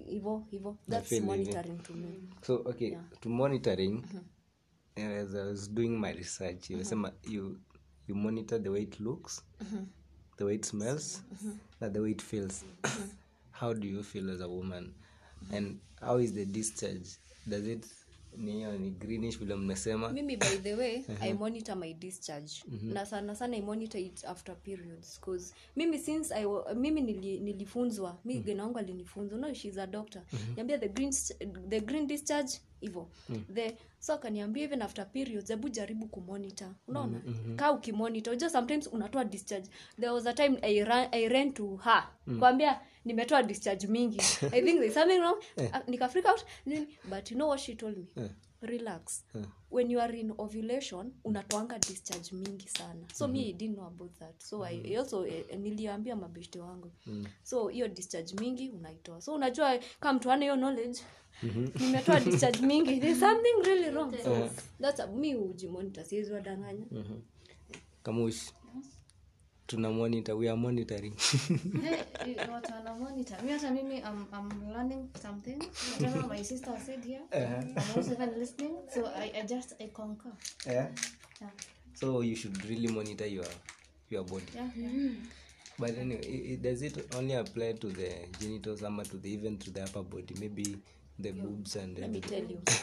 hivyo 0.08 0.46
hivo 0.52 0.78
that's 0.90 1.10
feel 1.10 1.22
hivyo. 1.22 1.36
monitoring 1.38 1.84
to 1.84 1.94
me. 1.94 2.08
So 2.42 2.56
okay 2.56 2.98
to 3.20 3.30
monitoring 3.30 4.04
as 4.96 5.36
i 5.36 5.42
was 5.48 5.72
doing 5.72 5.98
my 5.98 6.14
research 6.14 6.70
imesema 6.70 7.12
you 7.30 7.60
you 8.08 8.16
monitor 8.16 8.64
the 8.64 8.70
way 8.70 8.82
it 8.84 9.00
looks 9.00 9.44
the 10.38 10.44
way 10.46 10.56
it 10.56 10.66
smells 10.66 11.22
and 11.82 11.94
the 11.94 12.02
way 12.02 12.12
it 12.12 12.22
feels. 12.22 12.64
How 13.52 13.74
do 13.74 13.88
you 13.88 14.04
feel 14.04 14.30
as 14.32 14.42
a 14.42 14.50
woman? 14.50 14.94
And 15.54 15.80
how 16.02 16.18
is 16.18 16.34
the 16.34 16.46
discharge? 16.46 17.08
Does 17.48 17.68
it 17.68 17.86
ni 18.38 18.52
hiyo 18.52 18.78
ni 18.78 18.90
greenish 18.92 19.40
vile 19.40 19.56
mmesema. 19.56 20.10
Mimi 20.10 20.38
by 20.38 20.46
the 20.64 20.76
way 20.76 21.04
i 21.22 21.34
monitor 21.34 21.76
my 21.78 21.94
discharge. 21.94 22.52
Na 22.82 23.06
sana 23.06 23.36
sana 23.36 23.58
i 23.58 23.62
monitor 23.62 24.02
it 24.02 24.26
after 24.26 24.56
periods 24.56 25.20
cause 25.22 25.54
mimi 25.76 26.00
since 26.00 26.36
I, 26.36 26.46
mimi 26.76 27.02
nili, 27.02 27.40
nilifunzwa. 27.40 28.18
Mi 28.26 28.34
mm 28.48 28.60
wangu 28.60 28.78
alinifunzwa 28.80 29.38
no 29.40 29.54
she's 29.54 29.78
a 29.78 29.88
doctor. 29.88 30.22
Niambia 30.56 30.78
the 30.78 30.90
green 30.90 31.12
the 31.70 31.80
green 31.82 32.08
discharge 32.08 32.52
hivyo 32.80 33.08
the 33.54 33.78
so 34.00 34.14
akaniambia 34.14 34.64
even 34.64 34.82
after 34.82 35.12
periods 35.12 35.48
hebu 35.48 35.70
jaribu 35.70 36.08
kumonitor. 36.08 36.68
Unaona? 36.88 37.22
Kaa 37.56 37.72
ukimonitor. 37.72 38.32
Unajua 38.34 38.50
sometimes 38.50 38.88
unatoa 38.88 39.26
discharge. 39.26 39.70
There 40.00 40.10
was 40.12 40.28
a 40.28 40.34
time 40.34 40.58
i 40.62 40.84
ran, 40.84 41.08
I 41.12 41.28
ran 41.30 41.54
to 41.54 41.76
her. 41.78 42.08
Kwambia 42.40 42.80
nimetoa 43.06 43.44
discharge 43.44 43.88
mingi. 43.88 44.18
I 44.54 44.62
think 44.62 44.80
there's 44.80 44.94
something 44.94 45.20
wrong. 45.20 45.42
Yeah. 45.58 45.82
nika 45.88 46.10
freak 46.10 46.26
out 46.26 46.46
but 47.10 47.32
you 47.32 47.38
know 47.38 47.48
what 47.50 47.60
she 47.60 47.76
told 47.76 47.98
me? 47.98 48.30
Relax. 48.62 49.24
When 49.70 49.92
you 49.92 50.00
are 50.00 50.16
in 50.20 50.32
ovulation 50.38 51.12
unatoanga 51.24 51.80
discharge 51.80 52.32
mingi 52.32 52.68
sana. 52.78 53.06
So 53.14 53.28
me 53.28 53.50
I 53.50 53.52
didn't 53.54 53.76
know 53.78 53.88
about 53.88 54.20
that. 54.20 54.36
So 54.44 54.64
I, 54.64 54.82
I 54.86 54.96
also 54.98 55.26
eh, 55.26 55.44
niliambia 55.58 56.16
mabeshte 56.16 56.60
wangu. 56.60 56.92
So 57.44 57.68
hiyo 57.68 57.88
discharge 57.88 58.34
mingi 58.40 58.70
unaitoa. 58.70 59.22
So 59.22 59.34
unajua 59.34 59.80
kama 60.00 60.20
mtu 60.20 60.32
ana 60.32 60.42
hiyo 60.42 60.56
knowledge 60.56 61.00
nimetoa 61.80 62.20
discharge 62.20 62.60
mingi. 62.66 63.00
There's 63.00 63.20
something 63.20 63.64
really 63.66 63.90
wrong. 63.90 64.16
So 64.24 64.50
that's 64.82 65.00
a, 65.00 65.08
mi 65.08 65.36
ujimonita 65.36 66.04
siwezi 66.06 66.34
wadanganya. 66.34 66.86
Kamush 68.04 68.52
tuna 69.68 69.90
monitor 69.90 70.36
we 70.36 70.48
are 70.48 70.58
monitoring. 70.58 71.14
Hey, 71.82 72.04
you- 72.28 72.52
watu 72.52 72.72
wana 72.74 72.94
monitor. 72.96 73.44
Mi 73.44 73.52
hata 73.52 73.72
mimi 73.72 73.96
I'm, 73.98 74.26
I'm 74.34 74.74
learning 74.74 75.10
something. 75.22 75.60
Whatever 76.00 76.28
my 76.28 76.44
sister 76.44 76.78
said 76.86 77.04
here. 77.06 77.22
I'm 77.32 77.76
also 77.98 78.12
even 78.12 78.40
listening. 78.40 78.76
So 78.94 79.06
I, 79.06 79.32
I 79.40 79.42
just 79.48 79.74
I 79.82 79.88
concur. 79.88 80.32
Yeah. 80.66 80.88
yeah. 81.42 81.50
So 81.94 82.22
you 82.22 82.36
should 82.36 82.66
really 82.66 82.88
monitor 82.88 83.26
your 83.28 83.48
your 84.10 84.24
body. 84.24 84.46
Yeah, 84.56 84.70
yeah. 84.78 85.12
but 85.80 85.98
anyway 85.98 86.22
it, 86.22 86.62
does 86.62 86.82
it 86.82 87.16
only 87.16 87.34
apply 87.34 87.74
to 87.74 87.88
the 87.90 88.28
genitals 88.40 88.84
ama 88.84 89.04
to 89.04 89.18
the 89.18 89.30
even 89.34 89.58
to 89.58 89.72
the 89.72 89.84
upper 89.84 90.04
body? 90.04 90.36
Maybe 90.40 90.78
the 91.20 91.32
boobs 91.32 91.76
and 91.76 91.98
let 91.98 92.12
the, 92.22 92.42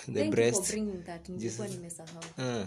the 0.08 0.30
that. 1.06 1.28
Nimesahau. 1.28 2.24
Uh, 2.38 2.64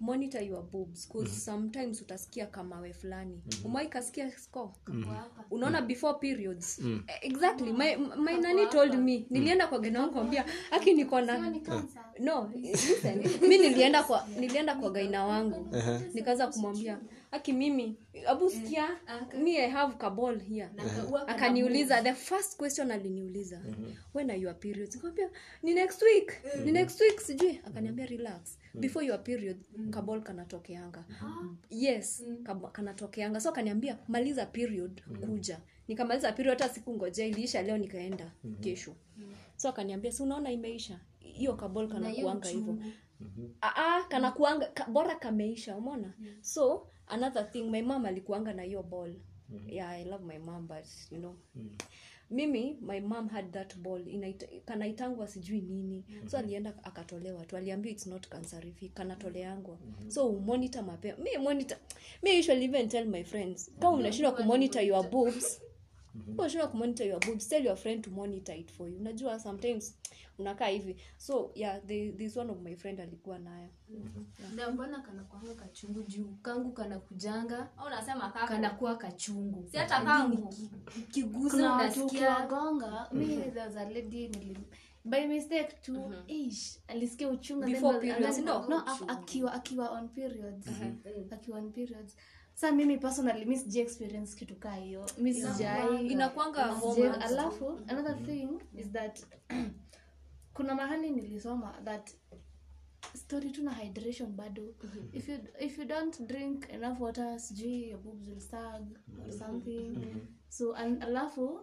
monitor 0.00 0.42
your 0.42 0.62
boobs 0.62 1.08
cause 1.08 1.30
sometimes 1.30 2.02
utasikia 2.02 2.46
kamawe 2.46 2.92
fulani. 2.92 3.42
Mm-hmm. 3.46 3.66
umai 3.66 3.88
mm 4.86 5.04
-hmm. 5.04 5.44
unaona 5.50 5.82
before 5.82 6.18
periods. 6.18 6.78
Eh, 6.78 7.18
exactly. 7.22 7.72
My, 7.72 7.96
my 7.96 8.36
nani 8.40 8.66
told 8.66 8.94
me. 8.94 9.26
Nilienda 9.30 9.66
kwa 9.66 9.78
gena 9.78 10.00
wangu 10.00 10.18
ambia 10.18 10.44
aki 10.70 10.92
niko 10.94 11.20
na 11.20 11.52
no 12.20 12.50
listen. 12.54 13.24
Mi 13.48 13.58
nilienda 13.58 14.02
kwa 14.02 14.26
nilienda 14.40 14.74
kwa 14.74 14.90
gaina 14.90 15.24
wangu. 15.24 15.68
nikaanza 16.14 16.46
kumwambia 16.46 16.98
aki 17.30 17.52
mimi 17.52 17.96
abu 18.26 18.50
sikia 18.50 18.88
mi 19.42 19.56
i 19.58 19.70
have 19.70 19.94
kabol 19.94 20.40
here. 20.40 20.68
Akaniuliza 21.26 22.02
the 22.02 22.14
first 22.14 22.56
question 22.56 22.90
aliniuliza 22.90 23.60
when 24.14 24.30
are 24.30 24.40
your 24.40 24.54
periods? 24.58 24.94
Nikamwambia 24.94 25.30
ni 25.62 25.74
next 25.74 26.02
week. 26.02 26.32
Ni 26.64 26.72
next 26.72 27.00
week 27.00 27.20
sijui. 27.20 27.60
Akaniambia 27.64 28.06
relax 28.06 28.58
before 28.74 29.06
your 29.06 29.18
period 29.22 29.56
kabol 29.90 30.22
kanatokeanga. 30.22 31.04
Yes 31.70 32.22
mm. 32.26 32.44
kanatokeanga. 32.72 33.40
So 33.40 33.48
akaniambia 33.50 33.98
maliza 34.08 34.46
period 34.46 35.02
kuja. 35.26 35.60
Nikamaliza 35.88 36.32
period 36.32 36.58
hata 36.60 36.74
siku 36.74 36.94
ngoja 36.94 37.26
iliisha 37.26 37.62
leo 37.62 37.78
nikaenda 37.78 38.32
kesho. 38.60 38.94
So 39.56 39.68
akaniambia 39.68 40.12
si 40.12 40.22
unaona 40.22 40.50
imeisha? 40.50 41.00
Hiyo 41.18 41.54
kabol 41.56 41.88
kanakuanga 41.88 42.48
hivyo. 42.48 42.78
Aa, 43.62 44.02
kanakuanga 44.08 44.66
ka, 44.66 44.84
bora 44.84 45.14
kameisha 45.14 45.76
umona 45.76 46.12
so 46.40 46.86
another 47.06 47.50
thing 47.52 47.62
my 47.70 47.82
mom 47.82 48.04
alikuanga 48.06 48.52
na 48.52 48.62
hiyo 48.62 48.82
ball. 48.82 49.14
Yeah 49.66 49.90
i 49.90 50.04
love 50.04 50.24
my 50.24 50.38
mom 50.38 50.66
but 50.66 50.84
you 51.10 51.18
know 51.18 51.36
mimi 52.34 52.76
my 52.80 53.00
mom 53.00 53.28
had 53.28 53.52
that 53.52 53.76
ball. 53.76 54.00
Kanaitangwa 54.64 55.28
sijui 55.28 55.60
nini. 55.60 56.04
So 56.26 56.38
alienda 56.38 56.72
akatolewa 56.82 57.44
tu. 57.46 57.56
Aliambiwa 57.56 57.92
it's 57.92 58.06
not 58.06 58.28
cancerific 58.28 58.94
kanatoleangwa. 58.94 59.78
So 60.08 60.32
monitor 60.32 60.82
mapema. 60.82 61.18
Mi 61.18 61.38
monitor 61.38 61.78
mi 62.22 62.38
usually 62.38 62.64
even 62.64 62.88
tell 62.88 63.06
my 63.06 63.24
friends 63.24 63.70
kama 63.78 63.96
unashindwa 63.96 64.32
kumonitor 64.32 64.82
your 64.82 65.10
boobs 65.10 65.60
unashindwa 66.38 66.68
kumonitor 66.68 67.06
your 67.06 67.20
boobs? 67.20 67.48
Tell 67.48 67.64
your 67.66 67.76
friend 67.76 68.04
to 68.04 68.10
monitor 68.10 68.56
it 68.56 68.72
for 68.72 68.88
you. 68.88 68.96
Unajua 68.98 69.40
sometimes 69.40 69.94
unakaa 70.38 70.66
hivi. 70.66 70.96
So 71.16 71.50
yeah 71.54 71.80
the, 71.86 72.12
this 72.12 72.36
one 72.36 72.52
of 72.52 72.60
my 72.60 72.76
friend 72.76 73.00
alikuwa 73.00 73.38
nayo. 73.38 73.68
Na 74.56 74.70
mbona 74.70 75.00
kanakuanga 75.00 75.54
kachungu? 75.54 76.02
Juu 76.02 76.36
kangu 76.42 76.72
kanakujanga. 76.72 77.68
Au 77.76 77.90
nasema 77.90 78.30
kanakuwa 78.30 78.96
kachungu. 78.96 79.68
Si 79.70 79.76
hata 79.76 80.00
kangu. 80.04 80.54
kuna 81.50 81.72
watu 81.72 82.04
unasikia 82.04 82.04
ukiwagonga 82.04 83.08
mimi 83.12 83.36
there 83.36 83.60
was 83.60 83.76
a 83.76 83.90
lady 83.90 84.28
nili 84.28 84.58
by 85.04 85.26
mistake 85.26 85.76
tu 85.82 86.12
ish 86.26 86.78
alisikia 86.88 87.28
no 88.68 88.84
akiwa 89.08 89.52
akiwa 89.52 89.90
on 89.90 90.08
periods. 90.08 90.66
Akiwa 91.30 91.58
on 91.58 91.72
periods 91.72 92.16
sa 92.54 92.72
mimi 92.72 92.98
personally 92.98 93.44
mi 93.44 93.58
sija 93.58 93.80
experience 93.82 94.36
kitu 94.36 94.56
kaa 94.56 94.74
hiyo. 94.74 95.06
Mi 95.18 95.34
sijai. 95.34 96.06
inakwanga 96.06 96.64
Sijai- 96.66 96.74
hormones. 96.80 97.22
alafu 97.24 97.80
another 97.88 98.22
thing 98.22 98.48
is 98.74 98.90
that 98.92 99.20
kuna 100.54 100.74
mahali 100.74 101.10
nilisoma 101.10 101.80
that 101.84 102.10
story 103.14 103.50
tu 103.50 103.62
na 103.62 103.72
hydration 103.74 104.32
bado. 104.32 104.74
If 105.12 105.28
you 105.28 105.38
if 105.60 105.78
you 105.78 105.84
don't 105.84 106.20
drink 106.22 106.68
enough 106.72 107.00
water 107.00 107.40
sijui 107.40 107.88
your 107.90 108.00
boobs 108.00 108.28
will 108.28 108.40
sag 108.40 108.82
or 109.26 109.32
something. 109.32 109.98
So 110.48 110.74
and 110.74 111.02
alafu 111.02 111.60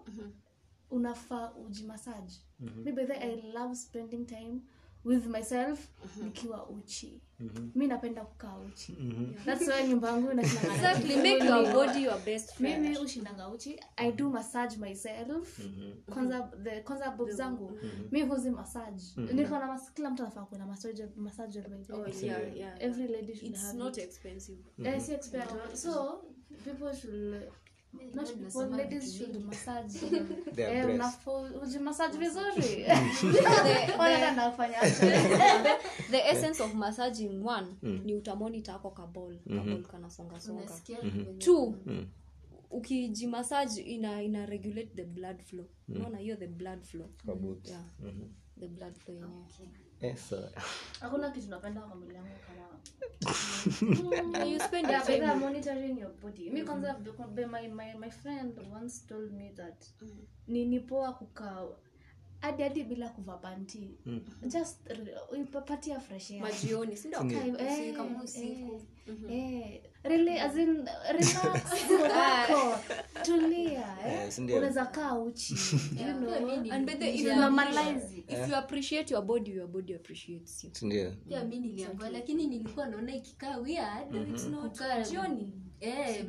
unafaa 0.89 1.51
ujimassage. 1.53 2.33
Mm-hmm. 2.59 2.83
mi 2.83 2.91
way, 2.91 3.17
i 3.21 3.41
love 3.53 3.75
spending 3.75 4.25
time 4.25 4.61
with 5.05 5.25
myself 5.25 5.79
nikiwa 6.23 6.69
uchi. 6.69 7.21
Mi 7.75 7.87
napenda 7.87 8.25
kukaa 8.25 8.57
uchi. 8.57 8.97
Thats 9.45 9.67
why 9.67 9.87
nyumba 9.87 10.07
yangu 10.11 10.31
exactly 10.41 11.15
make 11.15 11.45
your 11.45 11.73
body 11.73 12.03
your 12.03 12.19
best 12.25 12.53
friend. 12.53 12.81
mimi 12.83 12.97
ushindanga 12.97 13.49
uchi. 13.49 13.79
I 13.97 14.11
do 14.11 14.29
massage 14.29 14.77
myself. 14.77 15.59
Kwanza 16.13 16.51
the 16.63 16.81
kwanza 16.81 17.11
bob 17.11 17.29
zangu 17.29 17.79
mi 18.11 18.21
huzi 18.21 18.49
massage. 18.49 19.03
Niko 19.33 19.59
na 19.59 19.67
mas- 19.67 19.93
kila 19.93 20.09
mtu 20.09 20.23
anafaa 20.23 20.45
kuwa 20.45 20.59
na 20.59 20.65
massage 20.65 21.07
massage 21.15 21.61
by 21.61 21.83
the. 21.83 21.93
Oh, 21.93 22.07
yeah, 22.21 22.57
yeah. 22.57 22.83
every 22.83 23.07
lady 23.07 23.35
should 23.35 23.51
it's 23.51 23.61
have 23.65 23.77
not 23.77 23.97
it. 23.97 24.03
expensive. 24.03 24.59
Si 24.99 25.11
expensive. 25.13 25.75
so 25.75 26.23
people 26.63 26.93
should 26.95 27.41
not 28.13 28.27
people 28.33 28.77
ladies 28.77 29.17
should 29.17 29.45
massage 29.45 29.93
Their 30.55 30.83
breasts. 30.83 30.95
unafaa 30.95 31.61
ujimassage 31.63 32.17
vizuri 32.17 32.85
Wanaenda 33.99 34.31
nafanya 34.31 34.77
the 36.11 36.29
essence 36.29 36.63
of 36.63 36.73
massaging 36.73 37.45
one 37.45 37.67
ni 38.03 38.15
utamonita 38.15 38.75
ako 38.75 38.91
kabol 38.91 39.39
kabol 39.39 39.83
kanasongasonga 39.83 40.61
unasikia 40.61 40.97
two 41.37 41.75
ukijimassage 42.71 43.81
ina 43.81 44.23
ina 44.23 44.45
regulate 44.45 44.91
the 44.95 45.03
blood 45.03 45.41
flow. 45.43 45.65
Unaona 45.89 46.17
hiyo 46.17 46.35
the 46.35 46.47
blood 46.47 46.83
flow. 46.83 47.07
Kwa 47.25 47.35
boobs. 47.35 47.69
yeah 47.69 47.83
the 48.59 48.67
blood 48.67 48.95
flow 48.95 49.15
yenyewe 49.15 49.43
Eh, 50.01 50.15
sawa. 50.17 50.49
hakuna 50.99 51.31
kitu 51.31 51.49
napenda 51.49 51.81
kwa 51.81 51.95
mwili 51.95 52.15
yangu 52.15 52.29
kama 52.47 52.61
you 54.45 54.59
spend 54.59 54.89
your 54.89 55.03
time. 55.03 55.19
They're 55.19 55.35
monitoring 55.35 55.99
your 55.99 56.11
body. 56.21 56.49
Mi 56.49 56.63
kwanza 56.63 56.95
my, 57.47 57.67
my, 57.67 57.93
my 57.93 58.09
friend 58.09 58.59
once 58.73 59.05
told 59.07 59.31
me 59.31 59.51
that 59.55 59.85
ni 60.47 60.65
ni 60.65 60.79
poa 60.79 61.13
kukaa 61.13 61.65
hadi 62.41 62.63
hadi 62.63 62.83
bila 62.83 63.09
kuvaa 63.09 63.37
panti. 63.37 63.97
Just 64.41 64.77
patia 65.65 65.99
fresh 65.99 66.31
air. 66.31 66.41
Majioni 66.41 66.97
si 66.97 67.07
ndio? 67.07 67.19
Kai- 67.19 67.55
eh, 67.59 67.95
kama 67.95 68.23
usiku. 68.23 68.81
really, 70.03 70.39
as 70.39 70.55
in, 70.55 70.87
relax. 71.11 71.63
Wako 72.17 72.79
tulia 73.23 73.97
eh. 74.05 74.33
Unaweza 74.39 74.85
kaa 74.85 75.19
uchi 75.19 75.53
you 76.07 76.13
know. 76.13 76.71
and 76.71 76.85
by 76.85 76.93
the 76.95 77.09
if 77.13 77.21
You 77.21 77.29
you 77.29 77.35
normalize 77.35 78.23
if 78.27 78.49
you 78.49 78.55
appreciate 78.55 79.13
your 79.13 79.23
body 79.23 79.51
your 79.51 79.67
body 79.67 79.95
appreciates 79.95 80.63
you. 80.63 80.71
Ndio? 80.81 81.11
pia 81.11 81.43
mi 81.45 81.59
niliambiwa 81.59 82.09
lakini 82.09 82.47
nilikuwa 82.47 82.87
naona 82.87 83.15
ikikaa 83.15 83.57
weird 83.57 84.41
kukaa 84.61 85.01
jioni 85.01 85.53
eh, 85.81 86.25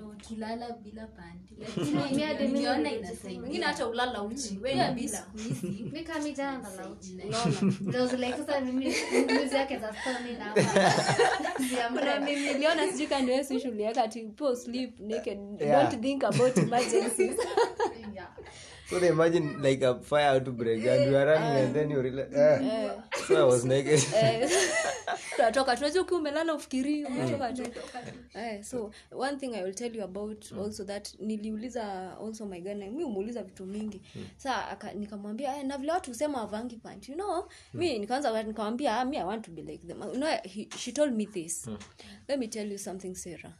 bila 0.82 1.06
panti 1.06 1.54
lakini 1.60 2.48
niliona 2.48 2.92
inasaidia. 2.92 3.42
wengine 3.42 3.64
hata 3.64 3.86
ulala 3.86 4.22
uchi. 4.22 4.58
We 4.62 4.90
ni 4.94 5.08
siku 5.08 5.38
hizi 5.38 5.90
mi 5.92 6.04
kaa 6.04 6.18
jana 6.18 6.58
nalala 6.58 6.88
uchi. 6.88 7.18
Unaona. 7.26 8.08
There 8.08 8.32
sasa 8.36 8.60
mimi 8.60 8.94
mbuzi 9.24 9.56
yake 9.56 9.78
za 9.78 9.94
stone 9.94 10.32
na 10.38 10.44
hapa. 10.44 11.88
Kuna 11.88 12.20
mimi 12.20 12.40
niliona 12.40 12.92
sijui 12.92 13.06
kando 13.06 13.32
yesu 13.32 13.60
shulieka 13.60 14.02
ati 14.02 14.22
po 14.22 14.56
sleep 14.56 15.00
naked 15.00 15.38
don't 15.58 16.00
think 16.00 16.24
about 16.24 16.56
emergencies. 16.58 17.36
Yeah. 18.14 18.26
So 18.90 18.98
they 19.00 19.08
imagine 19.08 19.62
like 19.62 19.80
a 19.80 19.94
fire 20.00 20.34
outbreak 20.36 20.84
and 20.84 21.10
you 21.10 21.16
are 21.16 21.24
running 21.24 21.64
and 21.64 21.74
then 21.74 21.90
you 21.90 22.00
realize, 22.00 22.28
eh. 22.34 22.90
So 23.26 23.40
I 23.40 23.44
was 23.44 23.64
naked. 23.64 24.04
tunatoka 25.36 25.76
tunajua 25.76 26.02
ukiwa 26.02 26.20
umelala 26.20 26.54
ufikirii 26.54 27.04
umetoka 27.04 27.52
tu. 27.52 27.62
Eh, 28.34 28.62
so 28.64 28.90
one 29.10 29.36
thing 29.36 29.54
i 29.54 29.62
will 29.64 29.74
tell 29.74 29.96
you 29.96 30.04
about 30.04 30.52
also 30.52 30.84
that 30.84 31.14
niliuliza 31.20 32.16
also 32.18 32.46
my 32.46 32.60
gana 32.60 32.90
mi 32.90 33.04
umuuliza 33.04 33.42
vitu 33.42 33.66
mingi. 33.66 34.02
Saa 34.36 34.76
nikamwambia 34.94 35.56
eh, 35.56 35.64
na 35.66 35.78
vile 35.78 35.92
watu 35.92 36.10
husema 36.10 36.38
wavangi 36.40 36.76
pant 36.76 37.08
you 37.08 37.14
know? 37.14 37.48
Mi 37.74 37.98
nikaanza 37.98 38.42
nikamwambia 38.42 39.00
ah, 39.00 39.04
mi 39.04 39.16
i 39.16 39.24
want 39.24 39.44
to 39.44 39.50
be 39.50 39.62
like 39.62 39.86
them. 39.86 40.02
You 40.02 40.12
know, 40.12 40.28
he, 40.44 40.68
she 40.78 40.92
told 40.92 41.12
me 41.14 41.26
this. 41.26 41.68
Let 42.28 42.38
me 42.38 42.46
tell 42.48 42.72
you 42.72 42.78
something 42.78 43.14
sarah. 43.14 43.52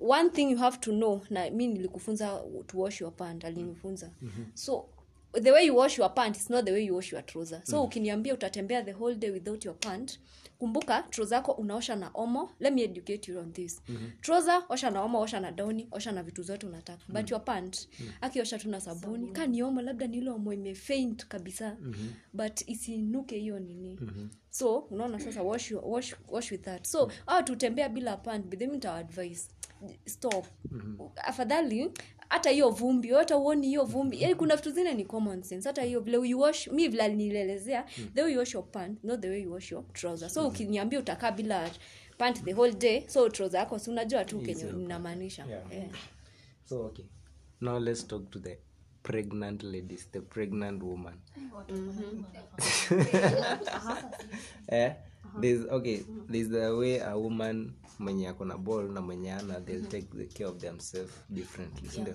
One 0.00 0.30
thing 0.30 0.50
you 0.50 0.56
have 0.58 0.78
to 0.80 0.90
know 0.92 1.20
na 1.30 1.50
mi 1.50 1.66
nilikufunza 1.66 2.42
to 2.66 2.78
wash 2.78 3.00
your 3.00 3.12
pant 3.12 3.44
alinifunza. 3.44 4.10
So 4.54 4.88
the 5.40 5.52
way 5.52 5.66
you 5.66 5.76
wash 5.76 5.98
your 5.98 6.14
pant 6.14 6.36
is 6.36 6.50
not 6.50 6.64
the 6.64 6.72
way 6.72 6.84
you 6.84 6.94
wash 6.94 7.12
your 7.12 7.26
trouser. 7.26 7.60
So 7.64 7.82
ukiniambia 7.84 8.34
utatembea 8.34 8.82
the 8.82 8.92
whole 8.92 9.14
day 9.14 9.30
without 9.30 9.64
your 9.64 9.78
pant 9.78 10.20
kumbuka 10.58 11.02
trouser 11.10 11.34
yako 11.36 11.52
unaosha 11.52 11.96
na 11.96 12.10
omo. 12.14 12.50
Let 12.60 12.74
me 12.74 12.82
educate 12.82 13.32
you 13.32 13.38
on 13.40 13.52
this. 13.52 13.82
Trouser 14.20 14.62
osha 14.68 14.90
na 14.90 15.02
omo 15.02 15.20
osha 15.20 15.40
na 15.40 15.52
doni 15.52 15.88
osha 15.90 16.12
na 16.12 16.22
vitu 16.22 16.42
zote 16.42 16.66
unataka. 16.66 17.04
But 17.08 17.30
your 17.30 17.44
pant 17.44 17.88
akiosha 18.20 18.58
tu 18.58 18.68
na 18.68 18.80
sabuni 18.80 19.32
ka 19.32 19.46
ni 19.46 19.62
omo 19.62 19.82
labda 19.82 20.06
ni 20.06 20.16
ile 20.18 20.30
omo 20.30 20.52
imefaint 20.52 21.26
kabisa. 21.26 21.76
But 22.32 22.68
isinuke 22.68 23.38
hiyo 23.38 23.58
nini. 23.58 23.98
So 24.50 24.78
unaona 24.78 25.20
sasa 25.20 25.42
wash, 25.42 25.72
wash, 25.82 26.14
wash 26.28 26.50
with 26.52 26.62
that. 26.62 26.86
So 26.86 27.10
au 27.26 27.42
tutembea 27.42 27.88
bila 27.88 28.16
pant 28.16 28.46
bidhemi 28.46 28.72
nitawadvise 28.72 29.48
stop. 30.06 30.46
Afadhali 31.16 31.90
hata 32.28 32.50
hiyo 32.50 32.70
vumbi 32.70 33.08
hata 33.08 33.36
uoni 33.36 33.66
hiyo 33.66 33.84
vumbi 33.84 34.22
yani 34.22 34.34
kuna 34.34 34.56
vitu 34.56 34.70
zingine 34.70 34.94
ni 34.94 35.04
common 35.04 35.42
sense 35.42 35.68
hata 35.68 35.82
hiyo 35.82 36.00
vile 36.00 36.28
you 36.28 36.40
wash 36.40 36.68
mi 36.68 36.88
vile 36.88 37.08
nilielezea 37.08 37.86
the 38.14 38.22
way 38.22 38.32
you 38.32 38.38
wash 38.38 38.54
your 38.54 38.70
pant 38.70 39.04
not 39.04 39.20
the 39.20 39.28
way 39.28 39.42
you 39.42 39.52
wash 39.52 39.72
your 39.72 39.92
trouser 39.92 40.30
so 40.30 40.48
ukiniambia 40.48 40.98
utakaa 40.98 41.32
bila 41.32 41.70
pant 42.18 42.44
the 42.44 42.52
whole 42.52 42.72
day 42.72 43.04
so 43.08 43.28
trouser 43.28 43.60
yako 43.60 43.78
si 43.78 43.90
unajua 43.90 44.24
tu 44.24 44.40
kenye 44.40 44.64
ninamaanisha 44.64 45.46
Yeah. 45.48 45.72
yeah. 45.72 45.86
So 46.64 46.80
okay. 46.86 47.04
Now 47.60 47.78
let's 47.78 48.06
talk 48.06 48.30
to 48.30 48.38
the 48.38 48.58
pregnant 49.02 49.62
ladies, 49.62 50.08
the 50.12 50.20
pregnant 50.20 50.82
woman. 50.82 51.14
eh? 54.68 54.92
There's 55.40 55.66
okay, 55.66 56.04
there's 56.28 56.48
the 56.48 56.76
way 56.76 57.00
a 57.00 57.16
woman 57.16 57.72
mwenye 57.98 58.28
ako 58.28 58.44
na 58.44 58.58
ball 58.58 58.88
na 58.92 59.00
mwenye 59.00 59.32
ana 59.32 59.60
they'll 59.60 59.86
take 59.88 60.06
the 60.16 60.26
care 60.26 60.48
of 60.50 60.58
themselves 60.58 61.12
differently. 61.30 61.88
sindio? 61.88 62.14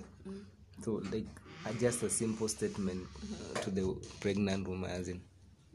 So 0.84 1.02
like 1.12 1.28
just 1.80 2.02
a 2.02 2.10
simple 2.10 2.48
statement 2.48 3.06
uh, 3.56 3.60
to 3.60 3.70
the 3.70 3.82
pregnant 4.20 4.68
woman 4.68 4.90
as 4.90 5.08
in. 5.08 5.20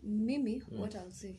Mimi 0.03 0.61
what 0.71 0.95
I'll 0.95 1.11
say. 1.11 1.35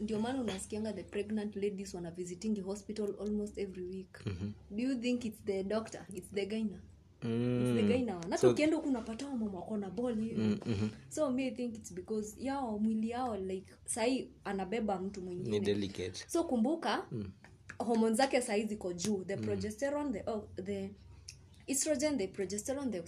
Ndio 0.00 0.20
maana 0.20 0.40
unasikianga 0.40 0.92
the 0.92 1.02
pregnant 1.04 1.56
ladies 1.56 1.94
wana 1.94 2.10
visiting 2.10 2.62
hospital 2.62 3.14
almost 3.20 3.58
every 3.58 3.84
week. 3.86 4.18
Do 4.70 4.82
you 4.82 4.94
think 4.94 5.24
it's 5.24 5.44
the 5.44 5.62
doctor? 5.62 6.06
It's 6.14 6.30
the 6.34 6.46
gyna 6.46 6.78
Gyna 7.22 8.16
one. 8.16 8.26
hata 8.30 8.48
ukienda 8.48 8.76
huku 8.76 8.88
unapata 8.88 9.28
mama 9.28 9.58
wako 9.58 9.76
na 9.76 9.90
ball 9.90 10.20
hivi. 10.20 10.60
So 11.08 11.30
mi 11.30 11.50
think 11.50 11.74
it's 11.76 11.94
because 11.94 12.36
yao 12.44 12.78
mwili 12.78 13.10
yao 13.10 13.36
like 13.36 13.72
sahii 13.84 14.30
anabeba 14.44 14.98
mtu 15.00 15.22
mwingine. 15.22 15.60
So 16.26 16.44
kumbuka 16.44 17.06
mm. 17.12 17.30
homon 17.78 18.14
zake 18.14 18.40
sahii 18.42 18.64
ziko 18.66 18.92
juu. 18.92 19.24
The 19.24 19.36
progesterone 19.36 20.12
the, 20.12 20.30
oh, 20.30 20.48
the 20.64 20.90
estrogen 21.66 22.18
the 22.18 22.26
progesterone 22.26 22.90
the, 22.90 23.02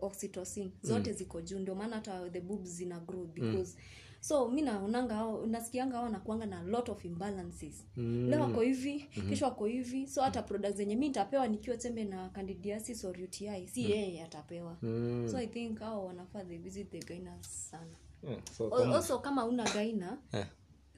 oxytocin. 0.00 0.70
Zote 0.82 1.12
ziko 1.12 1.40
juu. 1.40 1.58
Ndio 1.58 1.74
maana 1.74 1.96
hata 1.96 2.30
the 2.30 2.40
boobs 2.40 2.68
zina 2.70 3.00
grow 3.00 3.24
because 3.26 3.76
so 4.22 4.48
mi 4.48 4.62
naonanga 4.62 5.26
nasikianga 5.46 5.96
ao 5.98 6.02
wanakuanga 6.04 6.46
na 6.46 6.62
lot 6.62 6.92
of 6.92 7.04
imbalances 7.04 7.84
mm. 7.96 8.28
leo 8.30 8.40
wako 8.40 8.60
hivi 8.60 9.00
kesho 9.28 9.44
wako 9.44 9.66
hivi 9.66 10.06
so 10.06 10.22
hata 10.22 10.42
products 10.42 10.76
zenye 10.76 10.96
mi 10.96 11.08
nitapewa 11.08 11.48
nikiwa 11.48 11.76
tembe 11.76 12.04
na 12.04 12.28
candidiasis 12.28 13.04
or 13.04 13.16
uti 13.22 13.50
si 13.72 13.90
yeye 13.90 14.22
atapewa 14.24 14.76
Mm. 14.82 15.28
so 15.30 15.36
i 15.38 15.46
think 15.46 15.82
ao 15.82 16.06
wanafaa 16.06 16.44
they 16.44 16.58
visit 16.58 16.90
the 16.90 16.98
gynas 16.98 17.70
sana 17.70 17.96
Yeah, 18.28 18.40
so 18.56 18.68
also 18.94 19.18
kama 19.18 19.44
una 19.46 19.64
gaina 19.64 20.18
Eh. 20.32 20.46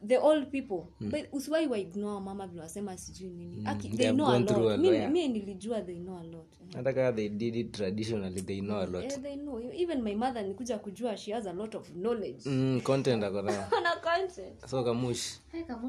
The 0.07 0.16
old 0.18 0.46
people. 0.50 0.82
But 1.00 1.28
usiwai 1.32 1.66
waignore 1.66 2.20
mama 2.20 2.46
vile 2.46 2.61
wasema 2.62 2.96
sijui 2.96 3.30
nini. 3.30 3.62
Aki, 3.66 3.88
they 3.88 3.96
they 3.96 4.12
know 4.12 4.26
a 4.26 4.30
gone 4.32 4.46
through 4.46 4.68
a 4.70 4.76
lot 4.76 4.82
lot, 4.84 4.94
yeah. 4.94 5.11
nilijua 5.12 5.82
they 5.82 5.98
know 6.00 6.18
a 6.18 6.22
lot. 6.24 6.46
Hata 6.76 6.92
kama 6.92 7.12
they 7.12 7.28
did 7.28 7.57
it 7.57 7.72
traditionally 7.72 8.42
they 8.42 8.61
know 8.61 8.78
a 8.80 8.86
lot. 8.86 9.22
They 9.22 9.36
know. 9.36 9.61
Even 9.72 10.02
my 10.02 10.14
mother 10.14 10.42
nikuja 10.44 10.78
kujua 10.78 11.16
she 11.16 11.32
has 11.32 11.46
a 11.46 11.52
lot 11.52 11.76
of 11.78 11.88
knowledge. 11.90 12.46
Mm, 12.46 12.80
content 12.82 13.22
content. 14.02 14.66
So 14.66 14.84
kamush 14.84 15.38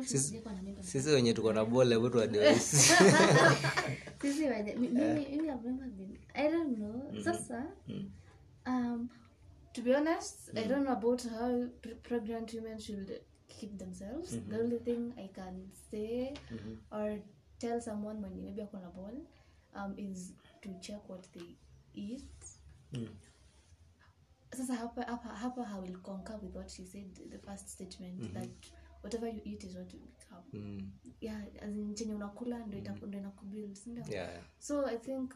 Sisi- 0.06 0.42
sisi 0.82 1.10
wenye 1.10 1.34
tuko 1.34 1.54
na 1.54 1.66
bole 1.66 1.96
vutu 1.96 2.18
wadewaisi 2.18 2.94
Sisi 4.22 4.44
wenye- 4.48 4.76
mimi- 4.76 5.26
mimi 5.30 5.48
I've 5.50 5.70
never 5.70 5.88
been- 5.90 6.18
I 6.34 6.52
don't 6.52 6.76
know. 6.78 7.24
Sasa, 7.24 7.66
um, 8.68 9.10
to 9.74 9.82
be 9.82 9.96
honest, 9.96 10.50
I 10.56 10.68
don't 10.68 10.84
know 10.84 10.94
about 10.94 11.24
how 11.24 11.68
pregnant 12.04 12.54
women 12.54 12.80
should 12.80 13.12
keep 13.60 13.78
themselves. 13.78 14.32
The 14.50 14.60
only 14.60 14.80
thing 14.80 15.14
I 15.18 15.30
can 15.34 15.72
say 15.92 16.34
or 16.92 17.20
tell 17.60 17.82
someone 17.82 18.22
when 18.22 18.42
maybe 18.44 18.62
ako 18.62 18.78
na 18.80 18.90
ball 18.90 19.16
um, 19.76 19.96
is 19.98 20.34
to 20.62 20.70
check 20.82 21.02
what 21.10 21.24
they 21.34 21.56
eat. 21.94 22.24
Sasa 24.56 24.74
hapa, 24.76 25.04
hapa, 25.04 25.30
hapa 25.36 25.62
I 25.68 25.80
will 25.80 25.98
concur 26.04 26.38
with 26.42 26.56
what 26.56 26.70
she 26.72 26.86
said, 26.86 27.12
the 27.32 27.40
first 27.40 27.68
statement, 27.70 28.34
that 28.34 28.48
whatever 29.02 29.28
you 29.28 29.42
eat 29.44 29.64
is 29.64 29.76
what 29.76 29.92
you 29.94 30.00
become. 30.00 30.44
mm, 30.54 30.82
Yeah, 31.22 31.42
as 31.62 31.76
in 31.76 31.96
chenye 31.96 32.14
unakula 32.14 32.60
ndo 32.68 32.78
itaku- 32.78 33.08
ndo 33.08 33.18
inakubuild, 33.18 33.76
si 33.76 33.90
ndio? 33.90 34.04
yeah. 34.10 34.30
so 34.60 34.86
i 34.86 34.98
think 34.98 35.34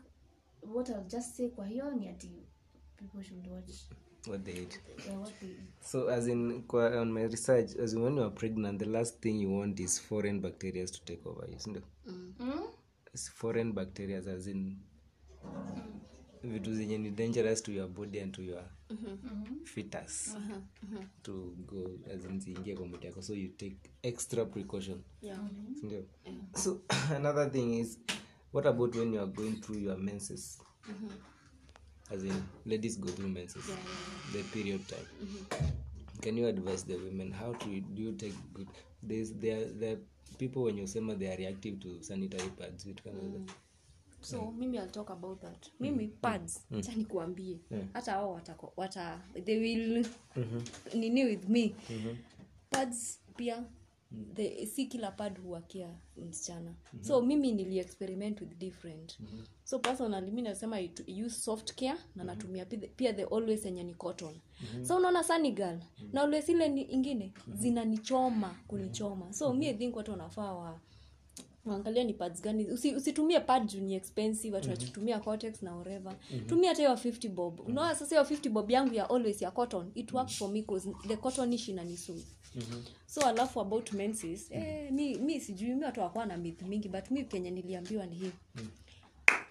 what 0.62 0.90
i'll 0.90 1.04
just 1.08 1.36
say 1.36 1.50
kwa 1.50 1.66
hiyo 1.68 1.92
ni 1.92 2.08
ati 2.10 2.32
people 2.98 3.24
should 3.24 3.48
watch 3.48 3.72
what 4.30 4.46
they 4.46 4.54
eat 4.54 4.80
Yeah, 5.08 5.18
what 5.18 5.40
they 5.42 5.48
eat 5.48 5.60
so 5.82 6.08
as 6.08 6.28
in 6.28 6.64
kwa, 6.68 7.02
on 7.02 7.12
my 7.12 7.24
research 7.24 7.76
as 7.84 7.94
in 7.94 8.04
when 8.04 8.16
you 8.16 8.24
are 8.24 8.32
pregnant 8.32 8.80
the 8.80 8.90
last 8.90 9.22
thing 9.22 9.40
you 9.40 9.50
want 9.60 9.80
is 9.80 10.02
foreign 10.02 10.40
bacteria 10.40 10.86
to 10.88 11.02
take 11.06 11.30
over 11.30 11.48
you 11.50 11.82
Mm? 12.08 12.64
It's 13.14 13.30
foreign 13.30 13.72
bacteria 13.72 14.18
as 14.18 14.48
in 14.48 14.78
vitu 16.44 16.76
zenye 16.76 16.98
ni 16.98 17.12
dangerous 17.12 17.64
to 17.64 17.72
your 17.72 17.88
body 17.88 18.20
and 18.20 18.34
to 18.34 18.42
your 18.42 18.64
fetus 19.64 20.36
to 21.24 21.56
go 21.68 21.92
as 22.14 22.26
in 22.26 22.40
ziingie 22.40 22.76
kwa 22.76 22.88
mwili 22.88 23.06
yako. 23.06 23.22
So 23.22 23.34
you 23.34 23.48
take 23.48 23.78
extra 24.04 24.46
precaution. 24.46 25.02
Yeah. 25.22 25.40
sindio 25.80 26.04
so 26.56 26.82
another 27.16 27.52
thing 27.52 27.80
is 27.80 28.00
what 28.54 28.66
about 28.66 28.96
when 28.96 29.14
you 29.14 29.20
are 29.20 29.32
going 29.32 29.56
through 29.62 29.80
your 29.82 29.98
menses 29.98 30.62
as 32.12 32.24
in 32.24 32.44
ladies 32.66 33.00
go 33.00 33.10
through 33.10 33.30
menses. 33.30 33.72
The 34.34 34.44
period 34.44 34.88
time. 34.88 35.08
Can 36.22 36.38
you 36.38 36.48
advise 36.48 36.84
the 36.84 36.96
women 36.98 37.32
how 37.32 37.54
to 37.54 37.66
do 37.96 38.02
you 38.02 38.12
take 38.12 38.34
good 38.54 38.68
there's 39.04 39.32
there 39.32 39.66
there 39.80 39.98
people 40.38 40.64
when 40.64 40.78
you 40.78 40.88
sema 40.88 41.16
they 41.16 41.28
are 41.28 41.38
reactive 41.38 41.80
to 41.80 41.98
sanitary 42.04 42.50
pads 42.50 42.86
vitu 42.86 43.10
mm. 43.10 43.22
hizo. 43.22 43.54
So 44.22 44.52
mimi 44.52 44.78
I'll 44.78 44.92
talk 44.92 45.10
about 45.10 45.42
that. 45.42 45.68
Mimi 45.80 46.08
pads 46.08 46.66
acha 46.80 46.96
nikuambie 46.96 47.60
hata 47.94 48.18
wao 48.18 48.34
watako 48.34 48.74
wata 48.78 49.22
they 49.46 49.60
will 49.60 50.06
nini 51.00 51.26
with 51.26 51.50
me. 51.50 51.76
Pads 52.70 53.20
pia 53.36 53.64
the, 54.34 54.66
si 54.66 54.86
kila 54.86 55.12
pad 55.12 55.40
huwakia 55.42 55.90
msichana. 56.18 56.74
So 57.02 57.22
mimi 57.22 57.52
niliexperiment 57.52 58.42
with 58.42 58.58
different. 58.58 59.20
So 59.64 59.80
personally 59.80 60.32
mi 60.32 60.42
nasema 60.42 60.80
use 61.26 61.30
soft 61.42 61.74
care 61.76 61.98
na 62.16 62.24
natumia 62.24 62.66
pia 62.66 62.80
the- 62.80 62.88
pia 62.88 63.14
the 63.14 63.24
always 63.24 63.66
yenye 63.66 63.84
ni 63.84 63.94
cotton. 63.94 64.36
So 64.84 64.96
unaona 64.98 65.24
sanigal 65.24 65.80
na 66.14 66.22
always 66.22 66.50
ile 66.50 66.66
ingine 66.82 67.34
mm-hmm. 67.38 67.58
zinanichoma 67.62 68.56
kunichoma. 68.68 69.34
So 69.34 69.54
mi 69.54 69.74
think 69.74 69.96
watu 69.96 70.12
wanafaa 70.12 70.54
wa 70.54 70.80
angalia 71.66 72.04
ni 72.04 72.14
pads 72.14 72.42
gani. 72.42 72.68
Usi, 72.68 72.96
usitumie 72.96 73.40
pad 73.40 73.68
juu 73.68 73.80
ni 73.82 73.94
expensive 73.94 74.56
watu 74.56 74.70
wanatumia 74.70 75.20
cortex 75.20 75.62
na 75.64 75.76
whatever. 75.76 76.16
Tumia 76.48 76.70
hata 76.70 76.82
hiyo 76.82 76.94
50 77.12 77.30
bob. 77.30 77.60
Unaona 77.60 77.96
sasa 77.96 78.16
hiyo 78.16 78.24
50 78.38 78.50
bob 78.50 78.72
yangu 78.72 78.94
ya 78.94 79.10
always 79.10 79.42
ya 79.42 79.52
cotton 79.52 79.92
it 79.96 80.14
works 80.14 80.38
for 80.38 80.50
me 80.52 80.62
cause 80.62 80.90
the 81.08 81.18
cottonish 81.18 81.68
inanisuit 81.70 82.26
so 83.06 83.22
alafu 83.22 83.60
about 83.62 83.94
menses 83.94 84.52
eh, 84.52 84.92
mi, 84.92 85.16
mi 85.18 85.40
sijui 85.42 85.76
mi 85.76 85.84
watu 85.86 86.00
wakuwa 86.02 86.26
na 86.26 86.38
myth 86.38 86.62
mingi 86.62 86.90
but 86.90 87.12
mi 87.12 87.24
kenye 87.24 87.52
niliambiwa 87.52 88.06
ni 88.06 88.16
hii. 88.16 88.32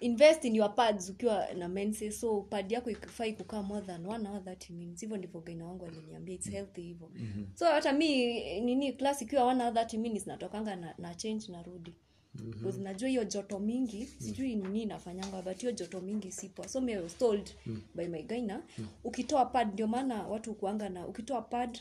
Invest 0.01 0.45
in 0.45 0.57
your 0.57 0.75
pads 0.75 1.11
ukiwa 1.11 1.55
na 1.55 1.69
mense 1.69 2.11
so 2.13 2.41
pad 2.41 2.73
yako 2.73 2.91
ikifai 2.91 3.33
kukaa 3.33 3.63
more 3.63 3.87
than 3.87 4.07
one 4.07 4.29
hour 4.29 4.41
30 4.41 4.73
minutes 4.73 5.01
hivyo 5.01 5.17
ndivyo 5.17 5.41
gaina 5.41 5.65
wangu 5.67 5.87
aliniambia 5.87 6.35
its 6.35 6.51
healthy 6.51 6.81
hivyo. 6.83 7.11
So 7.55 7.65
hata 7.67 7.93
mi 7.93 8.35
nini 8.61 8.93
class 8.93 9.23
ikiwa 9.23 9.45
one 9.45 9.63
hour 9.65 9.73
30 9.75 9.99
minutes 9.99 10.27
natokanga 10.27 10.77
na, 10.77 10.95
na 10.99 11.15
change 11.15 11.53
narudi. 11.53 11.95
Mm-hmm. 12.35 12.83
najua 12.83 13.09
hiyo 13.09 13.25
joto 13.25 13.59
mingi 13.59 14.07
sijui 14.07 14.55
nini 14.57 14.83
inafanyanga 14.83 15.43
but 15.43 15.61
hiyo 15.61 15.73
joto 15.73 16.01
mingi 16.01 16.33
sipo 16.33 16.69
so 16.69 16.81
mi 16.81 16.97
was 16.97 17.19
told 17.19 17.51
by 17.95 18.07
my 18.07 18.23
gaina 18.23 18.63
ukitoa 19.05 19.45
pad 19.47 19.73
ndio 19.73 19.87
maana 19.87 20.23
watu 20.27 20.55
kuanga 20.55 20.89
na 20.89 21.07
ukitoa 21.07 21.43
pad 21.43 21.79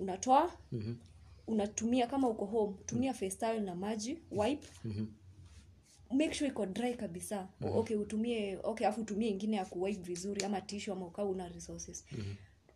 unatoa 0.00 0.52
unatumia 1.46 2.06
kama 2.06 2.28
uko 2.28 2.44
home 2.46 2.76
tumia 2.86 3.14
face 3.14 3.36
towel 3.36 3.62
na 3.62 3.74
maji 3.74 4.18
wipe. 4.30 4.66
Make 6.10 6.34
sure 6.34 6.48
iko 6.50 6.66
dry 6.66 6.94
kabisa. 6.94 7.48
Mm-hmm. 7.60 7.76
okay 7.78 7.96
utumie 7.96 8.58
okay 8.62 8.86
afu 8.86 9.00
utumie 9.00 9.28
ingine 9.28 9.56
ya 9.56 9.64
kuwipe 9.64 10.02
vizuri 10.02 10.44
ama 10.44 10.60
tishu 10.60 10.92
ama 10.92 11.06
ukaa 11.06 11.24
una 11.24 11.48
resources. 11.48 12.04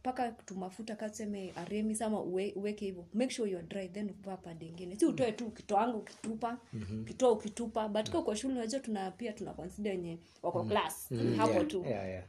Mpaka 0.01 0.33
tumafuta 0.33 0.97
kaseme 0.97 1.53
aremi 1.57 1.95
sama 1.95 2.21
uwe, 2.21 2.53
uweke 2.57 2.85
hivyo. 2.85 3.07
Make 3.15 3.31
sure 3.35 3.51
you're 3.51 3.67
dry 3.69 3.89
then 3.89 4.13
vaa 4.23 4.37
pad 4.37 4.63
ingine. 4.63 4.97
Si 4.97 5.07
utoe 5.07 5.33
tu 5.33 5.47
ukitoanga 5.47 5.97
ukitupa 5.97 6.59
ukitoa 7.01 7.31
ukitupa 7.31 7.89
but 7.89 8.09
mm-hmm. 8.09 8.23
kwa 8.25 8.37
shule 8.37 8.55
unajua 8.55 8.81
tuna 8.81 9.11
pia 9.11 9.33
tuna 9.33 9.53
consider 9.55 9.93
wenye 9.93 10.19
wako 10.43 10.65
class. 10.65 11.09
Hapo 11.37 11.53
Yeah, 11.53 11.67
tu. 11.67 11.85
Yeah, 11.87 12.09
yeah. 12.09 12.25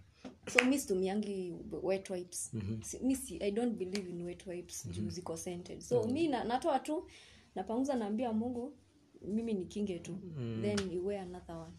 So 0.48 0.66
mi 0.66 0.80
situmiangi 0.80 1.54
wet 1.84 2.10
wipes. 2.10 2.52
Si, 2.82 3.00
mi 3.00 3.16
si, 3.16 3.38
i 3.38 3.52
don't 3.52 3.78
believe 3.78 4.10
in 4.10 4.22
wet 4.22 4.48
wipes 4.48 4.88
juu 4.88 5.10
ziko 5.10 5.38
scented. 5.38 5.82
So 5.82 6.04
mi 6.04 6.28
na, 6.28 6.44
natoa 6.44 6.80
tu 6.80 7.10
napanguza 7.56 7.96
naambia 7.96 8.34
mungu 8.34 8.74
mimi 9.22 9.54
ni 9.54 9.66
kinge 9.66 10.00
tu. 10.00 10.20
Then 10.62 10.92
you 10.92 11.06
wear 11.06 11.22
another 11.22 11.56
one. 11.56 11.74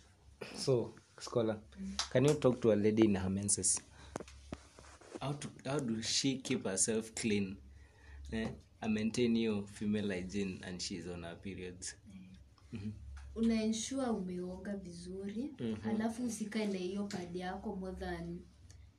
So 0.57 0.95
scholar 1.21 1.59
can 2.13 2.25
you 2.25 2.35
talk 2.35 2.61
to 2.61 2.73
a 2.73 2.77
lady 2.77 3.05
in 3.05 3.17
her 3.17 3.31
menses? 3.31 3.81
How, 5.21 5.33
to, 5.33 5.49
how 5.65 5.79
do 5.79 6.03
she 6.03 6.37
keep 6.37 6.65
herself 6.67 7.15
clean? 7.15 7.57
Eh? 8.33 8.49
I 8.83 8.89
maintain 8.89 9.37
your 9.37 9.63
female 9.67 10.09
hygiene 10.11 10.61
and 10.67 10.81
she's 10.81 11.09
on 11.09 11.23
her 11.23 11.37
periods 11.37 11.95
unaensure 13.37 14.07
umeoga 14.07 14.77
vizuri 14.77 15.55
mm-hmm. 15.61 15.91
alafu 15.91 16.25
usikae 16.25 16.67
na 16.67 16.79
hiyo 16.79 17.05
pad 17.05 17.37
yako 17.37 17.77
more 17.77 17.97
than 17.97 18.39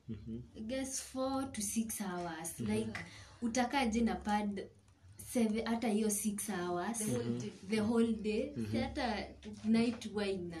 mm-hmm. 0.08 0.66
Guess 0.66 1.02
four 1.02 1.52
to 1.52 1.62
six 1.62 2.00
hours 2.00 2.60
mm-hmm. 2.60 2.76
like 2.76 3.00
utakaje 3.42 4.00
na 4.00 4.14
pad 4.14 4.66
seven 5.32 5.64
hata 5.66 5.88
hiyo 5.88 6.10
six 6.10 6.50
hours 6.50 6.98
the 7.68 7.80
whole 7.80 8.12
day 8.12 8.52
mm-hmm. 8.56 8.72
si 8.72 8.76
hata 8.78 9.26
night 9.64 10.10
wa 10.14 10.26
ina 10.26 10.56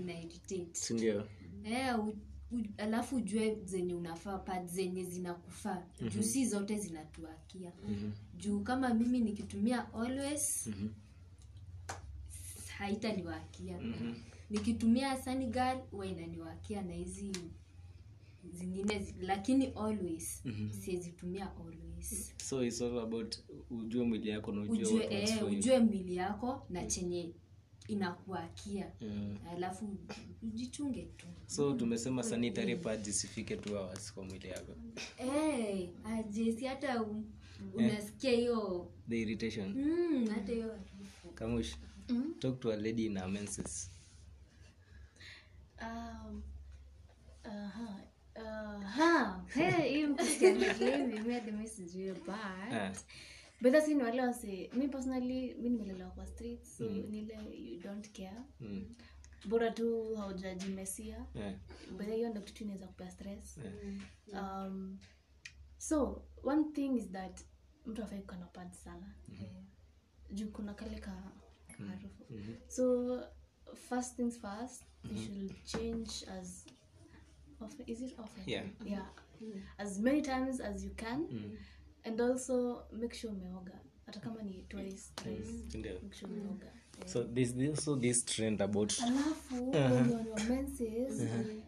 ina 0.00 0.20
irritate 0.20 0.68
sindio 0.72 1.26
eh, 1.64 1.98
u, 2.00 2.08
u, 2.52 2.64
alafu 2.78 3.16
ujue 3.16 3.58
zenye 3.64 3.94
unafaa 3.94 4.38
pad 4.38 4.66
zenye 4.66 5.04
zinakufaa 5.04 5.74
mm-hmm. 5.74 6.08
juu 6.08 6.22
si 6.22 6.46
zote 6.46 6.78
zinatuakia 6.78 7.72
mm-hmm. 7.88 8.12
juu 8.36 8.60
kama 8.60 8.94
mimi 8.94 9.20
nikitumia 9.20 9.94
always 9.94 10.66
mm-hmm. 10.66 10.90
Haitaniwakia. 12.80 13.80
Mm-hmm. 13.80 14.14
nikitumia 14.50 15.16
sanigal 15.16 15.78
huwa 15.90 16.06
inaniwakia 16.06 16.82
na 16.82 16.92
hizi 16.94 17.32
zingine 18.52 18.98
zi- 18.98 19.14
lakini 19.20 19.66
always. 19.66 20.42
Mm-hmm. 20.44 20.72
siezitumia 20.72 21.50
always. 21.56 22.34
So 22.44 22.64
it's 22.64 22.82
all 22.82 22.98
about 22.98 23.36
ujue 23.70 24.04
mwili 24.04 24.28
yako 24.30 24.52
na 24.52 24.60
ujue 24.62 24.84
ujue, 24.84 25.06
eh, 25.10 25.44
ujue 25.46 25.78
mwili 25.78 26.16
yako 26.16 26.66
na 26.70 26.86
chenye 26.86 27.34
inakuakia. 27.88 28.92
Yeah. 29.00 29.52
alafu 29.52 29.96
ujichunge 30.42 31.02
tu. 31.02 31.26
So 31.46 31.72
tumesema 31.74 32.22
sanitary 32.22 32.76
pad 32.76 33.06
isifike 33.06 33.56
two 33.56 33.76
hours 33.78 34.12
kwa 34.14 34.24
mwili 34.24 34.48
yako. 34.48 34.72
Hey, 35.16 35.88
ajesi 36.04 36.64
hata 36.64 37.04
unasikia 37.74 38.30
hiyo 38.30 38.90
the 39.08 39.20
irritation. 39.22 39.68
Mm, 39.74 40.26
hata 40.26 40.52
hiyo 40.52 40.68
harufu. 40.68 41.28
Kamush 42.14 42.38
talk 42.40 42.60
to 42.60 42.72
a 42.72 42.76
lady 42.76 43.06
in 43.06 43.16
her 43.16 43.28
menses. 43.28 43.90
Um, 45.82 46.42
uh-huh. 47.44 47.96
Hey, 49.48 49.88
hii 49.94 50.06
mkusikia 50.06 50.72
hivi, 50.96 51.20
mi 51.20 51.34
hadi 51.34 51.50
mi 51.52 51.68
sijui, 51.68 52.12
but 52.12 52.28
Ah. 52.28 52.92
but 53.60 53.72
that's 53.72 53.88
in 53.88 54.02
wale 54.02 54.22
wase 54.22 54.70
mi 54.72 54.88
personally 54.88 55.54
mi 55.54 55.70
nimelelewa 55.70 56.10
kwa 56.10 56.26
street 56.26 56.64
so 56.64 56.84
nile 56.84 57.38
you 57.54 57.80
don't 57.80 58.08
care. 58.12 58.42
Mm. 58.60 58.94
bora 59.48 59.70
tu 59.70 60.16
haujajimesia 60.16 61.26
yeah. 61.34 61.54
but 61.98 62.06
hiyo 62.06 62.28
ndo 62.28 62.40
kitu 62.40 62.64
inaweza 62.64 62.86
kupea 62.86 63.10
stress. 63.10 63.58
Um, 64.32 64.98
so 65.78 66.24
one 66.42 66.64
thing 66.72 66.96
is 66.96 67.10
that 67.12 67.40
mtu 67.86 68.02
afai 68.02 68.22
sana. 68.84 69.14
Juu 70.30 70.48
kuna 70.50 70.74
kale 70.74 70.98
ka 70.98 71.32
harufu 71.86 72.24
so 72.68 73.18
first 73.88 74.16
things 74.16 74.40
first 74.40 74.84
you 75.04 75.16
should 75.22 75.54
change 75.64 76.10
as 76.40 76.64
often 77.60 77.84
is 77.86 78.02
it 78.02 78.14
often? 78.18 78.42
Yeah. 78.46 78.62
yeah. 78.84 79.02
As 79.78 79.98
many 79.98 80.22
times 80.22 80.60
as 80.60 80.84
you 80.84 80.90
can 80.96 81.26
and 82.04 82.20
also 82.20 82.82
make 82.92 83.14
sure 83.14 83.30
umeoga. 83.30 83.72
Hata 84.06 84.20
kama 84.20 84.42
ni 84.42 84.64
twice 84.68 85.12
thrice 85.16 85.78
make 86.02 86.14
sure 86.14 86.30
umeoga. 86.30 86.66
So 87.06 87.22
there's 87.22 87.54
also 87.68 87.96
this 87.96 88.24
trend 88.24 88.60
about 88.60 88.92
alafu 89.00 89.70
uh-huh. 89.70 90.18
on 90.18 90.26
your 90.26 90.40
menses 90.48 91.22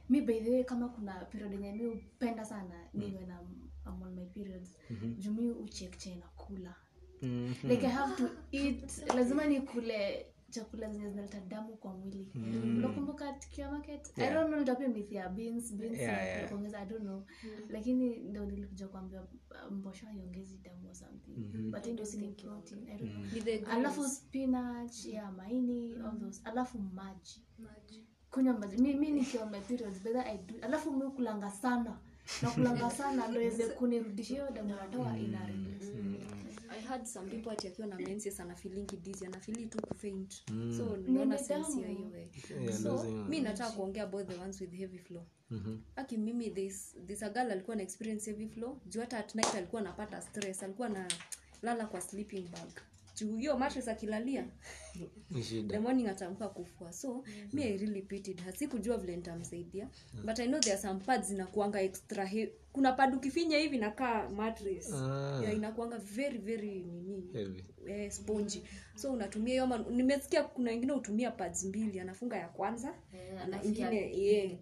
mi 0.09 0.21
by 0.21 0.41
the 0.41 0.51
way 0.51 0.65
kama 0.65 0.89
kuna 0.89 1.13
period 1.13 1.53
yenye 1.53 1.73
mi 1.73 1.87
upenda 1.87 2.45
sana 2.45 2.89
niwe 2.95 3.21
mm. 3.21 3.29
na 3.29 3.41
I'm 3.87 4.03
on 4.03 4.15
my 4.15 4.25
periods 4.27 4.77
mm-hmm. 4.91 5.15
jumi 5.19 5.51
uchekche 5.51 6.15
na 6.15 6.27
kula 6.27 6.75
Mhm. 7.23 7.55
like 7.69 7.87
i 7.87 7.91
have 7.91 8.17
to 8.17 8.29
eat. 8.53 9.15
Lazima 9.15 9.45
nikule 9.45 10.27
chakula 10.51 10.91
zenye 10.91 11.11
zinaleta 11.11 11.41
damu 11.41 11.77
kwa 11.77 11.95
mwili. 11.95 12.29
Unakumbuka 12.77 13.33
tukiwa 13.33 13.71
market 13.71 14.19
i 14.19 14.33
don't 14.35 14.47
know 14.49 14.59
nitapia 14.61 14.89
mithi 14.89 15.15
ya 15.15 15.29
beans 15.29 15.75
beans 15.75 15.99
Yeah, 15.99 16.27
yeah. 16.27 16.49
kuongeza 16.49 16.79
i 16.81 16.87
don't 16.87 17.03
know. 17.03 17.23
Lakini 17.71 18.17
ndo 18.17 18.45
nilikuja 18.47 18.89
kuambia 18.89 19.21
uh, 19.23 19.73
mbosho 19.73 20.07
haiongezi 20.07 20.59
damu 20.59 20.89
or 20.89 20.95
something. 20.95 21.35
But 21.71 21.87
ndio 21.87 22.07
si 22.07 22.19
protein 22.19 22.89
i 22.89 22.99
don't 22.99 23.13
know. 23.63 23.73
Alafu 23.73 24.09
spinach 24.09 25.05
ya 25.07 25.33
maini 25.33 25.95
all 25.95 26.19
those. 26.21 26.41
Alafu 26.45 26.79
maji. 26.79 27.43
Kunywa 28.31 28.59
maji. 28.59 28.77
Nikiwa 28.95 29.47
my 29.47 29.61
periods 29.61 30.03
better 30.03 30.25
I 30.27 30.39
do 30.39 30.55
alafu 30.63 30.93
mi 30.93 31.11
kulanga 31.11 31.51
sana. 31.51 31.99
Nakulanga 32.43 32.91
sana 33.01 33.29
ndo 33.29 33.41
iweze 33.41 33.67
kunirudishia 33.69 34.41
hiyo 34.41 34.51
damu 34.53 34.69
natoa 34.69 35.19
ina 35.19 35.47
release. 35.47 35.93
I 35.93 36.42
had 36.83 37.05
some 37.07 37.31
people 37.31 37.51
ati 37.53 37.69
akiwa 37.69 37.87
na 37.87 37.97
menses 37.97 38.41
anafilingi 38.41 38.97
dizzy 38.97 39.27
anafili 39.27 39.67
tu 39.67 39.83
kufaint. 39.83 40.35
So 40.77 40.97
nimeona 40.97 41.37
Ni 41.37 41.45
sense 41.45 41.81
ya 41.81 41.89
hiyo 41.89 42.11
way. 42.11 42.29
Yeah, 42.65 42.79
so 42.83 42.97
lazima. 42.97 43.25
mi 43.29 43.41
nataka 43.41 43.71
kuongea 43.71 44.03
about 44.05 44.29
the 44.29 44.39
ones 44.39 44.61
with 44.61 44.73
heavy 44.73 44.99
flow. 44.99 45.27
Aki 45.97 46.17
mimi 46.17 46.51
this, 46.51 46.97
this 47.07 47.23
a 47.23 47.31
girl 47.31 47.51
alikuwa 47.51 47.77
na 47.77 47.83
experience 47.83 48.31
heavy 48.31 48.49
flow. 48.49 48.81
Juu 48.87 49.01
hata 49.01 49.19
at 49.19 49.35
night 49.35 49.55
alikuwa 49.55 49.81
anapata 49.83 50.23
stress 50.23 50.63
alikuwa 50.63 50.89
na 50.89 51.09
lala 51.63 51.87
kwa 51.87 52.01
sleeping 52.01 52.43
bag 52.49 52.71
juu 53.15 53.37
hiyo 53.37 53.59
mattress 53.59 53.89
akilalia 53.89 54.47
Ni 55.31 55.43
the 55.69 55.79
morning 55.79 56.07
atamka 56.09 56.49
kufua. 56.49 56.93
So 56.93 57.25
me 57.53 57.63
i 57.65 57.77
really 57.77 58.03
pitied 58.03 58.41
her. 58.45 58.57
Sikujua 58.57 58.97
vile 58.97 59.17
nitamsaidia. 59.17 59.89
But 60.25 60.39
i 60.39 60.47
know 60.47 60.61
there 60.61 60.73
are 60.73 60.83
some 60.83 61.01
pads 61.01 61.29
zinakuanga 61.29 61.81
extra 61.83 62.25
he- 62.27 62.53
kuna 62.73 62.93
pad 62.93 63.15
ukifinya 63.15 63.59
hivi 63.59 63.79
nakaa 63.79 64.29
mattress 64.29 64.93
Ah. 64.93 65.41
yeah, 65.43 65.55
inakuanga 65.57 65.99
very 65.99 66.39
very 66.39 66.81
nini 66.83 67.31
eh, 67.87 68.11
sponji 68.11 68.63
so 68.95 69.13
unatumia 69.13 69.53
hiyo 69.65 69.79
nimesikia 69.91 70.45
kuna 70.45 70.71
wengine 70.71 70.93
hutumia 70.93 71.31
pads 71.31 71.65
mbili 71.65 72.01
anafunga 72.01 72.37
ya 72.37 72.49
kwanza 72.49 72.95
yeah, 73.15 73.49
na 73.49 73.63
ingine 73.65 74.19
yeah. 74.19 74.53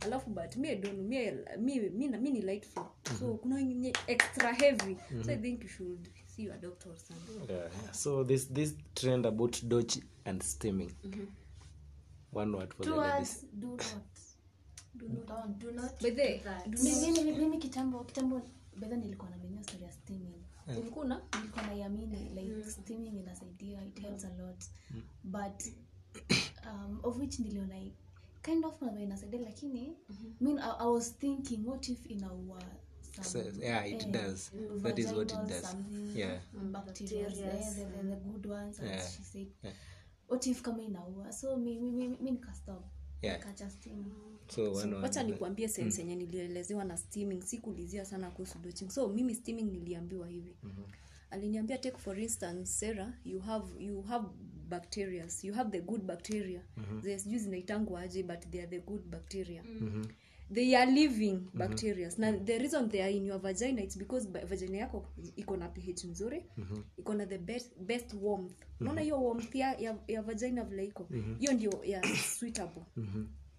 alafu 0.00 0.30
but 0.30 0.56
mi 0.56 0.76
don 0.76 0.96
mi, 0.96 1.30
mi, 1.58 1.80
mi, 1.80 1.90
mi, 1.90 2.08
mi 2.18 2.30
ni 2.30 2.40
light 2.42 2.66
foot 2.66 2.86
so 3.18 3.34
kuna 3.34 3.60
extra 4.06 4.52
heavy. 4.52 4.96
So 5.24 5.30
i 5.32 5.36
think 5.36 5.62
you 5.62 5.68
should 5.68 6.08
see 6.36 6.42
your 6.42 6.56
doctor 6.60 6.90
or 6.90 6.96
something. 6.98 7.56
Yeah, 7.56 7.92
so 7.92 8.24
this 8.24 8.44
this 8.52 8.74
trend 8.94 9.26
about 9.26 9.62
dodge 9.68 9.98
and 10.24 10.42
steaming 10.42 10.90
one 12.32 12.56
word 12.56 12.74
for 12.74 12.84
the 12.84 12.90
Two 12.90 12.96
ladies. 13.00 13.42
words, 13.42 13.44
do 13.60 13.66
not. 13.66 14.02
Don't. 15.26 15.58
Do 15.58 15.70
not 15.72 16.02
By 16.02 16.10
the- 16.10 16.38
do 16.38 16.44
that. 16.44 16.68
do 16.70 16.82
Mi- 16.82 17.00
mimi 17.12 17.32
mimi 17.38 17.58
kitambo 17.58 18.04
kitambo 18.04 18.42
bedha 18.76 18.96
nilikuwa 18.96 19.30
na 19.30 19.36
menia 19.36 19.62
story 19.62 19.82
ya 19.84 19.92
steaming 19.92 20.42
ulikuwa 20.78 21.04
na 21.06 21.22
nilikuwa 21.36 21.66
naiamini 21.66 22.16
like 22.28 22.70
steaming 22.70 23.18
inasaidia 23.20 23.84
it 23.84 24.00
helps 24.00 24.24
a 24.24 24.28
lot. 24.34 24.64
But 25.24 25.62
um, 26.66 27.00
of 27.02 27.18
which 27.18 27.38
niliona 27.38 27.74
kind 28.42 28.64
of 28.64 28.82
na 28.82 29.00
inasaidia 29.00 29.40
lakini 29.40 29.96
mean 30.40 30.58
I, 30.58 30.72
i 30.78 30.86
was 30.86 31.18
thinking 31.18 31.66
what 31.68 31.88
if 31.88 32.06
inaua 32.10 32.60
some, 32.60 32.70
So, 33.22 33.38
yeah 33.60 33.86
it 33.88 34.02
eh, 34.02 34.10
does. 34.10 34.50
That 34.82 34.98
is 34.98 35.12
what 35.12 35.32
it 35.32 35.48
does. 35.48 35.76
Yeah. 36.14 36.40
Bacteria 36.52 37.28
the, 37.28 37.34
the, 37.34 38.08
the 38.10 38.16
good 38.16 38.46
ones 38.46 38.80
as 38.80 38.88
Yeah. 38.90 39.08
she 39.08 39.22
said 39.22 39.46
Yeah. 39.62 39.74
what 40.28 40.46
if 40.46 40.62
kama 40.62 40.82
inaua? 40.82 41.32
So 41.32 41.56
mi 41.56 41.78
mi 41.78 41.90
mi, 41.92 42.08
mi 42.08 42.30
nikastop 42.30 42.84
Yeah. 43.22 43.38
nikacha 43.38 43.70
steam 43.70 44.04
so 44.48 44.72
wacha 45.02 45.22
nikuambie 45.22 45.68
sense 45.68 46.00
yenye 46.00 46.16
nilielezewa 46.16 46.84
na 46.84 46.96
steaming. 46.96 47.42
Sikulizia 47.42 48.04
sana 48.04 48.30
kuhusu 48.30 48.58
doching 48.58 48.90
so 48.90 49.08
mimi 49.08 49.34
steaming 49.34 49.70
niliambiwa 49.70 50.28
hivi. 50.28 50.56
Aliniambia 51.30 51.78
take 51.78 51.96
for 51.98 52.18
instance 52.20 52.66
sera 52.66 53.18
you 53.24 53.40
have 53.40 53.84
you 53.84 54.02
have 54.02 54.26
bacterias. 54.68 55.44
You 55.44 55.54
have 55.54 55.70
the 55.70 55.80
good 55.80 56.02
bacteria. 56.02 56.62
Mm 56.76 57.02
sijui 57.18 57.38
zinaitangwa 57.38 58.00
aje 58.00 58.22
but 58.22 58.50
they 58.50 58.60
are 58.60 58.70
the 58.70 58.80
good 58.80 59.02
bacteria 59.06 59.62
they 60.52 60.76
are 60.76 60.92
living 60.92 61.40
bacterias. 61.54 62.18
Na 62.18 62.32
the 62.32 62.58
reason 62.58 62.88
they 62.88 63.02
are 63.02 63.12
in 63.16 63.26
your 63.26 63.40
vagina 63.40 63.82
it's 63.82 63.98
because 63.98 64.28
vagina 64.28 64.78
yako 64.78 65.06
iko 65.36 65.56
na 65.56 65.68
ph 65.68 66.04
nzuri 66.04 66.44
iko 66.98 67.14
na 67.14 67.26
the 67.26 67.38
best, 67.38 67.78
best 67.78 68.14
warmth. 68.22 68.54
Unaona 68.80 69.00
hiyo 69.00 69.22
warmth 69.24 69.54
ya, 69.54 69.78
ya, 69.78 69.98
ya 70.08 70.22
vagina 70.22 70.64
vile 70.64 70.84
iko? 70.84 71.08
Hiyo 71.38 71.52
ndio 71.52 71.84
ya 71.84 72.02
suitable 72.38 72.82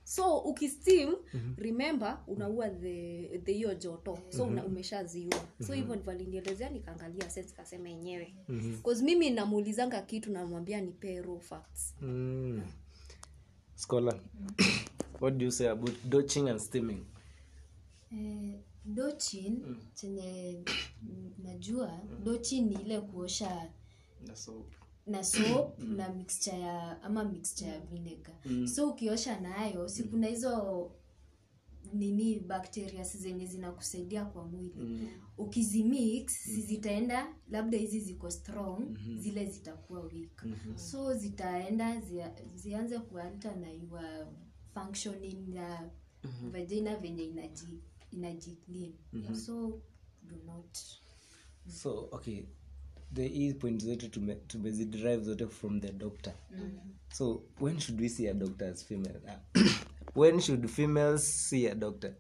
so 0.04 0.38
ukisteam 0.38 1.16
remember 1.58 2.18
unaua 2.28 2.70
the 2.70 3.40
the 3.44 3.54
hiyo 3.54 3.76
joto. 3.76 4.20
So 4.30 4.44
una, 4.44 4.66
umeshaziua. 4.66 5.46
So 5.68 5.74
hivyo 5.74 5.96
valinielezea 5.96 6.70
nikaangalia 6.70 7.30
sense 7.30 7.54
kasema 7.56 7.90
yenyewe. 7.90 8.34
Cause 8.84 9.04
mimi 9.04 9.30
namuulizanga 9.30 10.02
kitu 10.02 10.32
namwambia 10.32 10.82
ni 10.82 10.92
pero 10.92 11.40
facts. 11.40 11.96
Mm. 12.02 12.62
scholar 13.76 14.20
what 15.20 15.38
do 15.38 15.45
you 15.45 15.51
say 15.51 15.68
about 15.68 15.95
dodging 16.09 16.49
and 16.49 16.59
steaming? 16.61 17.05
Eh, 18.11 18.53
dochin 18.86 19.76
chenye 19.95 20.63
mm, 21.03 21.32
najua 21.43 21.99
dochin 22.24 22.65
ni 22.70 22.76
ile 22.76 23.01
kuosha 23.01 23.70
na 25.07 25.24
soap. 25.24 25.80
na 25.80 26.09
mixture 26.09 26.59
ya 26.59 27.01
ama 27.03 27.24
mixture 27.24 27.70
ya 27.72 27.80
vinegar. 27.80 28.36
So 28.68 28.89
ukiosha 28.89 29.39
nayo 29.39 29.89
si 29.89 30.03
kuna 30.03 30.28
hizo 30.28 30.91
nini 31.93 32.39
bacteria 32.39 33.03
zenye 33.03 33.45
zinakusaidia 33.45 34.26
kwa 34.26 34.45
mwili. 34.45 35.09
Ukizimix 35.38 36.47
mm. 36.47 36.61
zitaenda 36.61 37.36
labda 37.49 37.78
hizi 37.78 37.99
ziko 37.99 38.32
strong 38.32 38.97
zile 39.18 39.45
zitakuwa 39.45 40.01
weak. 40.01 40.45
So 40.76 41.13
zitaenda 41.13 42.01
zia, 42.01 42.32
zianze 42.55 42.99
kualta 42.99 43.55
na 43.55 43.72
your 43.72 44.28
functioning 44.80 45.56
ya 45.56 45.90
vagina 46.52 46.96
venye 46.96 47.24
inaji 47.24 47.80
inajiclean 48.12 48.94
so 49.46 49.82
do 50.24 50.36
not. 50.46 50.78
So 51.68 52.10
okay 52.12 52.44
the 53.14 53.28
hii 53.28 53.54
point 53.54 53.84
zote 53.84 54.10
tumezidrive 54.48 55.24
zote 55.24 55.48
from 55.48 55.82
the 55.82 55.92
doctor. 55.92 56.34
So 57.14 57.44
when 57.60 57.80
should 57.80 58.02
we 58.02 58.10
see 58.10 58.28
a 58.28 58.34
doctor 58.34 58.68
as 58.68 58.86
female? 58.86 59.22
When 60.16 60.40
should 60.42 60.68
females 60.70 61.50
see 61.50 61.68
a 61.68 61.76
doctor 61.76 62.16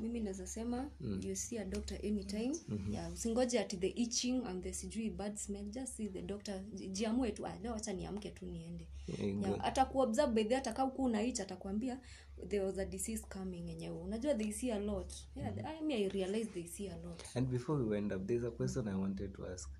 mimi 0.00 0.20
naweza 0.20 0.46
sema 0.46 0.90
you 1.20 1.36
see 1.36 1.58
a 1.58 1.64
doctor 1.64 1.98
anytime. 2.06 2.56
Yeah, 2.90 3.12
usingoje 3.12 3.60
ati 3.60 3.76
the 3.76 3.88
itching 3.88 4.46
and 4.46 4.62
the 4.62 4.72
sijui 4.72 5.10
bad 5.10 5.36
smell 5.36 5.64
just 5.70 5.96
see 5.96 6.08
the 6.08 6.22
doctor. 6.22 6.62
Jiamue 6.92 7.32
tu 7.32 7.46
ah, 7.46 7.58
leo 7.62 7.74
acha 7.74 7.92
niamke 7.92 8.30
tu 8.30 8.46
niende. 8.46 8.88
Yeah, 9.18 9.58
hata 9.58 9.84
kuobserve 9.84 10.32
by 10.32 10.44
the 10.44 10.54
hata 10.54 10.72
kama 10.72 10.92
uko 10.92 11.02
unaicha 11.02 11.42
atakwambia 11.42 12.00
there 12.48 12.64
was 12.64 12.78
a 12.78 12.84
disease 12.84 13.24
coming 13.28 13.68
yenyewe 13.68 13.98
unajua 13.98 14.34
they 14.34 14.52
see 14.52 14.72
a 14.72 14.78
lot. 14.78 15.12
Yeah, 15.36 15.52
I, 15.78 15.82
mean, 15.84 16.02
I 16.02 16.08
realize 16.08 16.50
they 16.54 16.66
see 16.66 16.88
a 16.88 16.96
lot. 16.96 17.22
And 17.34 17.48
before 17.48 17.82
we 17.82 17.88
went 17.88 18.12
up 18.12 18.26
there's 18.26 18.44
a 18.44 18.50
question 18.50 18.88
i 18.88 18.94
wanted 18.94 19.32
to 19.32 19.46
ask. 19.52 19.70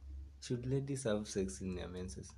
Should 0.41 0.67
ladies 0.67 1.05
have 1.05 1.27
sex 1.27 1.61
in 1.61 1.75
their 1.77 1.89
menses 1.89 2.33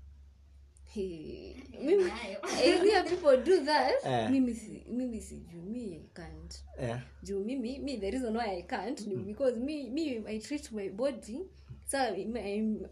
Hey, 0.94 1.54
mimi 1.84 2.10
I 2.42 2.78
hear 2.82 3.04
people 3.04 3.36
do 3.44 3.64
that 3.64 3.92
Eh. 4.04 4.30
mimi 4.30 4.54
si- 4.54 4.84
mimi 4.90 5.20
sijui 5.20 5.60
mi 5.62 5.94
I 5.94 6.00
can't. 6.14 6.54
Yeah 6.80 7.00
juu 7.22 7.44
mimi 7.44 7.78
mi 7.78 7.96
the 7.98 8.10
reason 8.10 8.36
why 8.36 8.58
i 8.58 8.62
can't 8.62 9.06
ni 9.06 9.16
because 9.16 9.56
mi, 9.60 9.90
mi 9.90 10.22
i 10.26 10.38
treat 10.38 10.72
my 10.72 10.88
body 10.88 11.40
sa 11.86 12.10
mi 12.10 12.24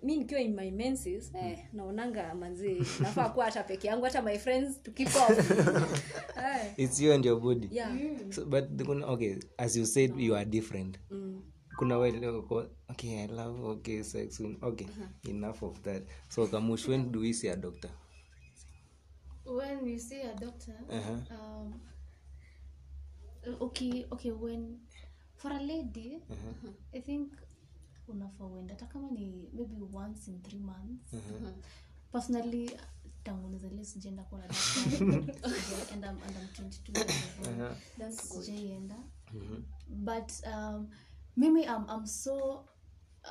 mi 0.02 0.16
nikiwa 0.16 0.40
in 0.40 0.54
my 0.54 0.70
menses 0.70 1.30
eh, 1.34 1.58
naonanga 1.72 2.34
manzi 2.34 2.74
nafaa 3.00 3.28
kuwa 3.28 3.44
hata 3.44 3.62
peke 3.62 3.88
yangu 3.88 4.04
hata 4.04 4.22
my 4.22 4.38
friends 4.38 4.82
to 4.82 4.90
eh, 6.36 6.72
it's 6.76 7.00
you 7.00 7.12
and 7.12 7.24
your 7.24 7.40
body. 7.40 7.68
Yeah. 7.70 7.96
So, 8.30 8.44
but 8.44 8.64
okay 9.04 9.36
as 9.58 9.76
you 9.76 9.86
said 9.86 10.20
you 10.20 10.34
are 10.36 10.44
different. 10.44 10.98
Mm. 11.10 11.42
Kuna 11.76 11.98
wale 11.98 12.26
okay 12.88 13.24
i 13.24 13.26
love 13.26 13.64
okay 13.64 14.02
sex 14.02 14.40
okay 14.62 14.86
enough 15.24 15.62
of 15.62 15.82
that. 15.82 16.02
So 16.28 16.46
kamush 16.46 16.88
when 16.88 17.12
do 17.12 17.20
we 17.20 17.32
see 17.32 17.48
a 17.48 17.56
doctor? 17.56 17.90
When 19.44 19.86
you 19.86 19.98
see 19.98 20.22
a 20.22 20.34
doctor 20.34 20.74
uh-huh. 20.90 21.36
um, 21.36 21.80
okay 23.60 24.06
okay 24.12 24.30
when 24.32 24.78
for 25.36 25.52
a 25.52 25.60
lady 25.60 26.18
i 26.94 27.00
think 27.00 27.32
unafaa 28.08 28.48
hata 28.68 28.86
kama 28.86 29.10
ni 29.10 29.48
maybe 29.52 29.76
once 29.92 30.30
in 30.30 30.42
three 30.42 30.60
months. 30.60 31.14
Personally 32.12 32.70
tangu 33.24 33.48
nizalie 33.48 33.84
sijaenda 33.84 34.22
kuona 34.22 34.46
daktari. 34.48 35.16
And 35.92 36.04
I'm, 36.04 36.18
and 36.26 36.36
I'm 36.36 36.48
22 36.54 36.92
years 36.92 37.10
old. 37.46 37.76
that's 37.98 38.32
good 38.32 38.44
sijaienda. 38.44 38.96
But 39.88 40.32
um, 40.46 40.88
mimi 41.36 41.62
I'm, 41.64 41.84
I'm 41.88 42.06
so 42.06 42.64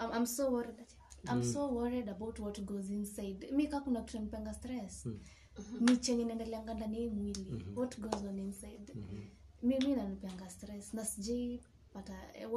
I'm, 0.02 0.12
I'm 0.14 0.26
so 0.26 0.50
worried 0.52 0.86
I'm 1.28 1.44
so 1.44 1.68
worried 1.68 2.10
about 2.10 2.40
what 2.40 2.60
goes 2.66 2.90
inside. 2.90 3.48
Mi 3.52 3.68
ka 3.68 3.80
kuna 3.82 4.02
kitu 4.02 4.20
nipanga 4.20 4.54
stress. 4.54 5.06
Ni 5.82 5.98
chenye 5.98 6.26
naendeleanga 6.26 6.74
ndani 6.74 6.98
hii 6.98 7.10
mwili. 7.10 7.64
What 7.76 8.00
goes 8.00 8.24
on 8.30 8.40
inside? 8.40 8.94
Mi 9.64 9.80
mi 9.80 9.96
nanipanga 9.96 10.50
stress. 10.50 10.94
Na 10.94 11.06
sijai 11.06 11.62
pata 11.94 12.14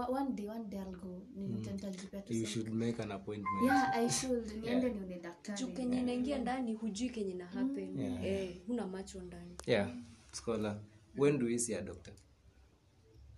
one 0.08 0.32
day 0.34 0.46
one 0.48 0.64
day 0.64 0.80
I'll 0.80 0.96
go. 0.96 1.22
Nitajipea 1.36 2.22
tu 2.22 2.32
you 2.34 2.46
should 2.46 2.68
make 2.68 3.02
an 3.02 3.12
appointment. 3.12 3.64
Yeah 3.64 3.90
I 3.96 4.08
should. 4.10 4.52
Niende 4.64 4.90
nione 4.90 5.18
daktari. 5.20 5.58
Juu 5.58 5.68
kenye 5.72 6.00
inaingia 6.00 6.38
ndani 6.38 6.74
hujui 6.74 7.10
kenye 7.10 7.34
na 7.34 7.46
happen. 7.46 7.98
Yeah. 8.00 8.24
eh, 8.24 8.56
huna 8.66 8.86
macho 8.86 9.20
ndani. 9.22 9.56
Yeah. 9.66 9.88
Scholar 10.32 10.80
when 11.16 11.38
do 11.38 11.46
we 11.46 11.58
see 11.58 11.74
a 11.74 11.82
doctor 11.82 12.14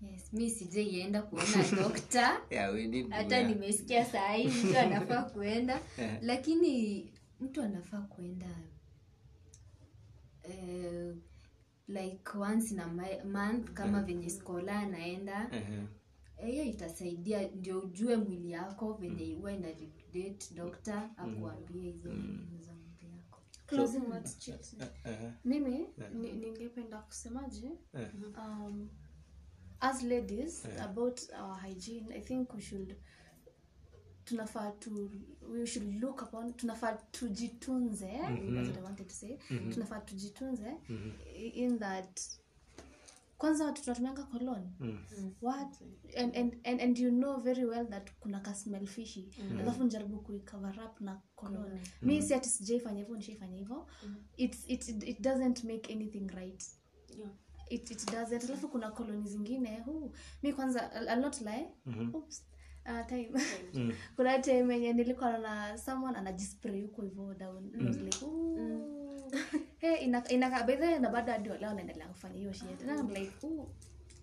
yes 0.01 0.33
mi 0.33 0.51
sijaienda 0.51 1.23
kuona 1.23 1.65
dokta 1.83 2.41
yeah 2.51 2.73
we 2.75 2.87
need 2.87 3.11
hata 3.11 3.37
yeah. 3.37 3.49
nimesikia 3.51 4.05
saa 4.05 4.33
hii 4.33 4.49
mtu 4.49 4.79
anafaa 4.85 5.23
kuenda. 5.23 5.81
Lakini 6.23 7.05
mtu 7.41 7.63
anafaa 7.63 8.01
kuenda 8.01 8.47
eh, 10.43 11.15
like 11.89 12.39
once 12.39 12.75
na 12.75 12.87
month 13.25 13.71
kama 13.73 14.03
venye 14.03 14.31
skola 14.31 14.79
anaenda. 14.79 15.49
Uh-huh. 15.53 15.85
Eh, 16.37 16.51
hiyo 16.51 16.65
itasaidia 16.65 17.49
ndio 17.49 17.79
ujue 17.81 18.17
mwili 18.17 18.51
yako 18.51 18.93
venye 18.93 19.35
huwa 19.35 19.53
ina 19.53 19.69
regulate 19.69 20.55
dokta 20.55 21.11
akuambie 21.17 21.83
hizo 21.93 22.13
mm. 22.13 22.59
za 22.61 22.73
mwili 22.75 23.17
yako. 23.17 23.41
Closing 23.67 23.99
words 24.11 24.39
Chelsea. 24.39 24.79
Uh-huh. 25.05 25.33
mimi 25.45 25.87
ningependa 26.15 26.99
kusemaje? 26.99 27.71
Um, 28.39 28.89
as 29.81 30.03
ladies 30.03 30.65
about 30.81 31.21
our 31.33 31.55
hygiene 31.61 32.15
i 32.15 32.21
think 32.21 32.55
we 32.55 32.61
should 32.63 32.97
tunafaa 34.25 34.71
tu 34.71 35.11
we 35.53 35.67
should 35.67 36.03
look 36.03 36.23
upon 36.23 36.53
tunafaa 36.55 36.93
tujitunze 36.93 38.07
that's 38.07 38.69
what 38.69 38.79
I 38.79 38.83
wanted 38.83 39.07
to 39.07 39.15
say. 39.15 39.39
Tunafaa 39.75 40.01
tujitunze 40.01 40.77
in 41.55 41.79
that 41.79 42.21
kwanza 43.39 43.65
watu 43.65 43.83
tunatumianga 43.83 44.23
kolon. 44.23 44.71
What? 45.43 45.81
And, 46.17 46.37
and, 46.37 46.57
and, 46.65 46.81
and 46.81 46.99
you 46.99 47.11
know 47.11 47.41
very 47.41 47.65
well 47.65 47.87
that 47.89 48.11
kuna 48.21 48.41
ka 48.41 48.55
smell 48.55 48.87
fishy. 48.87 49.29
Alafu 49.61 49.85
njaribu 49.85 50.21
kuicover 50.21 50.81
up 50.87 51.01
na 51.01 51.21
kolon. 51.37 51.81
Mi 52.03 52.23
si 52.23 52.35
ati 52.35 52.49
sijaifanya 52.49 52.99
hivyo 52.99 53.17
nishaifanya 53.17 53.57
hivyo. 53.57 53.87
It's- 54.39 54.65
it, 54.67 54.89
it, 54.89 55.03
it 55.09 55.21
doesn't 55.21 55.65
make 55.65 55.93
anything 55.93 56.29
right. 56.29 56.65
Yeah. 57.19 57.31
It, 57.71 57.91
it 57.91 58.13
doesn't. 58.13 58.45
Alafu 58.45 58.69
kuna 58.69 58.91
koloni 58.91 59.29
zingine. 59.29 59.83
Hu 59.85 60.13
mi 60.43 60.53
kwanza 60.53 60.91
I'll, 60.95 61.21
not 61.21 61.41
lie. 61.41 61.67
Oops. 62.15 62.43
Uh, 62.87 63.07
time. 63.07 63.31
Kuna 64.17 64.39
time 64.39 64.75
yenye 64.75 64.93
nilikuwa 64.93 65.39
na 65.39 65.79
someone 65.79 66.19
anajispray 66.19 66.83
huko 66.83 67.03
hivyo 67.03 67.35
down. 67.35 67.71
Mm. 67.75 67.87
was 67.87 67.97
like 67.97 68.25
ooh. 68.25 69.31
hey 69.79 70.05
ina 70.05 70.29
ina 70.29 70.63
by 70.63 70.77
na 70.99 71.11
baada 71.11 71.33
hadi 71.33 71.49
leo 71.49 71.75
naendelea 71.75 72.09
kufanya 72.09 72.35
hiyo 72.35 72.53
shit. 72.53 72.83
And 72.89 73.01
I'm 73.01 73.11
like 73.11 73.47
ooh 73.47 73.69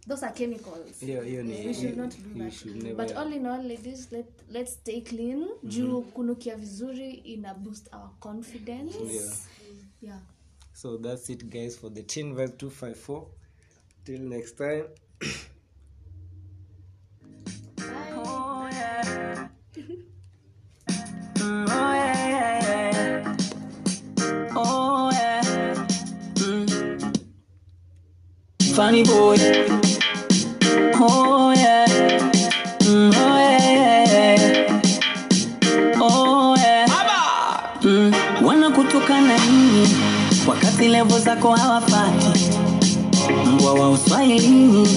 those 0.07 0.23
are 0.25 0.33
chemicals. 0.33 0.99
Hiyo 0.99 1.21
hiyo 1.21 1.43
ni 1.43 1.67
we 1.67 1.73
should 1.73 1.97
not 1.97 2.15
do 2.17 2.43
that. 2.43 2.65
never 2.65 2.95
but 2.95 3.17
all 3.17 3.33
in 3.33 3.45
all 3.45 3.67
ladies 3.67 4.11
let, 4.11 4.25
let's 4.49 4.73
stay 4.73 5.01
clean. 5.01 5.47
Juu 5.63 6.01
kunukia 6.01 6.55
vizuri 6.55 7.11
ina 7.13 7.53
boost 7.53 7.93
our 7.93 8.09
confidence. 8.19 8.97
Yeah. 8.99 9.35
yeah 10.01 10.19
so 10.77 10.95
that's 10.95 11.27
it 11.31 11.49
guys 11.49 11.75
for 11.75 11.89
the 11.89 12.03
teen 12.03 12.35
vibe 12.35 12.55
254 12.59 13.27
till 14.05 14.19
next 14.19 14.51
time. 14.51 14.85
Funny 28.75 29.03
boy. 29.03 29.35
Oh 30.99 31.46
Si 40.77 40.83
silevo 40.83 41.19
zako 41.19 41.51
hawafai, 41.55 42.11
mbwa 43.55 43.73
wa 43.73 43.89
uswahilini 43.91 44.87